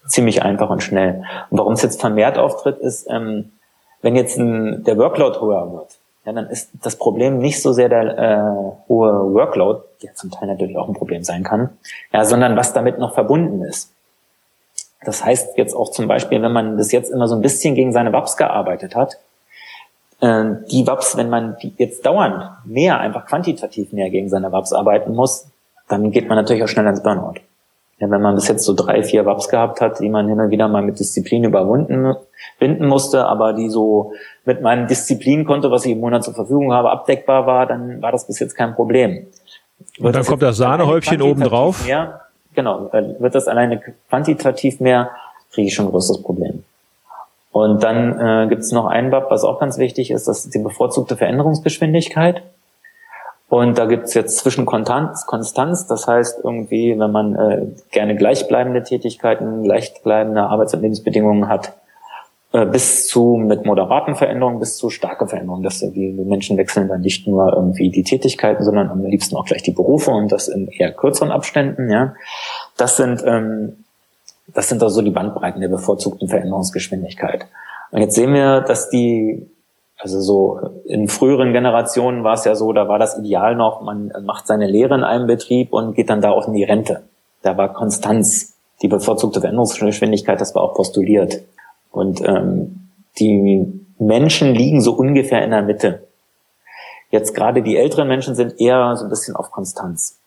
ziemlich 0.08 0.44
einfach 0.44 0.70
und 0.70 0.84
schnell. 0.84 1.24
Und 1.50 1.58
warum 1.58 1.74
es 1.74 1.82
jetzt 1.82 2.02
vermehrt 2.02 2.38
auftritt, 2.38 2.78
ist, 2.78 3.08
ähm, 3.10 3.52
wenn 4.02 4.16
jetzt 4.16 4.38
ein, 4.38 4.84
der 4.84 4.98
Workload 4.98 5.40
höher 5.40 5.72
wird, 5.72 5.98
ja, 6.26 6.34
dann 6.34 6.48
ist 6.48 6.72
das 6.82 6.98
Problem 6.98 7.40
nicht 7.40 7.62
so 7.62 7.74
sehr 7.74 7.90
der 7.90 8.18
äh, 8.18 8.88
hohe 8.88 9.34
Workload, 9.34 9.82
der 10.04 10.14
zum 10.14 10.32
Teil 10.32 10.48
natürlich 10.48 10.78
auch 10.78 10.88
ein 10.88 10.94
Problem 10.94 11.24
sein 11.24 11.44
kann, 11.44 11.70
ja, 12.14 12.24
sondern 12.24 12.56
was 12.56 12.74
damit 12.74 13.00
noch 13.00 13.14
verbunden 13.14 13.62
ist. 13.64 13.93
Das 15.06 15.24
heißt 15.24 15.58
jetzt 15.58 15.76
auch 15.76 15.92
zum 15.92 16.08
Beispiel, 16.08 16.42
wenn 16.42 16.52
man 16.52 16.78
bis 16.78 16.92
jetzt 16.92 17.12
immer 17.12 17.28
so 17.28 17.36
ein 17.36 17.42
bisschen 17.42 17.76
gegen 17.76 17.92
seine 17.92 18.14
WAPs 18.14 18.38
gearbeitet 18.38 18.96
hat, 18.96 19.18
äh, 20.22 20.46
die 20.72 20.86
WAPs, 20.88 21.18
wenn 21.18 21.30
man 21.30 21.58
die 21.62 21.74
jetzt 21.78 22.06
dauernd 22.06 22.44
mehr, 22.66 23.00
einfach 23.00 23.26
quantitativ 23.26 23.92
mehr 23.94 24.10
gegen 24.10 24.30
seine 24.30 24.52
WAPs 24.52 24.74
arbeiten 24.74 25.14
muss, 25.14 25.48
dann 25.90 26.12
geht 26.12 26.28
man 26.28 26.38
natürlich 26.38 26.64
auch 26.64 26.68
schnell 26.68 26.88
ins 26.88 27.04
Burnout. 27.04 27.42
Ja, 28.00 28.10
wenn 28.10 28.22
man 28.22 28.36
bis 28.36 28.48
jetzt 28.48 28.64
so 28.64 28.74
drei, 28.74 29.04
vier 29.04 29.26
WAPs 29.26 29.50
gehabt 29.50 29.80
hat, 29.80 30.00
die 30.00 30.10
man 30.10 30.28
hin 30.28 30.40
und 30.40 30.50
wieder 30.50 30.68
mal 30.68 30.82
mit 30.82 31.00
Disziplin 31.00 31.44
überwunden 31.44 32.16
binden 32.60 32.88
musste, 32.88 33.26
aber 33.26 33.54
die 33.54 33.70
so 33.70 34.14
mit 34.46 34.62
meinem 34.62 34.88
Disziplinkonto, 34.88 35.72
was 35.72 35.86
ich 35.86 35.94
im 35.94 36.00
Monat 36.00 36.24
zur 36.24 36.34
Verfügung 36.34 36.74
habe, 36.74 36.92
abdeckbar 36.92 37.46
war, 37.46 37.66
dann 37.66 38.02
war 38.02 38.12
das 38.12 38.28
bis 38.28 38.40
jetzt 38.40 38.56
kein 38.56 38.74
Problem. 38.76 39.28
Wird 39.98 40.00
und 40.00 40.16
dann 40.16 40.26
kommt 40.26 40.42
das 40.42 40.58
Sahnehäubchen 40.58 41.22
oben 41.22 41.42
drauf? 41.42 41.86
Mehr, 41.86 42.22
genau, 42.54 42.92
wird 42.92 43.36
das 43.36 43.48
alleine 43.48 43.82
quantitativ 44.10 44.80
mehr, 44.80 45.12
kriege 45.52 45.68
ich 45.68 45.74
schon 45.74 45.86
ein 45.86 45.92
größeres 45.92 46.22
Problem. 46.24 46.64
Und 47.52 47.84
dann 47.84 48.20
äh, 48.20 48.48
gibt 48.48 48.64
es 48.64 48.72
noch 48.72 48.88
ein 48.88 49.12
WAP, 49.12 49.30
was 49.30 49.44
auch 49.44 49.60
ganz 49.60 49.78
wichtig 49.78 50.10
ist, 50.10 50.28
das 50.28 50.46
ist 50.46 50.56
die 50.56 50.60
bevorzugte 50.60 51.16
Veränderungsgeschwindigkeit. 51.16 52.42
Und 53.48 53.78
da 53.78 53.86
gibt's 53.86 54.16
jetzt 54.16 54.40
zwischen 54.40 54.66
Konstanz, 54.66 55.28
Konstanz, 55.28 55.86
das 55.86 56.08
heißt 56.08 56.40
irgendwie, 56.44 56.98
wenn 56.98 57.12
man 57.12 57.36
äh, 57.36 57.68
gerne 57.92 58.16
gleichbleibende 58.16 58.82
Tätigkeiten, 58.82 59.62
gleichbleibende 59.62 60.42
Arbeits- 60.42 60.74
und 60.74 60.82
Lebensbedingungen 60.82 61.48
hat, 61.48 61.68
äh, 61.68 61.72
bis 62.72 63.08
zu 63.08 63.36
mit 63.36 63.66
moderaten 63.66 64.16
Veränderungen 64.16 64.60
bis 64.60 64.78
zu 64.78 64.92
starke 64.92 65.28
Veränderungen, 65.28 65.64
dass 65.64 65.80
die 65.80 66.10
Menschen 66.12 66.56
wechseln 66.56 66.88
dann 66.88 67.02
nicht 67.02 67.28
nur 67.28 67.52
irgendwie 67.52 67.90
die 67.90 68.04
Tätigkeiten, 68.04 68.64
sondern 68.64 68.90
am 68.90 69.04
liebsten 69.04 69.36
auch 69.36 69.46
gleich 69.46 69.64
die 69.64 69.72
Berufe 69.72 70.12
und 70.12 70.32
das 70.32 70.48
in 70.48 70.68
eher 70.68 70.92
kürzeren 70.92 71.32
Abständen. 71.32 71.90
Ja, 71.90 72.14
das 72.78 72.98
sind 72.98 73.24
ähm, 73.26 73.84
das 74.48 74.70
sind 74.70 74.84
also 74.84 75.02
die 75.02 75.10
Bandbreiten 75.10 75.62
der 75.62 75.70
bevorzugten 75.70 76.28
Veränderungsgeschwindigkeit. 76.28 77.48
Und 77.92 78.02
jetzt 78.02 78.16
sehen 78.16 78.34
wir, 78.34 78.62
dass 78.62 78.90
die 78.90 79.50
also 79.98 80.20
so 80.20 80.60
in 80.86 81.08
früheren 81.08 81.54
Generationen 81.54 82.26
war 82.26 82.34
es 82.34 82.44
ja 82.44 82.56
so, 82.56 82.74
da 82.74 82.90
war 82.90 83.00
das 83.00 83.18
Ideal 83.18 83.56
noch, 83.56 83.82
man 83.82 84.12
macht 84.26 84.48
seine 84.48 84.68
Lehre 84.68 84.96
in 84.96 85.04
einem 85.04 85.28
Betrieb 85.28 85.72
und 85.72 85.96
geht 85.96 86.10
dann 86.10 86.20
da 86.20 86.32
auch 86.32 86.48
in 86.48 86.54
die 86.54 86.66
Rente. 86.66 87.04
Da 87.42 87.56
war 87.58 87.72
Konstanz, 87.72 88.54
die 88.82 88.90
bevorzugte 88.90 89.40
Veränderungsgeschwindigkeit, 89.40 90.42
das 90.42 90.54
war 90.56 90.64
auch 90.64 90.74
postuliert. 90.74 91.42
Und 91.94 92.22
ähm, 92.26 92.90
die 93.20 93.66
Menschen 94.00 94.54
liegen 94.56 94.82
so 94.82 94.94
ungefähr 94.94 95.44
in 95.44 95.52
der 95.52 95.62
Mitte. 95.62 96.08
Jetzt 97.12 97.36
gerade 97.36 97.62
die 97.62 97.78
älteren 97.78 98.08
Menschen 98.08 98.34
sind 98.34 98.60
eher 98.60 98.96
so 98.98 99.06
ein 99.06 99.10
bisschen 99.10 99.36
auf 99.36 99.52
Konstanz. 99.52 100.20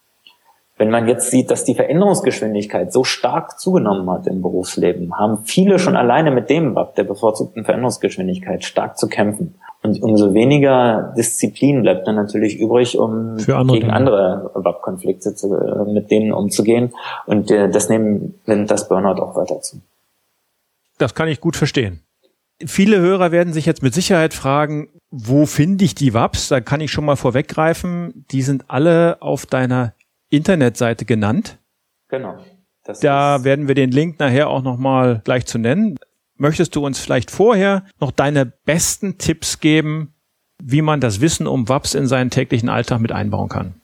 Wenn 0.78 0.90
man 0.90 1.08
jetzt 1.08 1.30
sieht, 1.30 1.50
dass 1.50 1.64
die 1.64 1.74
Veränderungsgeschwindigkeit 1.74 2.92
so 2.92 3.02
stark 3.02 3.58
zugenommen 3.58 4.08
hat 4.10 4.28
im 4.28 4.42
Berufsleben, 4.42 5.18
haben 5.18 5.38
viele 5.44 5.80
schon 5.80 5.96
alleine 5.96 6.30
mit 6.30 6.50
dem 6.50 6.76
WAP, 6.76 6.94
der 6.94 7.04
bevorzugten 7.04 7.64
Veränderungsgeschwindigkeit, 7.64 8.62
stark 8.62 8.96
zu 8.96 9.08
kämpfen. 9.08 9.56
Und 9.82 10.00
umso 10.02 10.34
weniger 10.34 11.14
Disziplin 11.16 11.82
bleibt 11.82 12.06
dann 12.06 12.14
natürlich 12.14 12.60
übrig, 12.60 12.96
um 12.96 13.36
andere 13.48 13.78
gegen 13.78 13.90
andere 13.90 14.50
WAP-Konflikte 14.54 15.30
äh, 15.30 15.92
mit 15.92 16.12
denen 16.12 16.32
umzugehen. 16.32 16.92
Und 17.26 17.50
äh, 17.50 17.68
das 17.68 17.88
nehmen, 17.88 18.38
nimmt 18.46 18.70
das 18.70 18.88
Burnout 18.88 19.20
auch 19.20 19.34
weiter 19.34 19.60
zu. 19.62 19.78
Das 20.98 21.14
kann 21.14 21.28
ich 21.28 21.40
gut 21.40 21.56
verstehen. 21.56 22.00
Viele 22.64 22.98
Hörer 22.98 23.32
werden 23.32 23.52
sich 23.52 23.66
jetzt 23.66 23.82
mit 23.82 23.92
Sicherheit 23.92 24.32
fragen, 24.32 24.88
wo 25.10 25.46
finde 25.46 25.84
ich 25.84 25.94
die 25.94 26.14
WAPs? 26.14 26.48
Da 26.48 26.60
kann 26.60 26.80
ich 26.80 26.90
schon 26.90 27.04
mal 27.04 27.16
vorweggreifen. 27.16 28.24
Die 28.30 28.42
sind 28.42 28.64
alle 28.68 29.20
auf 29.20 29.46
deiner 29.46 29.92
Internetseite 30.30 31.04
genannt. 31.04 31.58
Genau. 32.08 32.38
Das 32.84 33.00
da 33.00 33.44
werden 33.44 33.68
wir 33.68 33.74
den 33.74 33.90
Link 33.90 34.18
nachher 34.18 34.48
auch 34.48 34.62
nochmal 34.62 35.20
gleich 35.24 35.46
zu 35.46 35.58
nennen. 35.58 35.98
Möchtest 36.36 36.76
du 36.76 36.84
uns 36.84 36.98
vielleicht 36.98 37.30
vorher 37.30 37.84
noch 38.00 38.10
deine 38.10 38.46
besten 38.46 39.18
Tipps 39.18 39.60
geben, 39.60 40.14
wie 40.62 40.82
man 40.82 41.00
das 41.00 41.20
Wissen 41.20 41.46
um 41.46 41.68
WAPs 41.68 41.94
in 41.94 42.06
seinen 42.06 42.30
täglichen 42.30 42.68
Alltag 42.68 43.00
mit 43.00 43.12
einbauen 43.12 43.48
kann? 43.48 43.74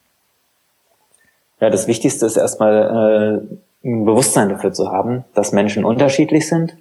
Ja, 1.59 1.69
das 1.69 1.87
Wichtigste 1.87 2.25
ist 2.25 2.37
erstmal 2.37 3.41
äh, 3.83 3.87
ein 3.87 4.05
Bewusstsein 4.05 4.49
dafür 4.49 4.73
zu 4.73 4.91
haben, 4.91 5.23
dass 5.33 5.51
Menschen 5.51 5.85
unterschiedlich 5.85 6.47
sind. 6.47 6.77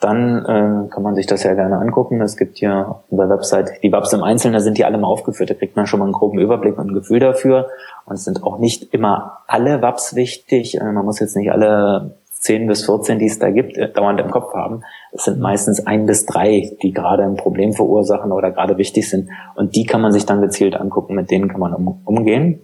Dann 0.00 0.44
äh, 0.44 0.88
kann 0.90 1.02
man 1.02 1.16
sich 1.16 1.26
das 1.26 1.42
ja 1.42 1.54
gerne 1.54 1.78
angucken. 1.78 2.20
Es 2.20 2.36
gibt 2.36 2.58
hier 2.58 2.88
auf 2.88 2.96
der 3.10 3.28
Website 3.28 3.82
die 3.82 3.90
WAPs 3.90 4.12
im 4.12 4.22
Einzelnen, 4.22 4.54
da 4.54 4.60
sind 4.60 4.78
die 4.78 4.84
alle 4.84 4.96
mal 4.96 5.08
aufgeführt. 5.08 5.50
Da 5.50 5.54
kriegt 5.54 5.74
man 5.74 5.86
schon 5.86 5.98
mal 5.98 6.04
einen 6.04 6.12
groben 6.12 6.38
Überblick 6.38 6.78
und 6.78 6.90
ein 6.90 6.94
Gefühl 6.94 7.18
dafür. 7.18 7.68
Und 8.04 8.14
es 8.14 8.24
sind 8.24 8.44
auch 8.44 8.58
nicht 8.58 8.94
immer 8.94 9.38
alle 9.48 9.82
WAPs 9.82 10.14
wichtig. 10.14 10.80
Äh, 10.80 10.92
man 10.92 11.04
muss 11.04 11.18
jetzt 11.18 11.36
nicht 11.36 11.50
alle 11.50 12.14
10 12.40 12.66
bis 12.68 12.84
14, 12.86 13.18
die 13.18 13.26
es 13.26 13.38
da 13.38 13.50
gibt, 13.50 13.76
äh, 13.76 13.90
dauernd 13.90 14.20
im 14.20 14.30
Kopf 14.30 14.54
haben. 14.54 14.82
Es 15.12 15.24
sind 15.24 15.40
meistens 15.40 15.84
ein 15.86 16.06
bis 16.06 16.26
drei, 16.26 16.76
die 16.82 16.92
gerade 16.92 17.24
ein 17.24 17.36
Problem 17.36 17.72
verursachen 17.72 18.32
oder 18.32 18.52
gerade 18.52 18.78
wichtig 18.78 19.08
sind. 19.08 19.30
Und 19.56 19.74
die 19.74 19.84
kann 19.84 20.00
man 20.00 20.12
sich 20.12 20.26
dann 20.26 20.40
gezielt 20.40 20.76
angucken, 20.76 21.14
mit 21.14 21.30
denen 21.30 21.48
kann 21.48 21.60
man 21.60 21.74
um, 21.74 22.00
umgehen. 22.04 22.60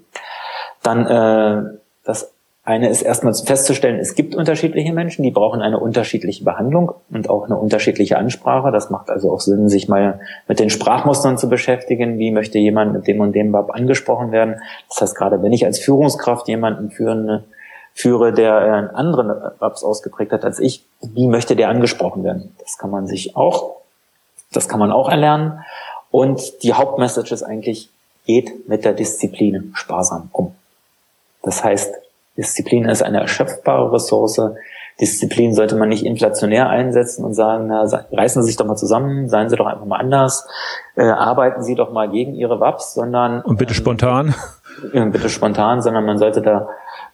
Dann 0.83 1.07
äh, 1.07 1.79
das 2.05 2.34
eine 2.67 2.89
ist 2.89 3.03
erstmal 3.03 3.35
festzustellen, 3.35 3.99
es 3.99 4.15
gibt 4.15 4.35
unterschiedliche 4.35 4.95
Menschen, 4.95 5.23
die 5.23 5.31
brauchen 5.31 5.61
eine 5.61 5.79
unterschiedliche 5.79 6.45
Behandlung 6.45 6.93
und 7.11 7.29
auch 7.29 7.45
eine 7.45 7.59
unterschiedliche 7.59 8.17
Ansprache. 8.17 8.73
Das 8.73 8.89
macht 8.89 9.11
also 9.11 9.31
auch 9.31 9.41
Sinn, 9.41 9.69
sich 9.69 9.87
mal 9.87 10.21
mit 10.49 10.61
den 10.61 10.71
Sprachmustern 10.71 11.37
zu 11.37 11.51
beschäftigen. 11.51 12.19
Wie 12.19 12.31
möchte 12.31 12.59
jemand 12.59 12.95
mit 12.95 13.07
dem 13.07 13.21
und 13.21 13.35
dem 13.35 13.53
Bab 13.53 13.75
angesprochen 13.75 14.33
werden? 14.33 14.63
Das 14.89 15.03
heißt, 15.03 15.15
gerade 15.15 15.43
wenn 15.43 15.53
ich 15.53 15.67
als 15.67 15.79
Führungskraft 15.79 16.49
jemanden 16.49 16.91
führen, 16.91 17.45
führe, 17.93 18.33
der 18.33 18.57
einen 18.57 18.89
anderen 18.89 19.31
Babs 19.61 19.85
ausgeprägt 19.85 20.33
hat 20.33 20.45
als 20.47 20.59
ich, 20.59 20.87
wie 21.03 21.27
möchte 21.27 21.57
der 21.57 21.69
angesprochen 21.69 22.25
werden? 22.25 22.57
Das 22.61 22.79
kann 22.79 22.91
man 22.91 23.07
sich 23.07 23.37
auch, 23.37 23.77
das 24.53 24.71
kann 24.71 24.81
man 24.81 24.91
auch 24.91 25.11
erlernen. 25.11 25.61
Und 26.11 26.63
die 26.63 26.73
Hauptmessage 26.73 27.35
ist 27.35 27.43
eigentlich, 27.43 27.91
geht 28.25 28.69
mit 28.71 28.87
der 28.87 28.95
Disziplin 28.95 29.73
sparsam 29.75 30.31
um. 30.33 30.55
Das 31.43 31.63
heißt, 31.63 31.95
Disziplin 32.37 32.89
ist 32.89 33.03
eine 33.03 33.21
erschöpfbare 33.21 33.93
Ressource. 33.93 34.41
Disziplin 35.01 35.55
sollte 35.55 35.77
man 35.77 35.89
nicht 35.89 36.05
inflationär 36.05 36.69
einsetzen 36.69 37.25
und 37.25 37.35
sagen, 37.35 37.67
na, 37.67 37.85
reißen 38.13 38.43
Sie 38.43 38.47
sich 38.49 38.57
doch 38.57 38.67
mal 38.67 38.77
zusammen, 38.77 39.29
seien 39.29 39.49
Sie 39.49 39.57
doch 39.57 39.67
einfach 39.67 39.87
mal 39.87 39.99
anders, 39.99 40.47
äh, 40.97 41.03
arbeiten 41.03 41.63
Sie 41.63 41.75
doch 41.75 41.93
mal 41.93 42.09
gegen 42.09 42.35
Ihre 42.35 42.61
WAPs, 42.61 42.95
sondern... 42.95 43.43
Und 43.43 43.59
bitte 43.59 43.75
spontan. 43.75 44.35
Äh, 44.93 45.07
bitte 45.07 45.29
spontan, 45.29 45.83
sondern 45.83 46.05
man 46.05 46.19
sollte 46.19 46.43
da 46.43 46.69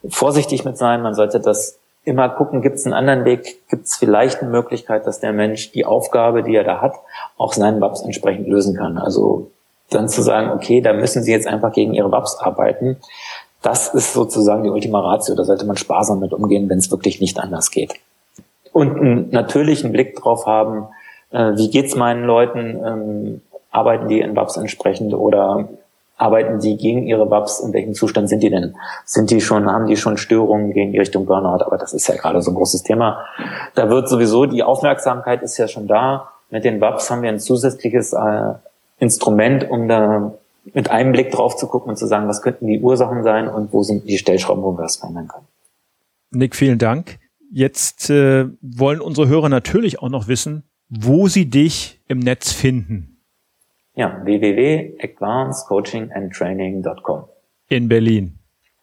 vorsichtig 0.08 0.64
mit 0.64 0.78
sein, 0.78 1.02
man 1.02 1.14
sollte 1.14 1.40
das 1.40 1.78
immer 2.04 2.28
gucken, 2.28 2.62
gibt 2.62 2.76
es 2.76 2.86
einen 2.86 2.94
anderen 2.94 3.24
Weg, 3.24 3.68
gibt 3.68 3.86
es 3.86 3.96
vielleicht 3.96 4.40
eine 4.40 4.50
Möglichkeit, 4.50 5.06
dass 5.06 5.20
der 5.20 5.32
Mensch 5.32 5.72
die 5.72 5.84
Aufgabe, 5.84 6.42
die 6.42 6.54
er 6.54 6.64
da 6.64 6.80
hat, 6.80 6.94
auch 7.36 7.52
seinen 7.52 7.80
WAPs 7.80 8.02
entsprechend 8.02 8.48
lösen 8.48 8.76
kann. 8.76 8.98
Also 8.98 9.50
dann 9.90 10.08
zu 10.08 10.22
sagen, 10.22 10.50
okay, 10.50 10.80
da 10.80 10.92
müssen 10.92 11.22
Sie 11.22 11.32
jetzt 11.32 11.46
einfach 11.46 11.72
gegen 11.72 11.94
Ihre 11.94 12.10
WAPs 12.10 12.38
arbeiten, 12.38 12.96
das 13.62 13.94
ist 13.94 14.12
sozusagen 14.12 14.64
die 14.64 14.70
Ultima 14.70 15.00
Ratio. 15.00 15.34
Da 15.34 15.44
sollte 15.44 15.66
man 15.66 15.76
sparsam 15.76 16.20
mit 16.20 16.32
umgehen, 16.32 16.68
wenn 16.68 16.78
es 16.78 16.90
wirklich 16.90 17.20
nicht 17.20 17.38
anders 17.38 17.70
geht. 17.70 17.94
Und 18.72 18.96
einen 18.96 19.30
natürlichen 19.30 19.92
Blick 19.92 20.16
drauf 20.16 20.46
haben, 20.46 20.86
äh, 21.30 21.56
wie 21.56 21.70
geht's 21.70 21.96
meinen 21.96 22.24
Leuten, 22.24 22.80
ähm, 22.84 23.40
arbeiten 23.70 24.08
die 24.08 24.20
in 24.20 24.34
WAPs 24.34 24.56
entsprechend 24.56 25.14
oder 25.14 25.68
arbeiten 26.16 26.60
die 26.60 26.76
gegen 26.76 27.06
ihre 27.06 27.30
WAPs? 27.30 27.60
In 27.60 27.72
welchem 27.72 27.94
Zustand 27.94 28.28
sind 28.28 28.42
die 28.42 28.50
denn? 28.50 28.74
Sind 29.04 29.30
die 29.30 29.40
schon, 29.40 29.70
haben 29.70 29.86
die 29.86 29.96
schon 29.96 30.16
Störungen 30.16 30.72
gegen 30.72 30.92
die 30.92 30.98
Richtung 30.98 31.26
Burnout? 31.26 31.64
Aber 31.64 31.78
das 31.78 31.92
ist 31.92 32.06
ja 32.08 32.16
gerade 32.16 32.42
so 32.42 32.50
ein 32.50 32.54
großes 32.54 32.82
Thema. 32.82 33.24
Da 33.74 33.88
wird 33.88 34.08
sowieso, 34.08 34.46
die 34.46 34.62
Aufmerksamkeit 34.62 35.42
ist 35.42 35.56
ja 35.56 35.66
schon 35.66 35.86
da. 35.86 36.30
Mit 36.50 36.64
den 36.64 36.80
WAPs 36.80 37.10
haben 37.10 37.22
wir 37.22 37.30
ein 37.30 37.40
zusätzliches 37.40 38.12
äh, 38.12 38.52
Instrument, 38.98 39.70
um 39.70 39.88
da 39.88 40.32
mit 40.74 40.90
einem 40.90 41.12
Blick 41.12 41.30
drauf 41.30 41.56
zu 41.56 41.66
gucken 41.66 41.88
und 41.90 41.96
zu 41.96 42.06
sagen, 42.06 42.28
was 42.28 42.42
könnten 42.42 42.66
die 42.66 42.80
Ursachen 42.80 43.22
sein 43.22 43.48
und 43.48 43.72
wo 43.72 43.82
sind 43.82 44.06
die 44.08 44.18
Stellschrauben, 44.18 44.62
wo 44.62 44.72
wir 44.72 44.82
das 44.82 44.96
verändern 44.96 45.28
können. 45.28 45.46
Nick, 46.30 46.56
vielen 46.56 46.78
Dank. 46.78 47.18
Jetzt 47.52 48.10
äh, 48.10 48.46
wollen 48.60 49.00
unsere 49.00 49.28
Hörer 49.28 49.48
natürlich 49.48 50.00
auch 50.00 50.08
noch 50.08 50.28
wissen, 50.28 50.62
wo 50.88 51.26
sie 51.28 51.50
dich 51.50 52.00
im 52.06 52.20
Netz 52.20 52.52
finden. 52.52 53.20
Ja, 53.94 54.20
www.advancedcoachingandtraining.com. 54.24 57.24
In 57.68 57.88
Berlin. 57.88 58.39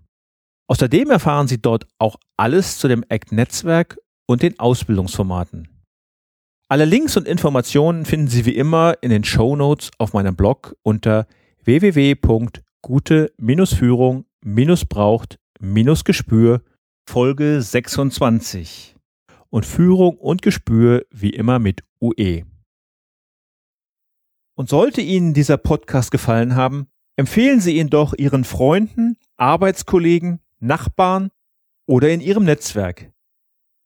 Außerdem 0.67 1.09
erfahren 1.09 1.47
Sie 1.47 1.59
dort 1.59 1.87
auch 1.97 2.17
alles 2.37 2.77
zu 2.77 2.87
dem 2.87 3.03
ACT-Netzwerk 3.09 3.97
und 4.27 4.43
den 4.43 4.59
Ausbildungsformaten. 4.59 5.67
Alle 6.69 6.85
Links 6.85 7.17
und 7.17 7.27
Informationen 7.27 8.05
finden 8.05 8.27
Sie 8.27 8.45
wie 8.45 8.55
immer 8.55 8.93
in 9.01 9.09
den 9.09 9.23
Show 9.23 9.55
Notes 9.55 9.89
auf 9.97 10.13
meinem 10.13 10.35
Blog 10.35 10.75
unter 10.83 11.25
www.gute-führung-braucht-gespür 15.59 16.61
Folge 17.09 17.61
26 17.61 18.95
und 19.49 19.65
Führung 19.65 20.17
und 20.17 20.41
Gespür 20.41 21.05
wie 21.09 21.29
immer 21.29 21.57
mit 21.59 21.83
UE. 22.01 22.43
Und 24.55 24.69
sollte 24.69 25.01
Ihnen 25.01 25.33
dieser 25.33 25.57
Podcast 25.57 26.11
gefallen 26.11 26.55
haben, 26.55 26.87
empfehlen 27.15 27.61
Sie 27.61 27.77
ihn 27.77 27.89
doch 27.89 28.13
Ihren 28.13 28.43
Freunden, 28.43 29.17
Arbeitskollegen, 29.37 30.41
Nachbarn 30.59 31.29
oder 31.85 32.09
in 32.09 32.19
Ihrem 32.19 32.43
Netzwerk. 32.43 33.11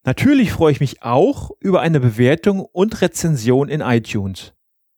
Natürlich 0.03 0.51
freue 0.51 0.71
ich 0.71 0.79
mich 0.79 1.03
auch 1.03 1.51
über 1.59 1.81
eine 1.81 1.99
Bewertung 1.99 2.61
und 2.61 3.01
Rezension 3.01 3.69
in 3.69 3.81
iTunes. 3.81 4.53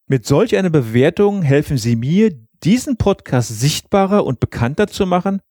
Mit 0.08 0.26
solch 0.26 0.56
einer 0.56 0.70
Bewertung 0.70 1.42
helfen 1.42 1.78
Sie 1.78 1.98
mir, 1.98 2.32
diesen 2.64 2.96
Podcast 2.96 3.60
sichtbarer 3.60 4.24
und 4.24 4.40
bekannter 4.40 4.88
zu 4.88 5.06
machen 5.06 5.42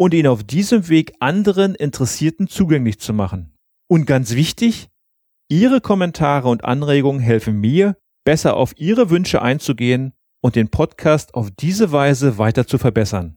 und 0.00 0.14
ihn 0.14 0.26
auf 0.26 0.42
diesem 0.42 0.88
Weg 0.88 1.12
anderen 1.20 1.74
Interessierten 1.74 2.48
zugänglich 2.48 2.98
zu 3.00 3.12
machen. 3.12 3.52
Und 3.86 4.06
ganz 4.06 4.34
wichtig, 4.34 4.88
Ihre 5.50 5.82
Kommentare 5.82 6.48
und 6.48 6.64
Anregungen 6.64 7.20
helfen 7.20 7.60
mir, 7.60 7.98
besser 8.24 8.56
auf 8.56 8.72
Ihre 8.78 9.10
Wünsche 9.10 9.42
einzugehen 9.42 10.14
und 10.42 10.56
den 10.56 10.70
Podcast 10.70 11.34
auf 11.34 11.50
diese 11.50 11.92
Weise 11.92 12.38
weiter 12.38 12.66
zu 12.66 12.78
verbessern. 12.78 13.36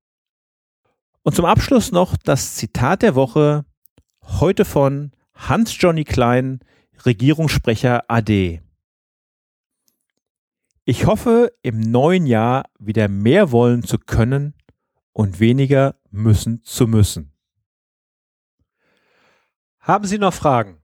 Und 1.22 1.36
zum 1.36 1.44
Abschluss 1.44 1.92
noch 1.92 2.16
das 2.16 2.54
Zitat 2.54 3.02
der 3.02 3.14
Woche, 3.14 3.66
heute 4.22 4.64
von 4.64 5.12
Hans-Johnny 5.34 6.04
Klein, 6.04 6.60
Regierungssprecher 7.04 8.10
AD. 8.10 8.62
Ich 10.86 11.04
hoffe, 11.04 11.52
im 11.60 11.80
neuen 11.80 12.24
Jahr 12.24 12.64
wieder 12.78 13.08
mehr 13.08 13.52
wollen 13.52 13.82
zu 13.82 13.98
können 13.98 14.54
und 15.18 15.40
weniger 15.40 15.96
müssen 16.12 16.62
zu 16.62 16.86
müssen. 16.86 17.32
Haben 19.80 20.06
Sie 20.06 20.18
noch 20.18 20.32
Fragen? 20.32 20.80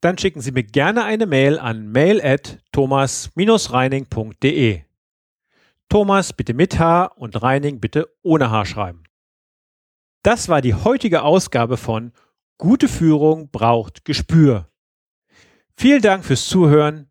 Dann 0.00 0.16
schicken 0.16 0.40
Sie 0.40 0.50
mir 0.50 0.62
gerne 0.62 1.04
eine 1.04 1.26
Mail 1.26 1.58
an 1.58 1.92
mail 1.92 2.24
at 2.24 2.58
thomas-reining.de. 2.72 4.80
Thomas 5.90 6.32
bitte 6.32 6.54
mit 6.54 6.78
H 6.78 7.04
und 7.16 7.42
Reining 7.42 7.78
bitte 7.78 8.08
ohne 8.22 8.50
H 8.50 8.64
schreiben. 8.64 9.04
Das 10.22 10.48
war 10.48 10.62
die 10.62 10.72
heutige 10.72 11.20
Ausgabe 11.20 11.76
von 11.76 12.12
Gute 12.56 12.88
Führung 12.88 13.50
braucht 13.50 14.06
Gespür. 14.06 14.70
Vielen 15.76 16.00
Dank 16.00 16.24
fürs 16.24 16.46
Zuhören. 16.46 17.10